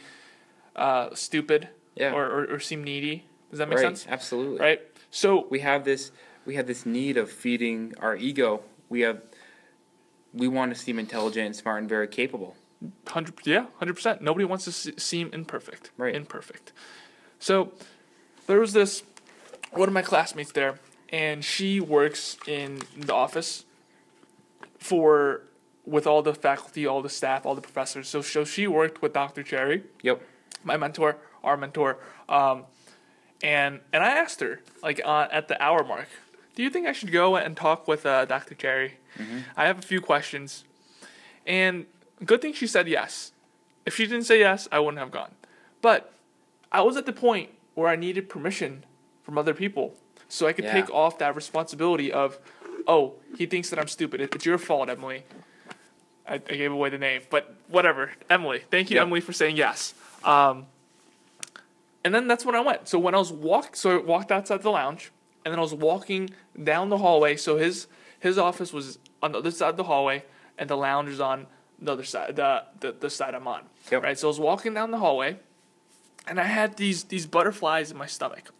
uh, 0.76 1.14
stupid 1.14 1.70
Yeah. 1.96 2.14
or, 2.14 2.26
or, 2.26 2.56
or 2.56 2.60
seem 2.60 2.84
needy. 2.84 3.26
Does 3.50 3.60
that 3.60 3.70
make 3.70 3.78
right. 3.78 3.84
sense? 3.84 4.08
Absolutely. 4.10 4.60
Right. 4.60 4.82
So 5.12 5.46
We 5.50 5.60
have 5.60 5.84
this. 5.84 6.12
We 6.46 6.56
have 6.56 6.68
this 6.68 6.86
need 6.86 7.16
of 7.18 7.32
feeding 7.32 7.94
our 8.00 8.16
ego. 8.16 8.64
We 8.90 9.02
have. 9.02 9.22
We 10.34 10.48
want 10.48 10.74
to 10.74 10.80
seem 10.80 10.98
intelligent 10.98 11.46
and 11.46 11.56
smart 11.56 11.82
and 11.82 11.88
very 11.88 12.08
capable. 12.08 12.56
Hundred, 13.08 13.36
yeah, 13.46 13.68
hundred 13.80 13.94
percent. 13.96 14.22
Nobody 14.22 14.46
wants 14.46 14.66
to 14.66 14.72
se- 14.72 14.94
seem 14.98 15.30
imperfect. 15.34 15.92
Right. 15.98 16.14
Imperfect. 16.16 16.72
So 17.40 17.72
there 18.48 18.60
was 18.60 18.74
this 18.74 19.04
one 19.72 19.88
of 19.88 19.94
my 19.94 20.02
classmates 20.02 20.52
there, 20.52 20.80
and 21.10 21.44
she 21.44 21.80
works 21.80 22.38
in 22.48 22.82
the 22.98 23.14
office 23.14 23.66
for 24.78 25.42
with 25.86 26.08
all 26.08 26.22
the 26.22 26.34
faculty, 26.34 26.86
all 26.86 27.02
the 27.02 27.10
staff, 27.10 27.46
all 27.46 27.56
the 27.56 27.62
professors. 27.62 28.08
So, 28.08 28.22
so 28.22 28.46
she 28.46 28.68
worked 28.68 29.02
with 29.02 29.12
Dr. 29.14 29.44
Cherry, 29.44 29.84
Yep. 30.02 30.22
my 30.64 30.78
mentor, 30.78 31.18
our 31.44 31.58
mentor, 31.58 31.98
um, 32.30 32.64
and 33.42 33.82
and 33.92 34.02
I 34.04 34.12
asked 34.12 34.40
her 34.40 34.62
like 34.82 35.02
uh, 35.04 35.28
at 35.32 35.48
the 35.50 35.62
hour 35.62 35.84
mark, 35.84 36.08
do 36.56 36.64
you 36.64 36.70
think 36.70 36.88
I 36.88 36.94
should 36.94 37.12
go 37.12 37.36
and 37.36 37.56
talk 37.58 37.88
with 37.88 38.06
uh, 38.06 38.26
Dr. 38.26 38.56
Cherry? 38.56 38.98
I 39.56 39.66
have 39.68 39.78
a 39.78 39.82
few 39.84 40.02
questions, 40.02 40.64
and 41.46 41.86
good 42.26 42.42
thing 42.42 42.54
she 42.54 42.68
said 42.68 42.88
yes. 42.88 43.32
If 43.86 43.96
she 43.96 44.06
didn't 44.06 44.24
say 44.26 44.40
yes, 44.40 44.68
I 44.72 44.80
wouldn't 44.80 45.00
have 45.00 45.12
gone. 45.12 45.32
But 45.82 46.14
I 46.72 46.82
was 46.82 46.96
at 46.98 47.06
the 47.06 47.14
point 47.14 47.50
where 47.76 47.90
I 47.90 47.96
needed 47.96 48.30
permission 48.30 48.86
from 49.24 49.38
other 49.38 49.54
people 49.54 49.96
so 50.30 50.48
I 50.48 50.54
could 50.54 50.66
Yeah. 50.66 50.74
take 50.74 50.90
off 50.90 51.18
that 51.20 51.36
responsibility 51.36 52.12
of, 52.12 52.40
oh, 52.88 53.14
he 53.38 53.46
thinks 53.46 53.70
that 53.70 53.80
I'm 53.80 53.88
stupid. 53.88 54.22
It's 54.22 54.46
your 54.46 54.58
fault, 54.58 54.90
Emily. 54.90 55.24
I, 56.28 56.36
I 56.36 56.38
gave 56.38 56.72
away 56.72 56.90
the 56.90 56.98
name, 56.98 57.22
but 57.30 57.54
whatever. 57.68 58.12
Emily, 58.30 58.64
thank 58.72 58.90
you, 58.90 58.96
Yeah. 58.96 59.02
Emily, 59.04 59.20
for 59.20 59.34
saying 59.34 59.58
yes. 59.58 59.94
Um, 60.24 60.68
and 62.06 62.16
then 62.16 62.28
that's 62.28 62.46
when 62.46 62.56
I 62.56 62.62
went. 62.62 62.88
So 62.88 62.98
when 63.00 63.14
I 63.14 63.18
was 63.18 63.32
walk, 63.32 63.76
so 63.76 64.00
I 64.00 64.02
walked 64.02 64.32
outside 64.32 64.62
the 64.62 64.72
lounge, 64.72 65.12
and 65.44 65.52
then 65.52 65.60
I 65.60 65.62
was 65.62 65.74
walking 65.74 66.30
down 66.62 66.90
the 66.90 66.98
hallway. 66.98 67.36
So 67.36 67.58
his 67.58 67.88
his 68.20 68.38
office 68.38 68.72
was 68.72 69.00
on 69.22 69.34
the 69.34 69.40
other 69.40 69.52
side 69.52 69.70
of 69.70 69.78
the 69.78 69.84
hallway, 69.84 70.24
and 70.58 70.70
the 70.70 70.78
lounge 70.78 71.10
is 71.10 71.20
on 71.20 71.48
the 71.80 71.92
other 71.92 72.04
side, 72.04 72.36
the 72.36 72.64
the, 72.80 72.92
the 72.92 73.10
side 73.10 73.36
I'm 73.36 73.48
on. 73.48 73.64
Yep. 73.92 74.04
Right. 74.04 74.18
So 74.18 74.28
I 74.28 74.30
was 74.30 74.40
walking 74.40 74.74
down 74.74 74.92
the 74.92 75.00
hallway, 75.00 75.40
and 76.28 76.40
I 76.40 76.46
had 76.46 76.78
these 76.78 77.06
these 77.06 77.26
butterflies 77.26 77.92
in 77.92 77.98
my 77.98 78.08
stomach. 78.08 78.52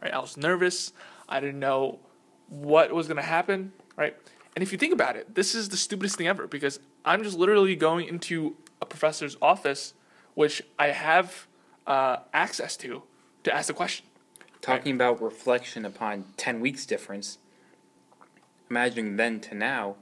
Right. 0.00 0.12
I 0.12 0.18
was 0.18 0.36
nervous. 0.36 0.92
I 1.28 1.40
didn't 1.40 1.60
know 1.60 2.00
what 2.48 2.92
was 2.92 3.08
gonna 3.08 3.22
happen. 3.22 3.72
Right. 3.96 4.16
And 4.54 4.62
if 4.62 4.72
you 4.72 4.78
think 4.78 4.92
about 4.92 5.16
it, 5.16 5.34
this 5.34 5.54
is 5.54 5.70
the 5.70 5.76
stupidest 5.76 6.16
thing 6.16 6.26
ever 6.26 6.46
because 6.46 6.78
I'm 7.04 7.22
just 7.22 7.38
literally 7.38 7.74
going 7.74 8.06
into 8.06 8.56
a 8.80 8.86
professor's 8.86 9.36
office, 9.40 9.94
which 10.34 10.62
I 10.78 10.88
have 10.88 11.46
uh, 11.86 12.18
access 12.34 12.76
to, 12.78 13.02
to 13.44 13.54
ask 13.54 13.70
a 13.70 13.74
question. 13.74 14.06
Talking 14.60 14.94
about 14.94 15.20
reflection 15.20 15.84
upon 15.84 16.26
10 16.36 16.60
weeks 16.60 16.86
difference, 16.86 17.38
imagining 18.70 19.16
then 19.16 19.40
to 19.40 19.54
now, 19.54 19.96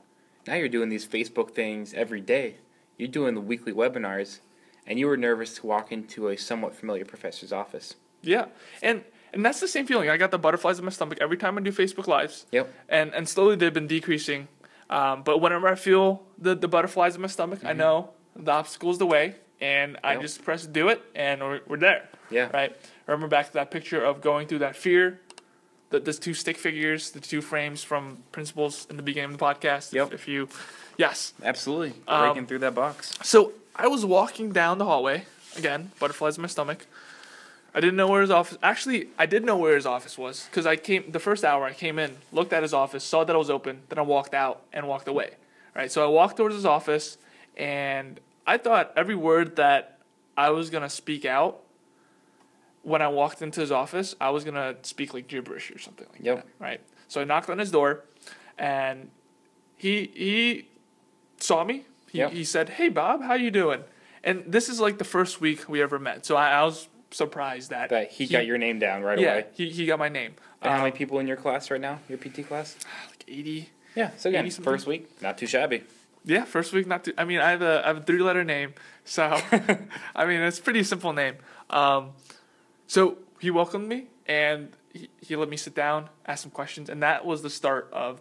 now 0.47 0.55
you're 0.55 0.69
doing 0.69 0.89
these 0.89 1.07
Facebook 1.07 1.51
things 1.53 1.95
every 1.95 2.21
day. 2.21 2.57
You're 2.97 3.09
doing 3.09 3.35
the 3.35 3.41
weekly 3.41 3.73
webinars, 3.73 4.41
and 4.87 4.99
you 4.99 5.07
were 5.07 5.17
nervous 5.17 5.55
to 5.57 5.67
walk 5.67 5.91
into 5.93 6.29
a 6.29 6.37
somewhat 6.37 6.75
familiar 6.75 7.05
professor's 7.05 7.53
office. 7.53 7.95
Yeah, 8.23 8.47
and 8.83 9.05
and 9.33 9.45
that's 9.45 9.61
the 9.61 9.69
same 9.69 9.87
feeling. 9.87 10.11
I 10.11 10.17
got 10.17 10.31
the 10.31 10.39
butterflies 10.39 10.79
in 10.79 10.85
my 10.85 10.91
stomach 10.91 11.19
every 11.21 11.37
time 11.37 11.57
I 11.57 11.61
do 11.63 11.73
Facebook 11.73 12.07
lives. 12.07 12.47
Yep. 12.53 12.73
And 12.89 13.15
and 13.15 13.29
slowly 13.29 13.57
they've 13.57 13.73
been 13.73 13.87
decreasing. 13.87 14.49
Um, 14.91 15.23
but 15.23 15.39
whenever 15.41 15.69
I 15.69 15.77
feel 15.77 16.23
the, 16.37 16.55
the 16.57 16.67
butterflies 16.67 17.15
in 17.15 17.21
my 17.23 17.29
stomach, 17.29 17.65
I 17.65 17.73
know 17.73 18.11
the 18.35 18.51
obstacle's 18.51 18.99
the 18.99 19.07
way, 19.07 19.37
and 19.61 19.97
I 20.03 20.15
Yep. 20.15 20.23
just 20.23 20.45
press 20.45 20.67
do 20.67 20.89
it, 20.89 21.01
and 21.15 21.41
we're, 21.41 21.61
we're 21.69 21.77
there. 21.77 22.09
Yeah. 22.29 22.51
Right. 22.53 22.77
Remember 23.07 23.29
back 23.29 23.47
to 23.47 23.53
that 23.55 23.71
picture 23.71 24.03
of 24.05 24.21
going 24.21 24.49
through 24.49 24.59
that 24.61 24.75
fear. 24.77 25.21
The, 25.91 26.01
the 26.01 26.13
two 26.13 26.35
stick 26.35 26.57
figures, 26.57 27.11
the 27.11 27.21
two 27.21 27.41
frames 27.41 27.83
from 27.83 28.19
principles 28.33 28.87
in 28.89 28.97
the 28.97 29.03
beginning 29.03 29.33
of 29.33 29.39
the 29.39 29.45
podcast. 29.45 29.93
Yep. 29.93 30.15
If 30.15 30.29
you, 30.29 30.49
yes. 30.97 31.35
Absolutely. 31.43 31.95
Um, 32.07 32.27
Breaking 32.27 32.47
through 32.47 32.61
that 32.61 32.75
box. 32.75 33.19
So 33.23 33.53
I 33.75 33.89
was 33.89 34.05
walking 34.05 34.53
down 34.53 34.79
the 34.79 34.85
hallway 34.85 35.25
again, 35.57 35.91
butterflies 35.99 36.37
in 36.37 36.43
my 36.43 36.49
stomach. 36.49 36.87
I 37.75 37.81
didn't 37.81 37.97
know 37.97 38.09
where 38.09 38.21
his 38.21 38.31
office. 38.31 38.59
Actually, 38.63 39.09
I 39.19 39.27
did 39.27 39.45
know 39.45 39.57
where 39.57 39.77
his 39.77 39.87
office 39.87 40.19
was 40.19 40.45
because 40.47 40.67
I 40.67 40.77
came 40.77 41.11
the 41.13 41.21
first 41.21 41.45
hour. 41.45 41.65
I 41.65 41.73
came 41.73 41.99
in, 41.99 42.17
looked 42.33 42.53
at 42.53 42.63
his 42.63 42.75
office, 42.75 43.05
saw 43.05 43.23
that 43.25 43.33
it 43.33 43.39
was 43.39 43.51
open, 43.51 43.83
then 43.89 43.99
I 43.99 44.03
walked 44.03 44.35
out 44.35 44.63
and 44.73 44.89
walked 44.89 45.07
away. 45.07 45.31
Right. 45.75 45.91
So 45.91 46.05
I 46.05 46.09
walked 46.09 46.37
towards 46.37 46.57
his 46.57 46.67
office, 46.67 47.17
and 47.57 48.19
I 48.47 48.59
thought 48.59 48.93
every 48.97 49.15
word 49.15 49.57
that 49.57 49.99
I 50.37 50.51
was 50.51 50.69
gonna 50.69 50.91
speak 50.91 51.25
out 51.25 51.61
when 52.83 53.03
I 53.03 53.09
walked 53.09 53.43
into 53.43 53.61
his 53.61 53.71
office, 53.73 54.15
I 54.21 54.31
was 54.31 54.45
gonna 54.45 54.77
speak 54.83 55.13
like 55.15 55.29
gibberish 55.29 55.71
or 55.71 55.79
something 55.79 56.07
like 56.13 56.21
Yep. 56.23 56.37
that. 56.37 56.47
Right. 56.59 56.81
So 57.09 57.21
I 57.21 57.25
knocked 57.25 57.51
on 57.51 57.59
his 57.59 57.71
door, 57.71 58.05
and 58.59 59.11
he 59.77 60.11
he 60.15 60.69
saw 61.39 61.65
me. 61.65 61.85
He, 62.11 62.19
Yep. 62.19 62.33
he 62.33 62.45
said, 62.45 62.69
"Hey 62.71 62.89
Bob, 62.89 63.23
how 63.23 63.35
you 63.35 63.51
doing?" 63.51 63.85
And 64.25 64.45
this 64.47 64.69
is 64.69 64.81
like 64.81 64.99
the 64.99 65.05
first 65.05 65.41
week 65.41 65.69
we 65.69 65.81
ever 65.83 65.99
met. 65.99 66.27
So 66.27 66.37
I, 66.37 66.51
I 66.51 66.65
was 66.65 66.89
surprised 67.11 67.71
that 67.71 67.89
That 67.91 68.11
he, 68.13 68.27
got 68.27 68.47
your 68.47 68.59
name 68.59 68.79
down 68.79 69.03
right 69.03 69.19
yeah 69.19 69.33
away. 69.33 69.47
he, 69.55 69.71
he 69.71 69.87
got 69.87 69.99
my 69.99 70.09
name. 70.09 70.35
And 70.63 70.71
how 70.71 70.77
Um, 70.79 70.83
many 70.85 70.93
people 70.97 71.19
in 71.19 71.27
your 71.27 71.37
class 71.37 71.71
right 71.71 71.81
now? 71.81 71.99
Your 72.09 72.19
PT 72.19 72.47
class? 72.47 72.77
like 73.11 73.25
eighty. 73.29 73.71
Yeah. 73.97 74.11
So 74.17 74.29
again, 74.29 74.47
80 74.47 74.63
first 74.63 74.87
week, 74.87 75.21
not 75.23 75.37
too 75.39 75.47
shabby. 75.47 75.83
Yeah, 76.25 76.45
first 76.45 76.73
week 76.73 76.87
not 76.87 77.05
too. 77.05 77.15
I 77.19 77.25
mean, 77.25 77.41
I 77.41 77.51
have 77.51 77.63
a 77.63 77.83
I 77.85 77.89
have 77.89 77.97
a 77.99 78.03
three 78.03 78.21
letter 78.23 78.45
name, 78.45 78.75
so 79.05 79.23
I 80.15 80.27
mean 80.27 80.41
it's 80.43 80.59
a 80.59 80.63
pretty 80.63 80.83
simple 80.85 81.13
name. 81.13 81.37
Um, 81.71 82.11
so 82.91 83.19
he 83.39 83.51
welcomed 83.53 83.87
me 83.89 84.09
and 84.27 84.71
he, 84.93 85.09
he 85.21 85.37
let 85.37 85.49
me 85.49 85.57
sit 85.57 85.77
down, 85.77 86.09
ask 86.27 86.43
some 86.43 86.51
questions, 86.51 86.91
and 86.91 87.01
that 87.05 87.25
was 87.25 87.43
the 87.43 87.49
start 87.51 87.89
of 87.93 88.21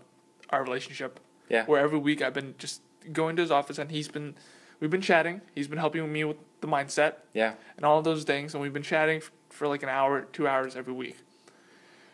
our 0.51 0.61
relationship. 0.63 1.19
Yeah. 1.49 1.65
Where 1.65 1.81
every 1.81 1.97
week 1.97 2.21
I've 2.21 2.35
been 2.35 2.53
just 2.59 2.83
going 3.11 3.35
to 3.37 3.41
his 3.41 3.49
office 3.49 3.79
and 3.79 3.89
he's 3.89 4.07
been, 4.07 4.35
we've 4.79 4.91
been 4.91 5.01
chatting. 5.01 5.41
He's 5.55 5.67
been 5.67 5.79
helping 5.79 6.13
me 6.13 6.23
with 6.23 6.37
the 6.61 6.67
mindset 6.67 7.13
Yeah. 7.33 7.53
and 7.77 7.83
all 7.83 7.97
of 7.97 8.03
those 8.03 8.23
things, 8.25 8.53
and 8.53 8.61
we've 8.61 8.71
been 8.73 8.83
chatting 8.83 9.17
f- 9.17 9.31
for 9.49 9.67
like 9.67 9.81
an 9.81 9.89
hour, 9.89 10.21
two 10.31 10.47
hours 10.47 10.75
every 10.75 10.93
week. 10.93 11.17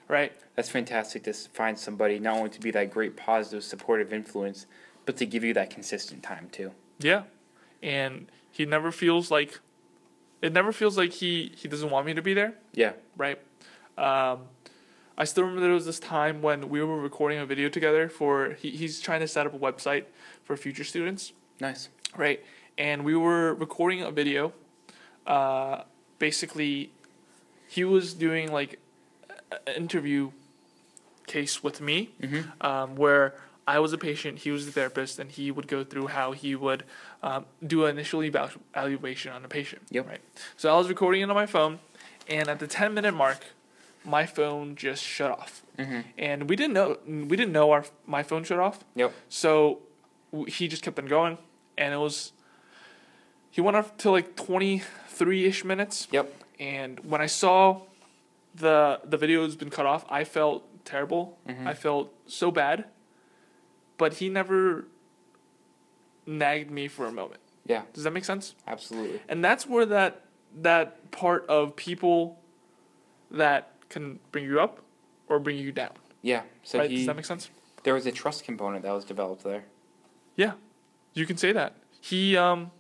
Right. 0.07 0.31
That's 0.55 0.69
fantastic 0.69 1.23
to 1.25 1.33
find 1.33 1.77
somebody 1.77 2.19
not 2.19 2.37
only 2.37 2.51
to 2.51 2.59
be 2.61 2.71
that 2.71 2.89
great 2.89 3.17
positive 3.17 3.65
supportive 3.65 4.13
influence, 4.13 4.65
but 5.05 5.17
to 5.17 5.25
give 5.25 5.43
you 5.43 5.53
that 5.55 5.69
consistent 5.69 6.23
time 6.23 6.47
too. 6.53 6.71
Yeah, 6.99 7.23
and 7.83 8.27
he 8.49 8.65
never 8.65 8.93
feels 8.93 9.29
like, 9.29 9.59
it 10.45 10.53
never 10.53 10.71
feels 10.71 10.95
like 11.01 11.11
he 11.21 11.51
he 11.61 11.67
doesn't 11.67 11.89
want 11.89 12.05
me 12.05 12.13
to 12.13 12.21
be 12.21 12.33
there. 12.33 12.51
Yeah. 12.73 12.93
right? 13.17 13.39
Um, 13.97 14.37
I 15.17 15.23
still 15.25 15.43
remember 15.43 15.61
there 15.61 15.73
was 15.81 15.85
this 15.85 15.99
time 15.99 16.41
when 16.41 16.59
we 16.69 16.83
were 16.83 16.99
recording 17.09 17.39
a 17.39 17.45
video 17.45 17.69
together 17.69 18.09
for 18.09 18.33
he, 18.61 18.69
he's 18.71 18.99
trying 18.99 19.21
to 19.21 19.27
set 19.27 19.45
up 19.47 19.53
a 19.53 19.57
website 19.57 20.05
for 20.43 20.57
future 20.57 20.83
students, 20.83 21.31
Nice. 21.59 21.89
right? 22.17 22.39
And 22.77 23.05
we 23.05 23.15
were 23.15 23.53
recording 23.55 24.01
a 24.01 24.11
video. 24.11 24.51
Uh, 25.25 25.83
basically, 26.19 26.91
he 27.67 27.83
was 27.85 28.13
doing 28.13 28.51
like 28.51 28.79
an 29.67 29.73
interview 29.75 30.31
case 31.27 31.63
with 31.63 31.79
me, 31.81 32.09
Mm-hmm. 32.21 32.41
um, 32.69 32.95
where 32.97 33.33
I 33.67 33.79
was 33.79 33.93
a 33.93 33.97
patient, 33.97 34.39
he 34.39 34.51
was 34.51 34.65
the 34.67 34.71
therapist, 34.71 35.17
and 35.19 35.31
he 35.31 35.49
would 35.51 35.67
go 35.67 35.83
through 35.83 36.07
how 36.07 36.33
he 36.33 36.55
would 36.55 36.83
um, 37.23 37.45
do 37.65 37.85
an 37.85 37.91
initial 37.97 38.23
evaluation 38.23 39.31
on 39.31 39.43
a 39.43 39.47
patient. 39.47 39.81
Yep. 39.89 40.07
Right. 40.07 40.21
So 40.55 40.73
I 40.73 40.77
was 40.77 40.87
recording 40.87 41.21
it 41.21 41.29
on 41.29 41.35
my 41.35 41.47
phone, 41.47 41.79
and 42.27 42.47
at 42.47 42.59
the 42.59 42.67
ten 42.67 42.93
minute 42.93 43.13
mark, 43.15 43.39
my 44.03 44.25
phone 44.27 44.75
just 44.75 45.03
shut 45.03 45.31
off, 45.31 45.63
Mm-hmm. 45.79 46.01
and 46.17 46.49
we 46.49 46.55
didn't 46.55 46.73
know 46.73 46.97
we 47.05 47.35
didn't 47.35 47.51
know 47.51 47.71
our 47.71 47.83
my 48.05 48.23
phone 48.23 48.43
shut 48.43 48.59
off. 48.59 48.79
Yep. 48.95 49.11
So 49.29 49.79
w- 50.31 50.49
he 50.49 50.67
just 50.67 50.83
kept 50.83 50.97
on 50.99 51.05
going, 51.07 51.37
and 51.77 51.93
it 51.93 51.97
was. 51.97 52.31
He 53.51 53.61
went 53.61 53.77
up 53.77 53.97
to 53.99 54.11
like 54.11 54.35
twenty 54.35 54.83
three 55.09 55.45
ish 55.45 55.65
minutes, 55.65 56.07
Yep. 56.11 56.31
and 56.59 56.99
when 56.99 57.19
I 57.21 57.25
saw 57.25 57.81
the 58.53 58.99
the 59.03 59.17
video 59.17 59.43
has 59.43 59.55
been 59.55 59.69
cut 59.69 59.85
off, 59.85 60.05
I 60.09 60.23
felt 60.23 60.63
terrible. 60.85 61.37
Mhm. 61.49 61.65
I 61.67 61.73
felt 61.73 62.13
so 62.27 62.51
bad. 62.51 62.85
But 63.97 64.15
he 64.15 64.29
never 64.29 64.85
nagged 66.25 66.71
me 66.71 66.87
for 66.87 67.05
a 67.05 67.11
moment. 67.11 67.41
Yeah. 67.65 67.83
Does 67.93 68.03
that 68.03 68.11
make 68.11 68.25
sense? 68.25 68.55
Absolutely. 68.67 69.21
And 69.27 69.43
that's 69.43 69.65
where 69.67 69.85
that 69.85 70.21
that 70.61 71.11
part 71.11 71.45
of 71.47 71.75
people 71.75 72.39
that 73.31 73.71
can 73.89 74.19
bring 74.31 74.45
you 74.45 74.59
up 74.59 74.81
or 75.27 75.39
bring 75.39 75.57
you 75.57 75.71
down. 75.71 75.91
Yeah. 76.21 76.43
So 76.63 76.79
right? 76.79 76.89
he 76.89 76.97
Does 76.97 77.07
that 77.07 77.15
make 77.15 77.25
sense? 77.25 77.49
there 77.83 77.93
was 77.93 78.05
a 78.07 78.11
trust 78.11 78.43
component 78.43 78.83
that 78.83 78.91
was 78.91 79.05
developed 79.05 79.43
there. 79.43 79.63
Yeah. 80.35 80.53
You 81.13 81.25
can 81.25 81.37
say 81.37 81.51
that. 81.51 81.75
He 82.01 82.35
um 82.37 82.71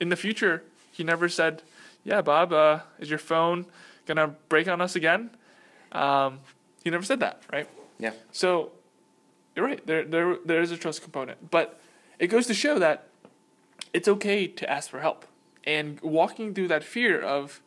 in 0.00 0.08
the 0.08 0.16
future, 0.16 0.64
he 0.92 1.04
never 1.04 1.28
said, 1.28 1.62
"Yeah, 2.04 2.22
Bob, 2.22 2.52
uh, 2.52 2.80
is 2.98 3.10
your 3.10 3.18
phone 3.18 3.66
going 4.06 4.16
to 4.16 4.28
break 4.48 4.68
on 4.68 4.80
us 4.80 4.94
again?" 4.96 5.30
Um, 5.92 6.40
he 6.84 6.90
never 6.90 7.04
said 7.04 7.20
that, 7.20 7.42
right? 7.52 7.68
Yeah. 7.98 8.12
So 8.30 8.72
you're 9.58 9.66
right. 9.66 9.84
There, 9.88 10.04
there, 10.04 10.36
there 10.44 10.60
is 10.60 10.70
a 10.70 10.76
trust 10.76 11.02
component, 11.02 11.50
but 11.50 11.80
it 12.20 12.28
goes 12.28 12.46
to 12.46 12.54
show 12.54 12.78
that 12.78 13.08
it's 13.92 14.06
okay 14.06 14.46
to 14.46 14.70
ask 14.70 14.88
for 14.88 15.00
help 15.00 15.26
and 15.64 16.00
walking 16.00 16.54
through 16.54 16.68
that 16.68 16.84
fear 16.84 17.20
of, 17.20 17.60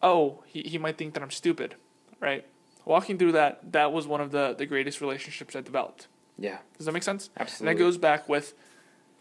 oh, 0.00 0.44
he, 0.46 0.62
he 0.62 0.78
might 0.78 0.96
think 0.96 1.14
that 1.14 1.22
I'm 1.24 1.32
stupid, 1.32 1.74
right? 2.20 2.46
Walking 2.84 3.18
through 3.18 3.32
that, 3.32 3.72
that 3.72 3.92
was 3.92 4.06
one 4.06 4.20
of 4.20 4.30
the, 4.30 4.54
the 4.56 4.66
greatest 4.66 5.00
relationships 5.00 5.56
I 5.56 5.62
developed. 5.62 6.06
Yeah. 6.38 6.58
Does 6.76 6.86
that 6.86 6.92
make 6.92 7.02
sense? 7.02 7.28
Absolutely. 7.36 7.72
And 7.72 7.76
that 7.76 7.82
goes 7.82 7.98
back 7.98 8.28
with 8.28 8.54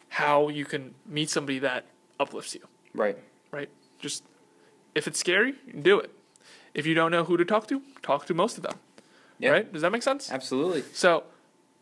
how 0.10 0.50
you 0.50 0.64
can 0.64 0.94
meet 1.08 1.32
somebody 1.32 1.58
that 1.58 1.86
uplifts 2.20 2.54
you, 2.54 2.68
right. 2.94 3.18
right? 3.50 3.70
Just 3.98 4.24
if 4.94 5.08
it's 5.08 5.20
scary, 5.20 5.56
do 5.82 6.00
it. 6.00 6.12
If 6.76 6.86
you 6.86 6.94
don't 6.94 7.10
know 7.10 7.24
who 7.24 7.36
to 7.36 7.46
talk 7.46 7.68
to, 7.70 7.82
talk 8.04 8.28
to 8.28 8.36
most 8.36 8.58
of 8.58 8.64
them, 8.64 8.76
Yeah. 9.40 9.50
right? 9.50 9.74
Does 9.74 9.82
that 9.82 9.92
make 9.92 10.04
sense? 10.04 10.32
Absolutely. 10.32 10.84
So, 10.94 11.24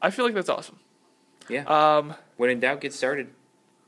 I 0.02 0.10
feel 0.12 0.26
like 0.26 0.34
that's 0.34 0.50
awesome. 0.50 0.80
Yeah. 1.50 1.64
Um, 1.64 2.16
when 2.38 2.50
in 2.50 2.60
doubt, 2.60 2.82
get 2.82 2.94
started. 2.94 3.30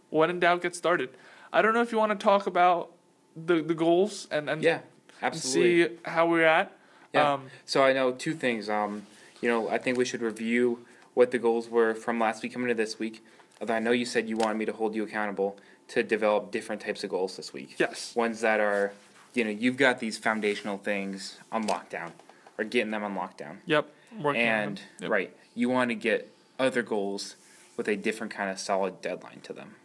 when 0.09 0.29
in 0.29 0.39
doubt, 0.39 0.61
get 0.61 0.75
started. 0.75 1.09
I 1.51 1.61
don't 1.61 1.73
know 1.73 1.81
if 1.81 1.91
you 1.91 1.97
want 1.97 2.17
to 2.17 2.23
talk 2.23 2.47
about 2.47 2.91
the 3.35 3.61
the 3.61 3.73
goals 3.73 4.27
and 4.31 4.49
and, 4.49 4.61
Yeah. 4.63 4.79
and 5.21 5.33
Absolutely. 5.33 5.87
see 5.87 5.95
how 6.05 6.27
we're 6.27 6.45
at. 6.45 6.71
Yeah. 7.13 7.33
Um, 7.33 7.47
So 7.65 7.83
I 7.83 7.93
know 7.93 8.11
two 8.11 8.33
things. 8.33 8.69
Um, 8.69 9.05
you 9.41 9.49
know, 9.49 9.69
I 9.69 9.77
think 9.77 9.97
we 9.97 10.05
should 10.05 10.21
review 10.21 10.85
what 11.13 11.31
the 11.31 11.39
goals 11.39 11.69
were 11.69 11.93
from 11.93 12.19
last 12.19 12.43
week 12.43 12.53
coming 12.53 12.67
to 12.69 12.73
this 12.73 12.99
week. 12.99 13.23
Although 13.59 13.73
I 13.75 13.79
know 13.79 13.91
you 13.91 14.05
said 14.05 14.29
you 14.29 14.37
wanted 14.37 14.57
me 14.57 14.65
to 14.65 14.73
hold 14.73 14.93
you 14.95 15.03
accountable 15.03 15.57
to 15.89 16.03
develop 16.03 16.51
different 16.51 16.81
types 16.81 17.03
of 17.03 17.09
goals 17.09 17.37
this 17.37 17.53
week. 17.53 17.75
yes. 17.79 18.15
Ones 18.15 18.41
that 18.41 18.59
are, 18.59 18.91
you 19.33 19.43
know, 19.43 19.49
you've 19.49 19.77
got 19.77 19.99
these 19.99 20.17
foundational 20.17 20.77
things 20.77 21.37
on 21.51 21.65
lockdown, 21.67 22.11
or 22.57 22.65
getting 22.65 22.91
them 22.91 23.03
on 23.03 23.15
lockdown. 23.15 23.57
Yep. 23.65 23.89
Working 24.21 24.41
And. 24.41 24.81
Yep. 24.99 25.09
right, 25.09 25.35
you 25.57 25.69
want 25.69 25.89
to 25.89 25.95
get 25.95 26.31
other 26.59 26.83
goals 26.83 27.35
with 27.75 27.87
a 27.87 27.95
different 27.95 28.31
kind 28.31 28.49
of 28.49 28.59
solid 28.59 29.01
deadline 29.01 29.39
to 29.41 29.53
them. 29.53 29.75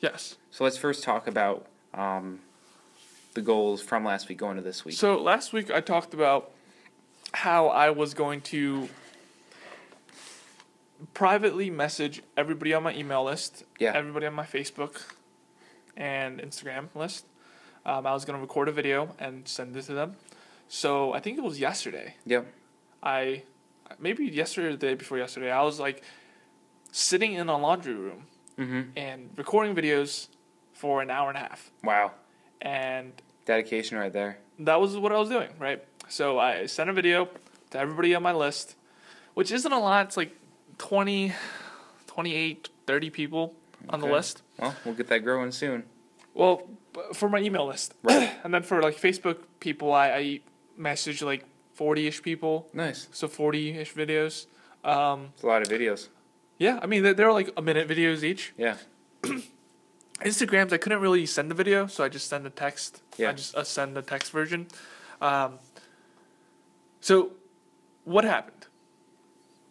Yes. 0.00 0.36
So 0.50 0.62
let's 0.64 0.76
first 0.76 1.02
talk 1.02 1.26
about 1.26 1.66
um, 1.92 2.40
the 3.34 3.42
goals 3.42 3.82
from 3.82 4.04
last 4.04 4.28
week 4.28 4.38
going 4.38 4.56
to 4.56 4.62
this 4.62 4.84
week. 4.84 4.94
So 4.94 5.20
last 5.20 5.52
week 5.52 5.70
I 5.70 5.80
talked 5.80 6.14
about 6.14 6.52
how 7.34 7.66
I 7.66 7.90
was 7.90 8.14
going 8.14 8.40
to 8.42 8.88
privately 11.14 11.68
message 11.70 12.22
everybody 12.36 12.72
on 12.74 12.82
my 12.82 12.94
email 12.94 13.24
list, 13.24 13.64
Yeah. 13.78 13.92
everybody 13.94 14.26
on 14.26 14.34
my 14.34 14.44
Facebook 14.46 15.02
and 15.96 16.40
Instagram 16.40 16.88
list. 16.94 17.24
Um, 17.84 18.06
I 18.06 18.12
was 18.12 18.24
going 18.24 18.36
to 18.36 18.40
record 18.40 18.68
a 18.68 18.72
video 18.72 19.14
and 19.18 19.46
send 19.48 19.76
it 19.76 19.82
to 19.82 19.94
them. 19.94 20.16
So 20.68 21.12
I 21.12 21.20
think 21.20 21.38
it 21.38 21.44
was 21.44 21.58
yesterday. 21.58 22.14
Yep. 22.26 22.46
I 23.02 23.42
maybe 23.98 24.24
yesterday 24.26 24.68
or 24.68 24.72
the 24.72 24.76
day 24.78 24.94
before 24.94 25.18
yesterday. 25.18 25.50
I 25.50 25.62
was 25.62 25.78
like 25.80 26.02
sitting 26.92 27.34
in 27.34 27.48
a 27.48 27.56
laundry 27.58 27.94
room 27.94 28.24
Mm-hmm. 28.58 28.90
and 28.96 29.30
recording 29.36 29.76
videos 29.76 30.26
for 30.72 31.00
an 31.00 31.10
hour 31.10 31.28
and 31.28 31.36
a 31.38 31.40
half, 31.42 31.70
Wow. 31.84 32.10
and 32.60 33.12
Dedication 33.44 33.96
right 33.98 34.12
there. 34.12 34.38
that 34.58 34.80
was 34.80 34.96
what 34.96 35.12
I 35.12 35.18
was 35.18 35.28
doing, 35.28 35.50
right? 35.60 35.84
So 36.08 36.40
I 36.40 36.66
sent 36.66 36.90
a 36.90 36.92
video 36.92 37.28
to 37.70 37.78
everybody 37.78 38.16
on 38.16 38.22
my 38.24 38.32
list, 38.32 38.74
which 39.34 39.52
isn't 39.52 39.70
a 39.72 39.78
lot. 39.78 40.06
It's 40.06 40.16
like 40.16 40.32
20, 40.78 41.32
28, 42.08 42.68
30 42.86 43.10
people 43.10 43.54
on 43.90 44.00
the 44.00 44.08
list. 44.08 44.42
Well, 44.58 44.74
we'll 44.84 44.94
get 44.94 45.06
that 45.06 45.20
growing 45.20 45.52
soon. 45.52 45.84
Well, 46.34 46.66
for 47.14 47.28
my 47.28 47.38
email 47.38 47.64
list. 47.66 47.94
Right. 48.02 48.32
and 48.42 48.52
then 48.52 48.64
for 48.64 48.82
like 48.82 48.96
Facebook 48.96 49.38
people, 49.60 49.92
I, 49.92 50.08
I 50.10 50.40
messaged 50.78 51.22
like 51.24 51.44
40 51.78 52.08
ish 52.08 52.22
people. 52.22 52.68
Nice. 52.74 53.06
So 53.12 53.28
40 53.28 53.78
ish 53.78 53.94
videos. 53.94 54.46
Um, 54.82 55.28
It's 55.34 55.44
a 55.44 55.46
lot 55.46 55.62
of 55.62 55.68
videos. 55.68 56.08
yeah, 56.58 56.80
I 56.82 56.86
mean, 56.86 57.04
they're, 57.04 57.14
they're 57.14 57.32
like 57.32 57.50
a 57.56 57.62
minute 57.62 57.88
videos 57.88 58.24
each. 58.24 58.52
Yeah. 58.58 58.76
Instagrams, 60.20 60.72
I 60.72 60.78
couldn't 60.78 61.00
really 61.00 61.24
send 61.24 61.48
the 61.52 61.54
video, 61.54 61.86
so 61.86 62.02
I 62.02 62.08
just 62.08 62.28
send 62.28 62.44
a 62.46 62.50
text. 62.50 63.00
Yeah. 63.16 63.28
I 63.30 63.32
just 63.32 63.54
uh, 63.54 63.62
send 63.62 63.94
the 63.96 64.02
text 64.02 64.32
version. 64.32 64.66
Um, 65.20 65.60
so, 67.00 67.30
what 68.04 68.24
happened? 68.24 68.66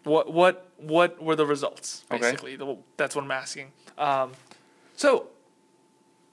What 0.06 0.32
what 0.32 0.72
what 0.78 1.22
were 1.22 1.36
the 1.36 1.46
results? 1.46 2.06
Okay. 2.10 2.22
Basically, 2.22 2.56
the, 2.56 2.78
that's 2.96 3.16
what 3.18 3.26
I'm 3.26 3.32
asking. 3.32 3.74
Um, 3.98 4.32
so, 4.96 5.28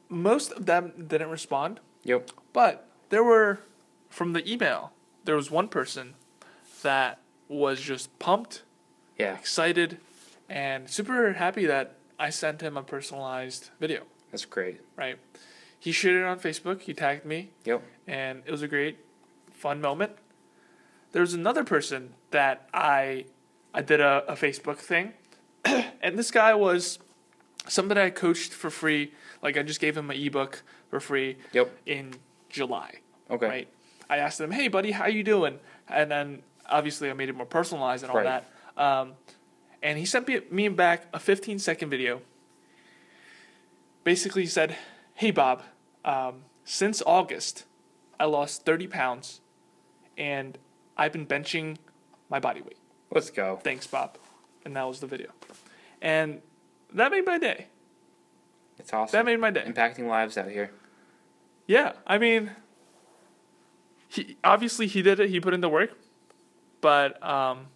most 0.09 0.53
of 0.53 0.67
them 0.67 0.93
didn't 1.09 1.31
respond, 1.31 1.81
Yep. 2.05 2.31
but 2.53 2.87
there 3.11 3.25
were 3.25 3.59
from 4.09 4.33
the 4.35 4.43
email. 4.51 4.93
There 5.25 5.37
was 5.37 5.51
one 5.51 5.69
person 5.69 6.15
that 6.83 7.19
was 7.49 7.81
just 7.81 8.17
pumped, 8.19 8.63
Yeah. 9.19 9.35
excited, 9.39 9.99
and 10.49 10.89
super 10.89 11.33
happy 11.35 11.67
that 11.67 11.97
I 12.19 12.31
sent 12.31 12.61
him 12.61 12.77
a 12.77 12.83
personalized 12.83 13.71
video 13.81 14.03
That's 14.31 14.45
great. 14.45 14.81
right? 14.97 15.19
He 15.79 15.93
shared 15.93 16.17
it 16.23 16.25
on 16.25 16.39
Facebook. 16.41 16.83
He 16.83 16.95
tagged 16.95 17.25
me, 17.25 17.51
Yep. 17.65 17.83
and 18.07 18.43
it 18.47 18.51
was 18.51 18.63
a 18.63 18.69
great, 18.69 18.99
fun 19.53 19.81
moment. 19.81 20.13
There 21.13 21.21
was 21.23 21.35
another 21.35 21.65
person 21.65 22.15
that 22.31 22.69
I, 22.75 23.27
I 23.73 23.83
did 23.83 24.01
a, 24.01 24.25
a 24.29 24.35
Facebook 24.35 24.79
thing, 24.79 25.13
and 25.65 26.19
this 26.19 26.31
guy 26.31 26.55
was 26.55 26.99
somebody 27.69 28.01
I 28.01 28.11
coached 28.11 28.53
for 28.53 28.69
free. 28.71 29.13
Like 29.43 29.57
I 29.57 29.63
just 29.63 29.81
gave 29.81 29.97
him 29.97 30.11
an 30.11 30.17
ebook 30.17 30.63
for 30.91 31.01
free 31.01 31.37
Yep. 31.53 31.71
in 31.87 32.15
July. 32.51 32.97
Okay. 33.31 33.47
Right. 33.47 33.69
I 34.09 34.19
asked 34.19 34.41
him, 34.41 34.51
"Hey, 34.51 34.69
buddy, 34.69 34.91
how 34.93 35.07
you 35.07 35.23
doing?" 35.23 35.59
And 35.89 36.11
then 36.11 36.43
obviously 36.69 37.11
I 37.11 37.13
made 37.15 37.29
it 37.29 37.35
more 37.37 37.47
personalized 37.47 38.03
and 38.05 38.11
all 38.11 38.19
Right. 38.19 38.43
that. 38.77 38.83
Um, 38.83 39.15
and 39.83 39.99
he 39.99 40.05
sent 40.07 40.27
me, 40.29 40.41
me 40.51 40.69
back 40.69 41.07
a 41.13 41.19
15 41.19 41.59
second 41.59 41.91
video. 41.91 42.23
Basically, 44.03 44.43
he 44.43 44.49
said, 44.49 44.77
"Hey, 45.15 45.31
Bob, 45.31 45.63
um, 46.05 46.45
since 46.65 47.03
August, 47.07 47.65
I 48.21 48.25
lost 48.27 48.65
30 48.65 48.87
pounds, 48.87 49.41
and 50.19 50.59
I've 50.97 51.13
been 51.13 51.27
benching 51.27 51.79
my 52.29 52.39
body 52.39 52.61
weight. 52.61 52.79
Let's 53.11 53.31
go. 53.31 53.57
Thanks, 53.63 53.87
Bob." 53.87 54.19
And 54.65 54.77
that 54.77 54.85
was 54.87 55.01
the 55.01 55.07
video, 55.07 55.31
and 56.01 56.41
that 56.93 57.11
made 57.11 57.25
my 57.27 57.39
day. 57.39 57.67
It's 58.79 58.93
awesome. 58.93 59.17
That 59.17 59.25
made 59.25 59.39
my 59.41 59.51
day. 59.51 59.63
Impacting 59.67 60.09
lives 60.09 60.37
out 60.37 60.51
here. 60.51 60.71
Yeah, 61.67 61.93
I 62.07 62.19
mean, 62.19 62.51
he 64.15 64.37
obviously 64.45 64.87
he 64.87 65.03
did 65.03 65.21
it. 65.21 65.31
He 65.31 65.41
put 65.41 65.55
in 65.55 65.61
the 65.61 65.69
work, 65.69 65.91
but 66.81 67.23
um, 67.23 67.67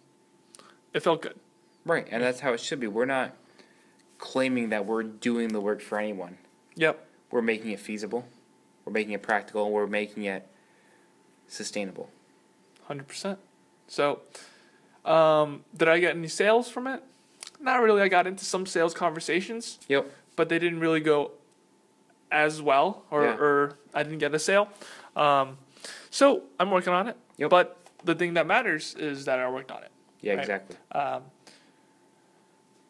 it 0.93 1.01
felt 1.01 1.21
good. 1.21 1.35
Right, 1.85 2.07
and 2.11 2.21
that's 2.23 2.39
how 2.39 2.53
it 2.53 2.59
should 2.59 2.79
be. 2.79 2.87
We're 2.87 3.05
not 3.05 3.35
claiming 4.17 4.69
that 4.69 4.85
we're 4.85 5.03
doing 5.03 5.49
the 5.49 5.61
work 5.61 5.81
for 5.81 5.97
anyone. 5.99 6.37
Yep. 6.75 7.05
We're 7.31 7.41
making 7.41 7.71
it 7.71 7.79
feasible. 7.79 8.25
We're 8.85 8.93
making 8.93 9.13
it 9.13 9.21
practical. 9.21 9.71
We're 9.71 9.87
making 9.87 10.23
it 10.25 10.47
sustainable. 11.47 12.09
Hundred 12.85 13.07
percent. 13.07 13.39
So, 13.87 14.21
um, 15.05 15.63
did 15.75 15.87
I 15.87 15.99
get 15.99 16.15
any 16.15 16.27
sales 16.27 16.69
from 16.69 16.87
it? 16.87 17.03
Not 17.59 17.81
really. 17.81 18.01
I 18.01 18.07
got 18.07 18.27
into 18.27 18.45
some 18.45 18.65
sales 18.65 18.93
conversations, 18.93 19.79
Yep. 19.87 20.09
but 20.35 20.49
they 20.49 20.59
didn't 20.59 20.79
really 20.79 20.99
go 21.01 21.31
as 22.31 22.61
well, 22.61 23.03
or, 23.09 23.23
Yeah. 23.23 23.35
or 23.37 23.77
I 23.93 24.03
didn't 24.03 24.19
get 24.19 24.33
a 24.33 24.39
sale. 24.39 24.69
Um, 25.15 25.57
so 26.09 26.43
I'm 26.59 26.71
working 26.71 26.93
on 26.93 27.07
it. 27.07 27.17
Yep. 27.37 27.49
But 27.49 27.77
the 28.03 28.15
thing 28.15 28.33
that 28.35 28.47
matters 28.47 28.95
is 28.95 29.25
that 29.25 29.39
I 29.39 29.49
worked 29.49 29.71
on 29.71 29.83
it. 29.83 29.91
Yeah, 30.21 30.33
Right. 30.33 30.39
exactly. 30.41 30.77
Um, 30.91 31.23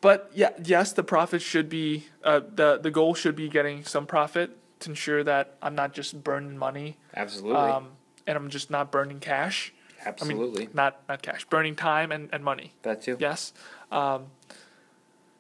but 0.02 0.32
yeah, 0.34 0.52
yes, 0.64 0.94
the 0.94 1.04
profit 1.04 1.42
should 1.42 1.68
be 1.70 2.06
uh, 2.24 2.40
the 2.56 2.78
the 2.82 2.90
goal 2.92 3.14
should 3.16 3.36
be 3.36 3.50
getting 3.50 3.84
some 3.84 4.06
profit 4.06 4.56
to 4.80 4.90
ensure 4.90 5.24
that 5.26 5.56
I'm 5.62 5.76
not 5.76 5.94
just 5.94 6.24
burning 6.24 6.58
money, 6.58 6.98
Absolutely. 7.16 7.58
um, 7.58 7.90
and 8.26 8.38
I'm 8.38 8.50
just 8.50 8.72
not 8.72 8.92
burning 8.92 9.20
cash. 9.20 9.74
Absolutely. 10.06 10.64
I 10.64 10.66
mean, 10.68 10.70
not 10.74 11.02
not 11.10 11.22
cash, 11.22 11.44
burning 11.46 11.76
time 11.76 12.12
and, 12.14 12.30
and 12.32 12.44
money. 12.44 12.74
that 12.84 13.02
too. 13.04 13.18
Yes. 13.20 13.52
Um, 13.92 14.28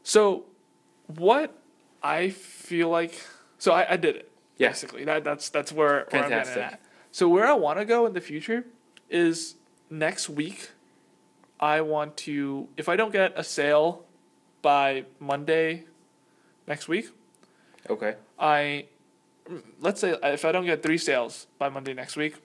so, 0.03 0.43
what 1.07 1.55
I 2.03 2.29
feel 2.29 2.89
like, 2.89 3.13
so 3.59 3.71
I, 3.71 3.93
I 3.93 3.97
did 3.97 4.17
it. 4.17 4.31
Yeah. 4.57 4.69
Basically, 4.69 5.05
that 5.05 5.23
that's 5.23 5.47
that's 5.49 5.71
where, 5.71 6.05
where 6.09 6.25
I'm 6.25 6.33
at. 6.33 6.81
So 7.19 7.27
where 7.27 7.45
I 7.45 7.51
want 7.51 7.77
to 7.79 7.83
go 7.83 8.05
in 8.05 8.13
the 8.13 8.21
future 8.21 8.63
is 9.09 9.55
next 9.89 10.29
week. 10.29 10.69
I 11.59 11.81
want 11.81 12.15
to, 12.19 12.69
if 12.77 12.87
I 12.87 12.95
don't 12.95 13.11
get 13.11 13.33
a 13.35 13.43
sale 13.43 14.05
by 14.61 15.03
Monday 15.19 15.83
next 16.65 16.87
week, 16.87 17.09
Okay. 17.89 18.15
I 18.39 18.85
let's 19.81 19.99
say 19.99 20.15
if 20.23 20.45
I 20.45 20.53
don't 20.53 20.65
get 20.65 20.81
three 20.81 20.97
sales 20.97 21.47
by 21.57 21.67
Monday 21.67 21.93
next 21.93 22.15
week, 22.15 22.35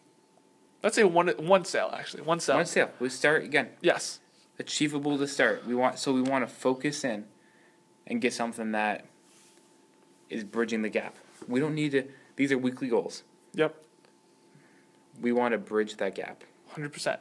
let's 0.83 0.97
say 0.97 1.05
one 1.05 1.29
one 1.29 1.65
sale 1.65 1.91
actually 1.93 2.23
one 2.23 2.41
sale. 2.41 2.57
One 2.57 2.67
sale. 2.67 2.91
We 2.99 3.11
start 3.11 3.45
again. 3.45 3.69
Yes. 3.81 4.19
Achievable 4.59 5.19
to 5.19 5.29
start. 5.29 5.65
We 5.69 5.77
want 5.77 6.01
so 6.01 6.13
we 6.13 6.23
want 6.23 6.49
to 6.49 6.53
focus 6.53 7.05
in 7.05 7.27
and 8.09 8.21
get 8.21 8.33
something 8.33 8.73
that 8.73 9.05
is 10.29 10.43
bridging 10.43 10.83
the 10.83 10.89
gap. 10.89 11.15
We 11.47 11.61
don't 11.61 11.77
need 11.77 11.93
to 11.93 12.05
these 12.35 12.51
are 12.51 12.59
weekly 12.59 12.89
goals. 12.89 13.23
Yep. 13.53 13.85
We 15.21 15.33
want 15.33 15.53
to 15.53 15.59
bridge 15.59 15.97
that 15.97 16.15
gap. 16.15 16.45
Hundred 16.69 16.93
percent. 16.93 17.21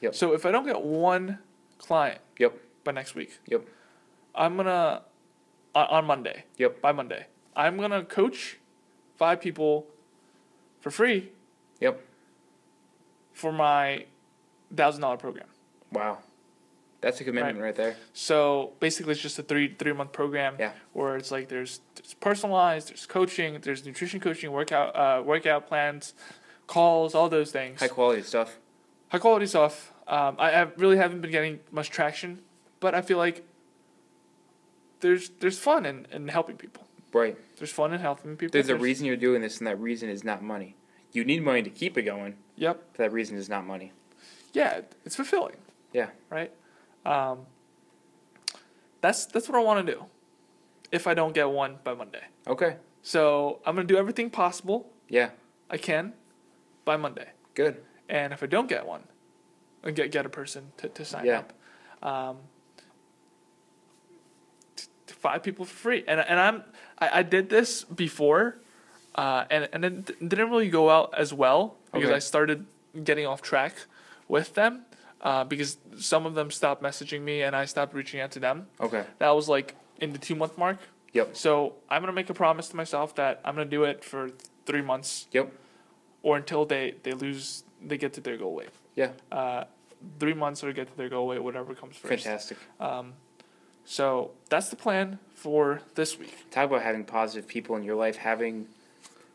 Yep. 0.00 0.14
So 0.14 0.32
if 0.32 0.44
I 0.46 0.50
don't 0.50 0.64
get 0.66 0.82
one 0.82 1.38
client 1.78 2.20
Yep. 2.38 2.54
by 2.84 2.92
next 2.92 3.14
week, 3.14 3.38
Yep. 3.46 3.66
I'm 4.34 4.56
gonna 4.56 5.02
on, 5.74 5.86
on 5.86 6.04
Monday. 6.04 6.44
Yep. 6.58 6.80
By 6.80 6.92
Monday, 6.92 7.26
I'm 7.56 7.78
gonna 7.78 8.04
coach 8.04 8.58
five 9.16 9.40
people 9.40 9.86
for 10.80 10.90
free 10.90 11.30
Yep. 11.80 12.00
for 13.32 13.52
my 13.52 14.06
thousand 14.74 15.02
dollar 15.02 15.16
program. 15.16 15.46
Wow. 15.92 16.18
That's 17.00 17.18
a 17.20 17.24
commitment 17.24 17.58
right, 17.58 17.74
there. 17.74 17.96
So 18.12 18.72
basically, 18.78 19.12
it's 19.12 19.22
just 19.22 19.38
a 19.38 19.42
three 19.42 19.74
three 19.78 19.92
month 19.92 20.12
program. 20.12 20.56
Yeah. 20.58 20.72
Where 20.92 21.16
it's 21.16 21.30
like 21.30 21.48
there's, 21.48 21.80
there's 21.94 22.12
personalized, 22.14 22.90
there's 22.90 23.06
coaching, 23.06 23.58
there's 23.62 23.86
nutrition 23.86 24.20
coaching, 24.20 24.52
workout 24.52 24.94
uh, 24.94 25.22
workout 25.24 25.66
plans, 25.66 26.12
calls, 26.70 27.14
all 27.16 27.28
those 27.28 27.50
things. 27.50 27.80
High 27.80 27.88
quality 27.88 28.22
stuff. 28.22 28.58
high 29.08 29.18
quality 29.18 29.46
stuff. 29.46 29.92
Um, 30.06 30.36
I, 30.38 30.52
I 30.52 30.62
really 30.76 30.96
haven't 30.96 31.20
been 31.20 31.30
getting 31.32 31.58
much 31.72 31.90
traction, 31.90 32.40
but 32.78 32.94
I 32.94 33.02
feel 33.02 33.18
like 33.18 33.44
there's 35.00 35.30
there's 35.40 35.58
fun 35.58 35.84
in, 35.84 36.06
in 36.12 36.28
helping 36.28 36.56
people. 36.56 36.84
Right. 37.12 37.36
There's 37.58 37.72
fun 37.72 37.92
in 37.92 38.00
helping 38.00 38.36
people. 38.36 38.52
There's 38.52 38.68
a 38.68 38.76
reason 38.76 39.04
you're 39.06 39.16
doing 39.16 39.42
this, 39.42 39.58
and 39.58 39.66
that 39.66 39.80
reason 39.80 40.08
is 40.08 40.22
not 40.22 40.42
money. 40.42 40.76
You 41.12 41.24
need 41.24 41.42
money 41.42 41.62
to 41.62 41.70
keep 41.70 41.98
it 41.98 42.02
going. 42.02 42.36
Yep. 42.56 42.82
But 42.92 42.98
that 42.98 43.12
reason 43.12 43.36
is 43.36 43.48
not 43.48 43.66
money. 43.66 43.92
Yeah, 44.52 44.82
it's 45.04 45.16
fulfilling. 45.16 45.56
Yeah. 45.92 46.10
Right. 46.30 46.52
Um, 47.04 47.46
that's 49.00 49.26
that's 49.26 49.48
what 49.48 49.58
I 49.58 49.62
want 49.64 49.84
to 49.86 49.92
do. 49.94 50.04
If 50.92 51.06
I 51.08 51.14
don't 51.14 51.34
get 51.34 51.48
one 51.50 51.78
by 51.84 51.94
Monday, 51.94 52.22
Okay. 52.46 52.76
so 53.02 53.58
I'm 53.66 53.74
gonna 53.74 53.86
do 53.86 53.96
everything 53.96 54.28
possible 54.30 54.90
Yeah. 55.08 55.30
I 55.70 55.76
can 55.78 56.14
by 56.84 56.96
Monday. 56.96 57.28
Good. 57.54 57.82
And 58.08 58.32
if 58.32 58.42
I 58.42 58.46
don't 58.46 58.68
get 58.68 58.86
one, 58.86 59.04
I 59.84 59.90
get 59.92 60.10
get 60.10 60.26
a 60.26 60.28
person 60.28 60.72
to, 60.78 60.88
to 60.88 61.04
sign 61.04 61.24
Yeah. 61.26 61.40
up. 61.40 61.52
Um, 62.02 62.36
t- 64.76 64.86
t- 65.06 65.14
five 65.14 65.42
people 65.42 65.64
for 65.64 65.74
free, 65.74 66.04
and 66.06 66.20
and 66.20 66.38
I'm 66.40 66.64
I, 66.98 67.18
I 67.20 67.22
did 67.22 67.48
this 67.50 67.84
before, 67.84 68.58
uh, 69.14 69.44
and 69.50 69.68
and 69.72 69.84
it 69.84 70.28
didn't 70.28 70.50
really 70.50 70.68
go 70.70 70.90
out 70.90 71.14
as 71.16 71.32
well 71.32 71.76
because 71.92 72.08
Okay. 72.08 72.16
I 72.16 72.20
started 72.20 72.66
getting 73.04 73.26
off 73.26 73.42
track 73.42 73.74
with 74.28 74.54
them, 74.54 74.84
uh, 75.20 75.44
because 75.44 75.76
some 75.98 76.26
of 76.26 76.34
them 76.34 76.50
stopped 76.50 76.82
messaging 76.82 77.20
me 77.22 77.42
and 77.42 77.54
I 77.54 77.64
stopped 77.66 77.94
reaching 77.94 78.20
out 78.20 78.30
to 78.32 78.40
them. 78.40 78.66
Okay. 78.80 79.04
That 79.18 79.30
was 79.30 79.48
like 79.48 79.74
in 80.00 80.12
the 80.12 80.18
two 80.18 80.34
month 80.34 80.56
mark. 80.58 80.78
Yep. 81.12 81.36
So 81.36 81.74
I'm 81.88 82.02
gonna 82.02 82.12
make 82.12 82.30
a 82.30 82.34
promise 82.34 82.68
to 82.68 82.76
myself 82.76 83.14
that 83.16 83.40
I'm 83.44 83.54
gonna 83.54 83.66
do 83.70 83.84
it 83.84 84.04
for 84.04 84.30
three 84.66 84.82
months 84.82 85.26
Yep. 85.32 85.52
Or 86.22 86.36
until 86.36 86.64
they 86.64 86.94
they 87.02 87.12
lose 87.12 87.64
they 87.82 87.96
get 87.96 88.12
to 88.14 88.20
their 88.20 88.36
goal 88.36 88.54
weight. 88.54 88.70
Yeah. 88.94 89.10
Uh, 89.30 89.64
three 90.18 90.34
months 90.34 90.62
or 90.64 90.72
get 90.72 90.88
to 90.90 90.96
their 90.96 91.08
goal 91.08 91.26
weight, 91.26 91.42
whatever 91.42 91.74
comes 91.74 91.96
first. 91.96 92.24
Fantastic. 92.24 92.58
Um, 92.78 93.14
so 93.84 94.32
that's 94.48 94.68
the 94.68 94.76
plan 94.76 95.18
for 95.34 95.82
this 95.94 96.18
week. 96.18 96.50
Talk 96.50 96.66
about 96.66 96.82
having 96.82 97.04
positive 97.04 97.48
people 97.48 97.76
in 97.76 97.82
your 97.82 97.96
life, 97.96 98.16
having 98.16 98.66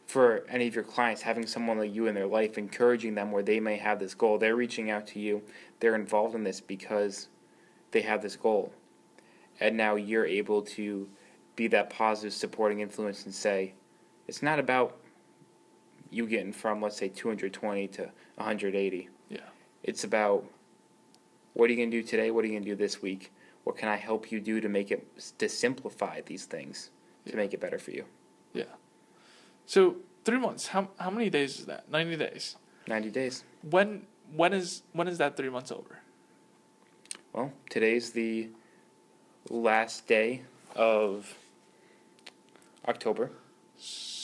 for 0.08 0.46
any 0.50 0.68
of 0.68 0.76
your 0.76 0.84
clients, 0.84 1.24
having 1.24 1.48
someone 1.48 1.80
like 1.80 1.94
you 1.94 2.08
in 2.08 2.16
their 2.16 2.28
life, 2.28 2.58
encouraging 2.58 3.16
them 3.16 3.32
where 3.32 3.44
they 3.44 3.60
may 3.60 3.78
have 3.78 4.00
this 4.00 4.14
goal. 4.14 4.38
They're 4.38 4.56
reaching 4.56 4.92
out 4.92 5.08
to 5.08 5.20
you. 5.20 5.42
They're 5.80 5.96
involved 5.96 6.36
in 6.36 6.44
this 6.44 6.62
because 6.62 7.28
they 7.92 8.02
have 8.02 8.22
this 8.22 8.36
goal. 8.36 8.72
And 9.60 9.76
now 9.76 9.96
you're 9.96 10.26
able 10.26 10.62
to 10.62 11.10
be 11.56 11.68
that 11.68 11.90
positive 11.90 12.34
supporting 12.34 12.82
influence 12.82 13.26
and 13.26 13.34
say, 13.34 13.74
it's 14.28 14.44
not 14.44 14.60
about 14.60 14.98
you 16.16 16.28
getting 16.28 16.54
from 16.54 16.82
let's 16.82 16.98
say 16.98 17.10
220 17.10 17.88
to 17.90 18.02
180. 18.36 19.10
Yeah. 19.30 19.40
It's 19.84 20.04
about 20.04 20.46
what 21.54 21.70
are 21.70 21.74
you 21.74 21.78
going 21.78 21.92
to 21.92 22.02
do 22.02 22.08
today? 22.08 22.32
What 22.32 22.44
are 22.44 22.48
you 22.48 22.54
going 22.54 22.64
to 22.64 22.70
do 22.70 22.76
this 22.76 23.02
week? 23.02 23.32
What 23.64 23.78
can 23.78 23.90
I 23.90 23.96
help 23.96 24.32
you 24.32 24.40
do 24.40 24.62
to 24.62 24.70
make 24.70 24.92
it 24.92 25.08
to 25.40 25.50
simplify 25.50 26.22
these 26.22 26.46
things 26.46 26.90
to 27.26 27.32
Yeah. 27.32 27.38
make 27.38 27.54
it 27.54 27.60
better 27.60 27.80
for 27.80 27.92
you? 27.92 28.06
Yeah. 28.54 28.74
So 29.66 29.98
three 30.24 30.40
months. 30.40 30.68
How 30.68 30.90
how 31.00 31.10
many 31.10 31.30
days 31.30 31.60
is 31.60 31.66
that? 31.66 31.90
Ninety 31.90 32.16
days. 32.16 32.56
90 32.88 33.10
days. 33.10 33.44
When 33.64 34.06
when 34.36 34.54
is 34.54 34.84
when 34.94 35.08
is 35.08 35.18
that 35.18 35.36
three 35.36 35.50
months 35.50 35.72
over? 35.72 36.00
Well, 37.34 37.52
today's 37.70 38.12
the 38.12 38.50
last 39.50 40.08
day 40.08 40.44
of 40.76 41.36
October. 42.88 43.32
So 43.78 44.15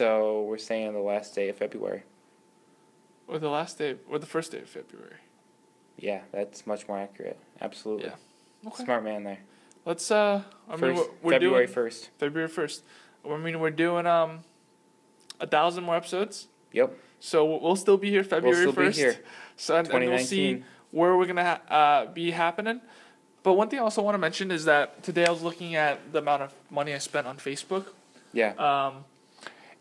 we're 0.00 0.58
saying 0.58 0.92
the 0.92 0.98
last 1.00 1.34
day 1.34 1.48
of 1.48 1.56
February. 1.56 2.02
Or 3.26 3.38
the 3.38 3.48
last 3.50 3.78
day 3.78 3.96
or 4.08 4.18
the 4.18 4.26
first 4.26 4.52
day 4.52 4.58
of 4.60 4.68
February? 4.68 5.16
Yeah, 5.98 6.20
that's 6.32 6.66
much 6.66 6.88
more 6.88 6.98
accurate. 6.98 7.38
Absolutely. 7.60 8.06
Yeah. 8.06 8.68
Okay. 8.68 8.84
Smart 8.84 9.04
man 9.04 9.24
there. 9.24 9.38
Let's 9.84 10.10
uh. 10.10 10.42
I 10.68 10.72
mean, 10.72 10.80
First, 10.80 10.96
we're, 10.96 11.08
we're 11.22 11.32
February 11.32 11.66
1st. 11.66 12.08
February 12.18 12.48
first. 12.48 12.82
I 13.28 13.36
mean, 13.36 13.60
we're 13.60 13.70
doing 13.70 14.06
um. 14.06 14.40
A 15.40 15.46
thousand 15.46 15.84
more 15.84 15.94
episodes. 15.96 16.48
Yep. 16.72 16.96
So 17.20 17.44
we'll- 17.44 17.60
we'll 17.60 17.76
still 17.76 17.96
be 17.96 18.10
here 18.10 18.24
February 18.24 18.64
we'll 18.64 18.72
still 18.72 18.84
first. 18.84 18.96
be 18.98 19.02
here. 19.04 19.16
So 19.56 19.76
and, 19.76 19.88
and 19.88 20.04
we'll 20.10 20.18
see 20.18 20.64
where 20.90 21.16
we're 21.16 21.26
gonna 21.26 21.44
ha- 21.44 21.74
uh, 21.74 22.06
be 22.12 22.30
happening. 22.32 22.80
But 23.44 23.52
one 23.54 23.68
thing 23.68 23.78
I 23.78 23.82
also 23.82 24.02
want 24.02 24.14
to 24.14 24.18
mention 24.18 24.50
is 24.50 24.64
that 24.64 25.02
today 25.02 25.24
I 25.26 25.30
was 25.30 25.42
looking 25.42 25.74
at 25.76 26.12
the 26.12 26.18
amount 26.18 26.42
of 26.42 26.52
money 26.70 26.92
I 26.94 26.98
spent 26.98 27.26
on 27.26 27.36
Facebook, 27.38 27.86
Yeah. 28.32 28.52
um, 28.58 29.04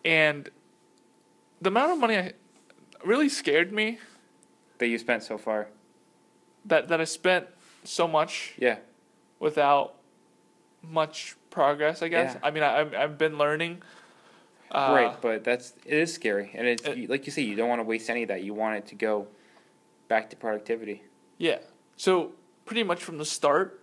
and 0.06 0.50
the 1.62 1.70
amount 1.70 1.92
of 1.94 1.98
money 2.00 2.18
I 2.18 2.34
really 3.04 3.30
scared 3.30 3.72
me 3.72 4.00
that 4.78 4.88
you 4.88 4.98
spent 4.98 5.24
so 5.24 5.38
far. 5.38 5.68
that 6.66 6.88
that 6.90 7.00
I 7.00 7.06
spent 7.06 7.48
so 7.84 8.08
much 8.08 8.54
Yeah. 8.58 8.78
without 9.40 9.96
much 10.82 11.36
progress. 11.50 12.02
I 12.02 12.08
guess. 12.10 12.34
Yeah. 12.34 12.40
I 12.44 12.52
mean, 12.52 12.64
I, 12.64 12.80
I've 12.82 12.94
I've 12.94 13.18
been 13.18 13.38
learning. 13.38 13.82
Uh, 14.70 14.92
right, 14.92 15.22
but 15.22 15.44
that's 15.46 15.74
it 15.86 15.94
is 15.98 16.14
scary, 16.14 16.52
and 16.54 16.68
it's 16.68 16.84
it- 16.84 17.10
like 17.10 17.26
you 17.26 17.32
say, 17.32 17.42
you 17.42 17.56
don't 17.56 17.70
want 17.70 17.80
to 17.80 17.84
waste 17.86 18.10
any 18.10 18.24
of 18.24 18.28
that. 18.30 18.44
You 18.44 18.54
want 18.54 18.76
it 18.78 18.86
to 18.88 18.96
go 18.96 19.28
back 20.10 20.30
to 20.32 20.36
productivity. 20.36 21.04
Yeah. 21.38 21.60
So 21.96 22.34
pretty 22.66 22.84
much 22.84 23.02
from 23.04 23.18
the 23.18 23.26
start 23.26 23.80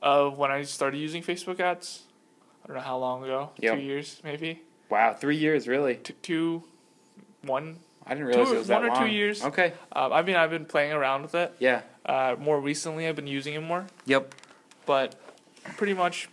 of 0.00 0.38
when 0.38 0.50
I 0.50 0.62
started 0.62 0.98
using 0.98 1.22
Facebook 1.22 1.60
ads, 1.60 2.04
I 2.64 2.68
don't 2.68 2.76
know 2.76 2.82
how 2.82 2.96
long 2.98 3.24
ago, 3.24 3.50
Yep. 3.58 3.74
two 3.74 3.80
years 3.82 4.20
maybe, 4.24 4.62
Wow, 4.92 5.14
three 5.14 5.36
years 5.38 5.66
really. 5.66 5.94
Two, 5.96 6.64
one. 7.40 7.78
I 8.06 8.10
didn't 8.10 8.26
realize 8.26 8.48
Two- 8.48 8.54
it 8.56 8.58
was 8.58 8.66
that 8.66 8.82
long. 8.82 8.90
one 8.90 8.98
or 9.02 9.06
two 9.06 9.10
years. 9.10 9.42
Okay. 9.42 9.72
Uh, 9.90 10.10
I 10.12 10.20
mean, 10.20 10.36
I've 10.36 10.50
been 10.50 10.66
playing 10.66 10.92
around 10.92 11.22
with 11.22 11.34
it. 11.34 11.54
Yeah. 11.58 11.80
Uh, 12.04 12.36
more 12.38 12.60
recently, 12.60 13.08
I've 13.08 13.16
been 13.16 13.26
using 13.26 13.54
it 13.54 13.60
more, 13.62 13.86
Yep. 14.04 14.34
but 14.84 15.14
pretty 15.78 15.94
much, 15.94 16.28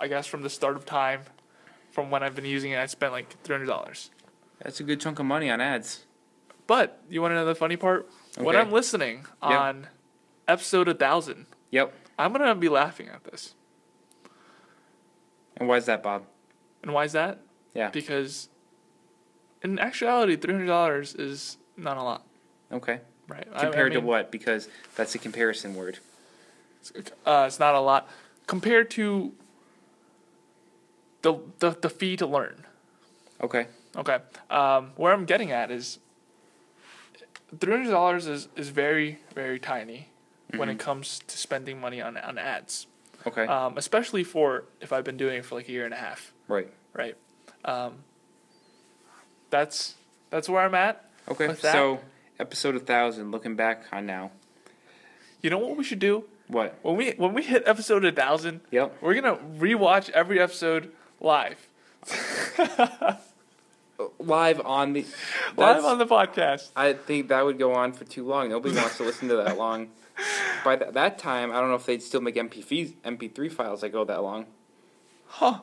I 0.00 0.08
guess 0.08 0.26
from 0.26 0.40
the 0.42 0.48
start 0.48 0.76
of 0.76 0.86
time, 0.86 1.20
from 1.90 2.10
when 2.10 2.22
I've 2.22 2.34
been 2.34 2.46
using 2.46 2.70
it, 2.70 2.78
I 2.78 2.86
spent 2.86 3.12
like 3.12 3.28
three 3.42 3.52
hundred 3.54 3.66
dollars. 3.66 4.10
That's 4.62 4.80
a 4.80 4.82
good 4.82 4.98
chunk 4.98 5.18
of 5.18 5.26
money 5.26 5.50
on 5.50 5.60
ads. 5.60 6.06
But 6.66 7.02
you 7.10 7.20
want 7.20 7.32
to 7.32 7.34
know 7.34 7.44
the 7.44 7.54
funny 7.54 7.76
part? 7.76 8.08
Okay. 8.38 8.46
When 8.46 8.56
I'm 8.56 8.72
listening 8.72 9.26
Yep. 9.42 9.60
on 9.60 9.86
episode 10.48 10.88
a 10.88 10.94
thousand, 10.94 11.44
Yep. 11.70 11.92
I'm 12.18 12.32
gonna 12.32 12.54
be 12.54 12.70
laughing 12.70 13.08
at 13.08 13.24
this. 13.24 13.54
And 15.58 15.68
why 15.68 15.76
is 15.76 15.84
that, 15.84 16.02
Bob? 16.02 16.24
And 16.82 16.94
why 16.94 17.04
is 17.04 17.12
that? 17.12 17.40
Yeah. 17.74 17.90
Because 17.90 18.48
in 19.62 19.78
actuality, 19.78 20.36
three 20.36 20.52
hundred 20.52 20.66
dollars 20.66 21.14
is 21.14 21.56
not 21.76 21.96
a 21.96 22.02
lot, 22.02 22.26
Okay. 22.72 23.00
right? 23.28 23.46
I- 23.52 23.58
I 23.58 23.60
Compared 23.62 23.92
to 23.92 24.00
what? 24.00 24.30
Because 24.30 24.68
that's 24.96 25.14
a 25.14 25.18
comparison 25.18 25.74
word. 25.74 25.98
Uh, 27.26 27.44
it's 27.46 27.58
not 27.58 27.74
a 27.74 27.80
lot 27.80 28.08
compared 28.46 28.90
to 28.92 29.32
the 31.22 31.34
the, 31.58 31.70
the 31.80 31.90
fee 31.90 32.16
to 32.16 32.26
learn. 32.26 32.64
Okay. 33.42 33.66
Okay. 33.96 34.18
Um, 34.50 34.92
where 34.96 35.12
I'm 35.12 35.24
getting 35.24 35.50
at 35.52 35.70
is 35.70 35.98
three 37.60 37.72
hundred 37.72 37.90
dollars 37.90 38.26
is, 38.26 38.48
is 38.56 38.70
very 38.70 39.18
very 39.34 39.58
tiny 39.58 40.08
when 40.56 40.68
it 40.68 40.78
comes 40.80 41.20
to 41.28 41.36
spending 41.38 41.80
money 41.80 42.00
on 42.00 42.16
on 42.16 42.36
ads, 42.38 42.86
Okay. 43.26 43.46
um, 43.46 43.76
especially 43.78 44.24
for 44.24 44.64
if 44.80 44.92
I've 44.92 45.04
been 45.04 45.16
doing 45.16 45.36
it 45.38 45.44
for 45.44 45.54
like 45.54 45.68
a 45.68 45.72
year 45.72 45.84
and 45.84 45.94
a 45.94 45.96
half, 45.98 46.32
right. 46.48 46.68
right? 46.92 47.16
Um, 47.64 47.94
that's 49.50 49.94
that's 50.30 50.48
where 50.48 50.62
I'm 50.62 50.74
at. 50.74 51.04
Okay. 51.28 51.54
So, 51.54 52.00
episode 52.38 52.76
a 52.76 52.80
thousand. 52.80 53.30
Looking 53.30 53.54
back 53.56 53.84
on 53.92 54.06
now, 54.06 54.30
You 55.42 55.50
know 55.50 55.58
what 55.58 55.76
we 55.76 55.84
should 55.84 55.98
do 55.98 56.24
what? 56.48 56.78
when 56.82 56.96
we 56.96 57.10
when 57.12 57.32
we 57.34 57.42
hit 57.42 57.62
episode 57.66 58.04
a 58.04 58.12
thousand? 58.12 58.60
Yep. 58.70 58.96
We're 59.00 59.14
gonna 59.14 59.36
rewatch 59.58 60.10
every 60.10 60.40
episode 60.40 60.90
live, 61.20 61.68
Live 64.18 64.60
on 64.64 64.94
the. 64.94 65.04
live 65.56 65.84
on 65.84 65.98
the 65.98 66.06
podcast. 66.06 66.70
I 66.74 66.94
think 66.94 67.28
that 67.28 67.44
would 67.44 67.58
go 67.58 67.74
on 67.74 67.92
for 67.92 68.04
too 68.04 68.26
long. 68.26 68.48
Nobody 68.48 68.74
wants 68.74 68.96
to 68.96 69.02
listen 69.04 69.28
to 69.28 69.36
that 69.36 69.58
long. 69.58 69.88
By 70.64 70.76
th- 70.76 70.92
that 70.94 71.18
time, 71.18 71.50
I 71.52 71.60
don't 71.60 71.68
know 71.68 71.74
if 71.74 71.84
they'd 71.86 72.02
still 72.02 72.20
make 72.22 72.34
MP3s, 72.36 72.94
MP3 73.04 73.52
files 73.52 73.82
that 73.82 73.90
go 73.90 74.04
that 74.04 74.22
long. 74.22 74.46
Huh? 75.26 75.60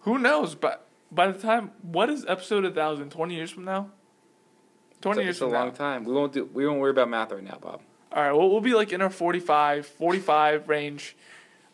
Who 0.00 0.18
knows? 0.18 0.54
But 0.54 0.86
by 1.10 1.30
the 1.30 1.38
time 1.38 1.70
what 1.82 2.10
is 2.10 2.24
episode 2.26 2.64
a 2.64 2.70
thousand? 2.70 3.10
Twenty 3.10 3.34
years 3.34 3.50
from 3.50 3.64
now. 3.64 3.90
Twenty 5.00 5.20
It's 5.20 5.24
years 5.24 5.36
it's 5.36 5.42
a 5.42 5.44
from 5.46 5.52
long 5.52 5.72
time. 5.72 6.04
We 6.04 6.12
won't 6.12 6.32
do. 6.32 6.48
We 6.52 6.66
won't 6.66 6.80
worry 6.80 6.90
about 6.90 7.08
math 7.08 7.32
right 7.32 7.42
now, 7.42 7.58
Bob. 7.60 7.80
All 8.12 8.22
right. 8.22 8.32
Well, 8.32 8.50
we'll 8.50 8.60
be 8.62 8.72
like 8.74 8.92
in 8.92 9.02
our 9.02 9.10
45, 9.10 9.86
45 9.86 10.68
range. 10.68 11.14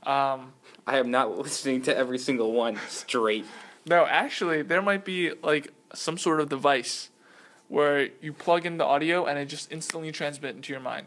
Um, 0.02 0.52
I 0.86 0.98
am 0.98 1.10
not 1.10 1.38
listening 1.38 1.82
to 1.82 1.96
every 1.96 2.18
single 2.18 2.52
one 2.52 2.78
straight. 2.88 3.46
no, 3.86 4.04
actually, 4.04 4.62
there 4.62 4.82
might 4.82 5.04
be 5.04 5.32
like 5.42 5.72
some 5.94 6.18
sort 6.18 6.40
of 6.40 6.48
device 6.48 7.10
where 7.68 8.08
you 8.20 8.32
plug 8.32 8.66
in 8.66 8.76
the 8.78 8.84
audio 8.84 9.24
and 9.24 9.38
it 9.38 9.46
just 9.46 9.72
instantly 9.72 10.10
transmit 10.12 10.56
into 10.56 10.72
your 10.72 10.80
mind. 10.82 11.06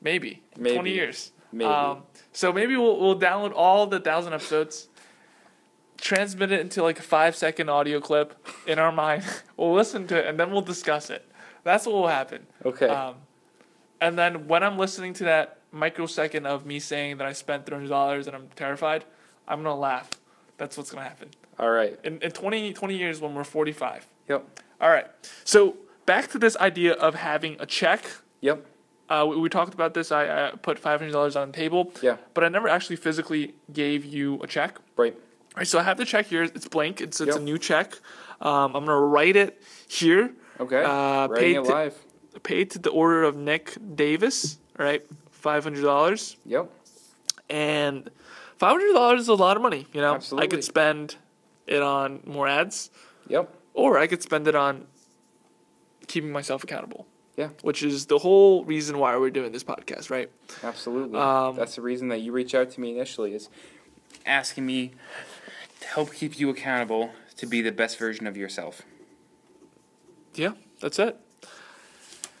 Maybe. 0.00 0.42
Maybe. 0.56 0.74
Twenty 0.74 0.92
years. 0.92 1.32
Maybe. 1.52 1.68
Um, 1.68 2.04
so 2.32 2.52
maybe 2.52 2.76
we'll 2.76 2.98
we'll 2.98 3.18
download 3.18 3.52
all 3.54 3.86
the 3.86 4.00
thousand 4.00 4.32
episodes, 4.32 4.88
transmit 5.98 6.52
it 6.52 6.60
into 6.60 6.82
like 6.82 6.98
a 6.98 7.02
five 7.02 7.36
second 7.36 7.68
audio 7.68 8.00
clip 8.00 8.34
in 8.66 8.78
our 8.78 8.92
mind. 8.92 9.24
we'll 9.56 9.72
listen 9.74 10.06
to 10.08 10.18
it 10.18 10.26
and 10.26 10.38
then 10.38 10.50
we'll 10.50 10.62
discuss 10.62 11.10
it. 11.10 11.28
That's 11.64 11.86
what 11.86 11.94
will 11.94 12.08
happen. 12.08 12.46
okay. 12.64 12.88
Um, 12.88 13.16
and 14.00 14.18
then 14.18 14.46
when 14.46 14.62
I'm 14.62 14.76
listening 14.78 15.14
to 15.14 15.24
that 15.24 15.58
microsecond 15.72 16.46
of 16.46 16.64
me 16.66 16.78
saying 16.78 17.16
that 17.18 17.26
I 17.26 17.32
spent 17.32 17.66
three 17.66 17.74
hundred 17.76 17.88
dollars 17.88 18.26
and 18.26 18.36
I'm 18.36 18.48
terrified, 18.54 19.04
I'm 19.48 19.62
gonna 19.62 19.74
laugh. 19.76 20.10
That's 20.58 20.76
what's 20.76 20.90
gonna 20.90 21.04
happen. 21.04 21.30
All 21.58 21.70
right. 21.70 21.98
In 22.04 22.20
in 22.20 22.30
20, 22.30 22.72
20 22.72 22.96
years 22.96 23.20
when 23.20 23.34
we're 23.34 23.44
forty 23.44 23.72
five. 23.72 24.06
Yep. 24.28 24.60
All 24.80 24.90
right. 24.90 25.06
So 25.44 25.76
back 26.04 26.28
to 26.32 26.38
this 26.38 26.56
idea 26.58 26.92
of 26.92 27.14
having 27.14 27.56
a 27.58 27.66
check. 27.66 28.04
Yep. 28.42 28.64
Uh, 29.08 29.26
we, 29.28 29.36
we 29.36 29.48
talked 29.48 29.72
about 29.72 29.94
this. 29.94 30.12
I, 30.12 30.48
I 30.48 30.50
put 30.50 30.78
five 30.78 31.00
hundred 31.00 31.12
dollars 31.12 31.36
on 31.36 31.52
the 31.52 31.56
table. 31.56 31.92
Yeah. 32.02 32.16
But 32.34 32.44
I 32.44 32.48
never 32.48 32.68
actually 32.68 32.96
physically 32.96 33.54
gave 33.72 34.04
you 34.04 34.40
a 34.42 34.46
check. 34.46 34.78
Right. 34.96 35.16
All 35.56 35.60
right, 35.60 35.66
so 35.66 35.78
I 35.78 35.82
have 35.84 35.96
the 35.96 36.04
check 36.04 36.26
here. 36.26 36.42
It's 36.42 36.68
blank. 36.68 37.00
It's 37.00 37.18
it's 37.20 37.34
a 37.36 37.40
new 37.40 37.56
check. 37.56 37.94
Um, 38.42 38.76
I'm 38.76 38.84
gonna 38.84 39.00
write 39.00 39.36
it 39.36 39.62
here. 39.88 40.32
Okay. 40.60 40.84
Uh, 40.84 41.28
Writing 41.28 41.36
paid 41.36 41.56
it 41.56 41.64
to- 41.64 41.70
live. 41.70 41.94
Paid 42.42 42.70
to 42.72 42.78
the 42.78 42.90
order 42.90 43.22
of 43.24 43.36
Nick 43.36 43.74
Davis. 43.94 44.58
All 44.78 44.84
right, 44.84 45.02
five 45.30 45.64
hundred 45.64 45.80
dollars. 45.82 46.36
Yep. 46.44 46.70
And 47.48 48.10
five 48.58 48.72
hundred 48.72 48.92
dollars 48.92 49.22
is 49.22 49.28
a 49.28 49.34
lot 49.34 49.56
of 49.56 49.62
money. 49.62 49.86
You 49.94 50.02
know, 50.02 50.20
I 50.36 50.46
could 50.46 50.62
spend 50.62 51.16
it 51.66 51.80
on 51.80 52.20
more 52.26 52.46
ads, 52.46 52.90
Yep. 53.28 53.52
or 53.72 53.98
I 53.98 54.06
could 54.06 54.22
spend 54.22 54.46
it 54.48 54.54
on 54.54 54.86
keeping 56.06 56.30
myself 56.32 56.62
accountable. 56.64 57.06
Yeah. 57.38 57.48
Which 57.62 57.82
is 57.82 58.06
the 58.06 58.18
whole 58.18 58.62
reason 58.64 58.98
why 58.98 59.16
we're 59.16 59.30
doing 59.30 59.52
this 59.52 59.64
podcast, 59.64 60.10
right? 60.10 60.30
Absolutely. 60.62 61.18
Um, 61.18 61.56
That's 61.56 61.76
the 61.76 61.82
reason 61.82 62.08
that 62.08 62.20
you 62.20 62.32
reached 62.32 62.54
out 62.54 62.70
to 62.72 62.80
me 62.80 62.92
initially 62.96 63.34
is 63.34 63.48
asking 64.24 64.64
me 64.66 64.92
to 65.80 65.86
help 65.86 66.12
keep 66.12 66.38
you 66.38 66.50
accountable 66.50 67.12
to 67.36 67.46
be 67.46 67.62
the 67.62 67.72
best 67.72 67.98
version 67.98 68.26
of 68.26 68.36
yourself. 68.36 68.82
Yeah, 70.34 70.52
that's 70.80 70.98
it. 70.98 71.16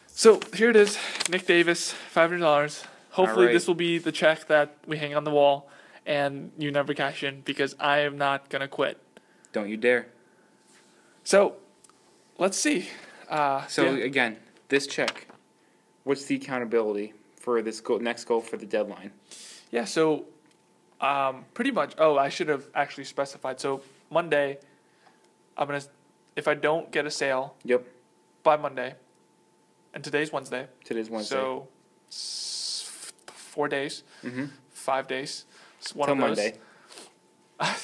So 0.08 0.40
here 0.54 0.70
it 0.70 0.76
is, 0.76 0.98
Nick 1.30 1.46
Davis, 1.46 1.92
five 1.92 2.30
hundred 2.30 2.40
dollars. 2.40 2.84
Hopefully, 3.10 3.46
right. 3.46 3.52
this 3.52 3.66
will 3.66 3.74
be 3.74 3.98
the 3.98 4.12
check 4.12 4.46
that 4.48 4.76
we 4.86 4.98
hang 4.98 5.14
on 5.14 5.24
the 5.24 5.30
wall, 5.30 5.70
and 6.04 6.52
you 6.58 6.70
never 6.70 6.94
cash 6.94 7.22
in 7.22 7.40
because 7.42 7.74
I 7.80 8.00
am 8.00 8.18
not 8.18 8.48
gonna 8.48 8.68
quit. 8.68 9.00
Don't 9.52 9.68
you 9.68 9.76
dare. 9.76 10.08
So, 11.24 11.56
let's 12.38 12.58
see. 12.58 12.88
Uh, 13.28 13.66
So 13.66 13.94
yeah. 13.94 14.04
again, 14.04 14.36
this 14.68 14.86
check. 14.86 15.28
What's 16.04 16.26
the 16.26 16.36
accountability 16.36 17.14
for 17.40 17.62
this 17.62 17.80
goal, 17.80 17.98
next 17.98 18.24
goal 18.24 18.40
for 18.40 18.56
the 18.56 18.66
deadline? 18.66 19.12
Yeah, 19.70 19.84
so 19.84 20.26
um, 21.00 21.44
pretty 21.54 21.70
much. 21.70 21.94
Oh, 21.98 22.16
I 22.16 22.28
should 22.28 22.48
have 22.48 22.64
actually 22.74 23.04
specified. 23.04 23.60
So 23.60 23.82
Monday, 24.10 24.58
I'm 25.56 25.66
gonna. 25.66 25.82
If 26.36 26.48
I 26.48 26.54
don't 26.54 26.90
get 26.90 27.06
a 27.06 27.10
sale 27.10 27.54
Yep. 27.64 27.84
by 28.42 28.56
Monday, 28.56 28.94
and 29.94 30.04
today's 30.04 30.32
Wednesday, 30.32 30.66
Today's 30.84 31.08
Wednesday. 31.08 31.34
so 31.36 31.68
s- 32.08 33.12
four 33.26 33.68
days, 33.68 34.02
mm-hmm. 34.22 34.46
five 34.70 35.08
days. 35.08 35.46
It's 35.80 35.94
one 35.94 36.08
Till 36.08 36.22
of 36.22 36.36
those. 36.36 36.36
Monday. 36.38 36.58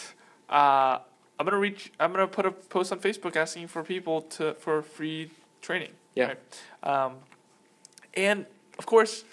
Uh, 0.49 0.99
I'm 1.39 1.47
gonna 1.47 1.57
reach. 1.57 1.93
I'm 1.99 2.13
gonna 2.13 2.27
put 2.29 2.45
a 2.45 2.51
post 2.51 2.93
on 2.93 3.01
Facebook 3.01 3.37
asking 3.37 3.69
for 3.69 3.83
people 3.83 4.21
to 4.37 4.53
for 4.55 4.83
free 4.83 5.31
training. 5.63 5.93
Yeah. 6.15 6.27
right? 6.35 6.39
Um, 6.83 7.15
and 8.13 8.45
of 8.79 8.85
course, 8.85 9.25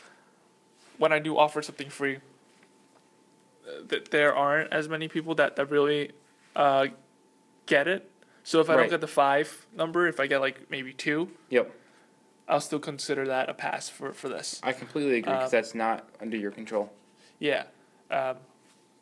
when 0.98 1.12
I 1.12 1.20
do 1.20 1.38
offer 1.38 1.62
something 1.62 1.90
free, 1.90 2.20
uh, 3.70 3.88
th- 3.88 4.10
there 4.10 4.36
aren't 4.36 4.72
as 4.74 4.90
many 4.90 5.08
people 5.08 5.36
that 5.36 5.56
that 5.58 5.70
really 5.70 6.12
uh, 6.56 6.88
get 7.66 7.88
it. 7.88 8.10
So 8.44 8.60
if 8.62 8.70
I 8.70 8.74
Right. 8.74 8.82
don't 8.82 8.90
get 8.90 9.02
the 9.02 9.08
five 9.08 9.68
number, 9.76 10.08
if 10.08 10.20
I 10.20 10.28
get 10.28 10.40
like 10.42 10.70
maybe 10.72 10.94
two, 10.94 11.30
Yep. 11.50 11.72
I'll 12.48 12.62
still 12.62 12.80
consider 12.80 13.28
that 13.28 13.48
a 13.50 13.54
pass 13.54 13.90
for 13.90 14.12
for 14.14 14.28
this. 14.30 14.60
I 14.64 14.74
completely 14.74 15.18
agree 15.20 15.34
because 15.34 15.54
Uh, 15.54 15.58
that's 15.58 15.76
not 15.76 16.10
under 16.20 16.36
your 16.38 16.52
control. 16.52 16.92
Yeah. 17.38 17.64
Um, 18.10 18.38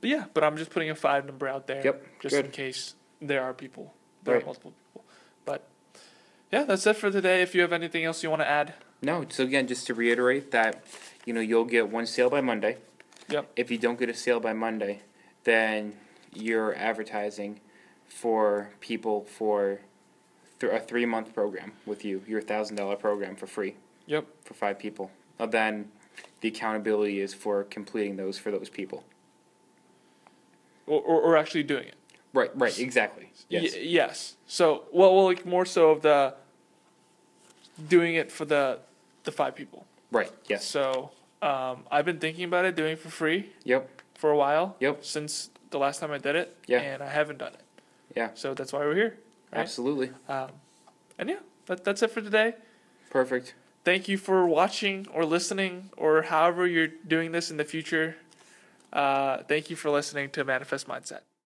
but 0.01 0.09
yeah, 0.09 0.25
but 0.33 0.43
I'm 0.43 0.57
just 0.57 0.69
putting 0.71 0.89
a 0.89 0.95
five 0.95 1.25
number 1.25 1.47
out 1.47 1.65
there. 1.67 1.81
Yep, 1.83 2.19
Just 2.19 2.35
in 2.35 2.41
good. 2.43 2.51
case 2.53 2.95
there 3.21 3.41
are 3.41 3.53
people. 3.53 3.93
There 4.23 4.33
Right. 4.35 4.43
are 4.43 4.45
multiple 4.45 4.71
people. 4.71 5.05
But 5.45 5.63
yeah, 6.51 6.63
that's 6.65 6.85
it 6.85 6.97
for 6.97 7.09
today. 7.09 7.41
If 7.41 7.55
you 7.55 7.61
have 7.61 7.71
anything 7.73 8.03
else 8.03 8.21
you 8.23 8.29
want 8.29 8.41
to 8.41 8.47
add, 8.47 8.73
No. 9.01 9.25
So 9.29 9.43
again, 9.43 9.67
just 9.67 9.85
to 9.87 9.93
reiterate 9.93 10.49
that, 10.51 10.83
you 11.25 11.31
know, 11.33 11.39
you'll 11.39 11.65
get 11.65 11.87
one 11.89 12.05
sale 12.07 12.29
by 12.31 12.41
Monday. 12.41 12.77
Yep. 13.29 13.51
If 13.55 13.71
you 13.71 13.77
don't 13.77 13.99
get 13.99 14.09
a 14.09 14.13
sale 14.13 14.39
by 14.39 14.53
Monday, 14.53 15.01
then 15.43 15.93
you're 16.33 16.73
advertising 16.75 17.59
for 18.07 18.69
people 18.79 19.23
for 19.25 19.79
th- 20.59 20.71
a 20.71 20.79
three 20.79 21.05
month 21.05 21.33
program 21.33 21.73
with 21.85 22.05
you, 22.05 22.23
your 22.27 22.41
thousand 22.41 22.75
dollar 22.77 22.95
program 22.95 23.35
for 23.35 23.47
free 23.47 23.75
Yep. 24.05 24.25
for 24.45 24.53
five 24.53 24.79
people. 24.79 25.11
Now 25.39 25.45
then, 25.47 25.91
the 26.41 26.47
accountability 26.47 27.19
is 27.19 27.33
for 27.33 27.63
completing 27.65 28.15
those 28.15 28.37
for 28.37 28.51
those 28.51 28.69
people. 28.69 29.03
Or, 30.85 31.01
or, 31.01 31.21
or 31.21 31.37
actually 31.37 31.63
doing 31.63 31.85
it. 31.87 31.95
Right, 32.33 32.51
right, 32.55 32.77
exactly. 32.79 33.31
Yes. 33.49 33.73
Y- 33.75 33.81
yes. 33.83 34.35
So, 34.47 34.83
well, 34.91 35.13
well, 35.15 35.25
like 35.25 35.45
more 35.45 35.65
so 35.65 35.91
of 35.91 36.01
the 36.01 36.35
doing 37.89 38.15
it 38.15 38.31
for 38.31 38.45
the 38.45 38.79
the 39.23 39.31
five 39.31 39.55
people. 39.55 39.85
Right, 40.11 40.31
yes. 40.47 40.63
So, 40.65 41.11
um, 41.41 41.83
I've 41.91 42.05
been 42.05 42.19
thinking 42.19 42.43
about 42.45 42.65
it, 42.65 42.75
doing 42.75 42.93
it 42.93 42.99
for 42.99 43.09
free 43.09 43.49
Yep, 43.63 43.89
for 44.15 44.29
a 44.31 44.37
while. 44.37 44.75
Yep. 44.79 45.03
Since 45.05 45.49
the 45.69 45.77
last 45.77 45.99
time 45.99 46.11
I 46.11 46.17
did 46.17 46.35
it. 46.35 46.55
Yeah. 46.67 46.79
And 46.79 47.03
I 47.03 47.09
haven't 47.09 47.37
done 47.39 47.53
it. 47.53 47.61
Yeah. 48.15 48.29
So 48.33 48.53
that's 48.53 48.73
why 48.73 48.79
we're 48.79 48.95
here. 48.95 49.17
Right. 49.51 49.61
absolutely. 49.61 50.11
Um, 50.27 50.49
and 51.17 51.29
yeah, 51.29 51.39
that, 51.67 51.83
that's 51.83 52.01
it 52.03 52.11
for 52.11 52.21
today. 52.21 52.55
Perfect. 53.09 53.53
Thank 53.83 54.07
you 54.07 54.17
for 54.17 54.45
watching 54.45 55.07
or 55.13 55.23
listening 55.25 55.89
or 55.95 56.23
however 56.23 56.67
you're 56.67 56.87
doing 57.07 57.31
this 57.31 57.49
in 57.51 57.57
the 57.57 57.63
future. 57.63 58.17
Uh, 58.91 59.43
thank 59.43 59.69
you 59.69 59.75
for 59.75 59.89
listening 59.89 60.29
to 60.31 60.43
Manifest 60.43 60.87
Mindset. 60.87 61.21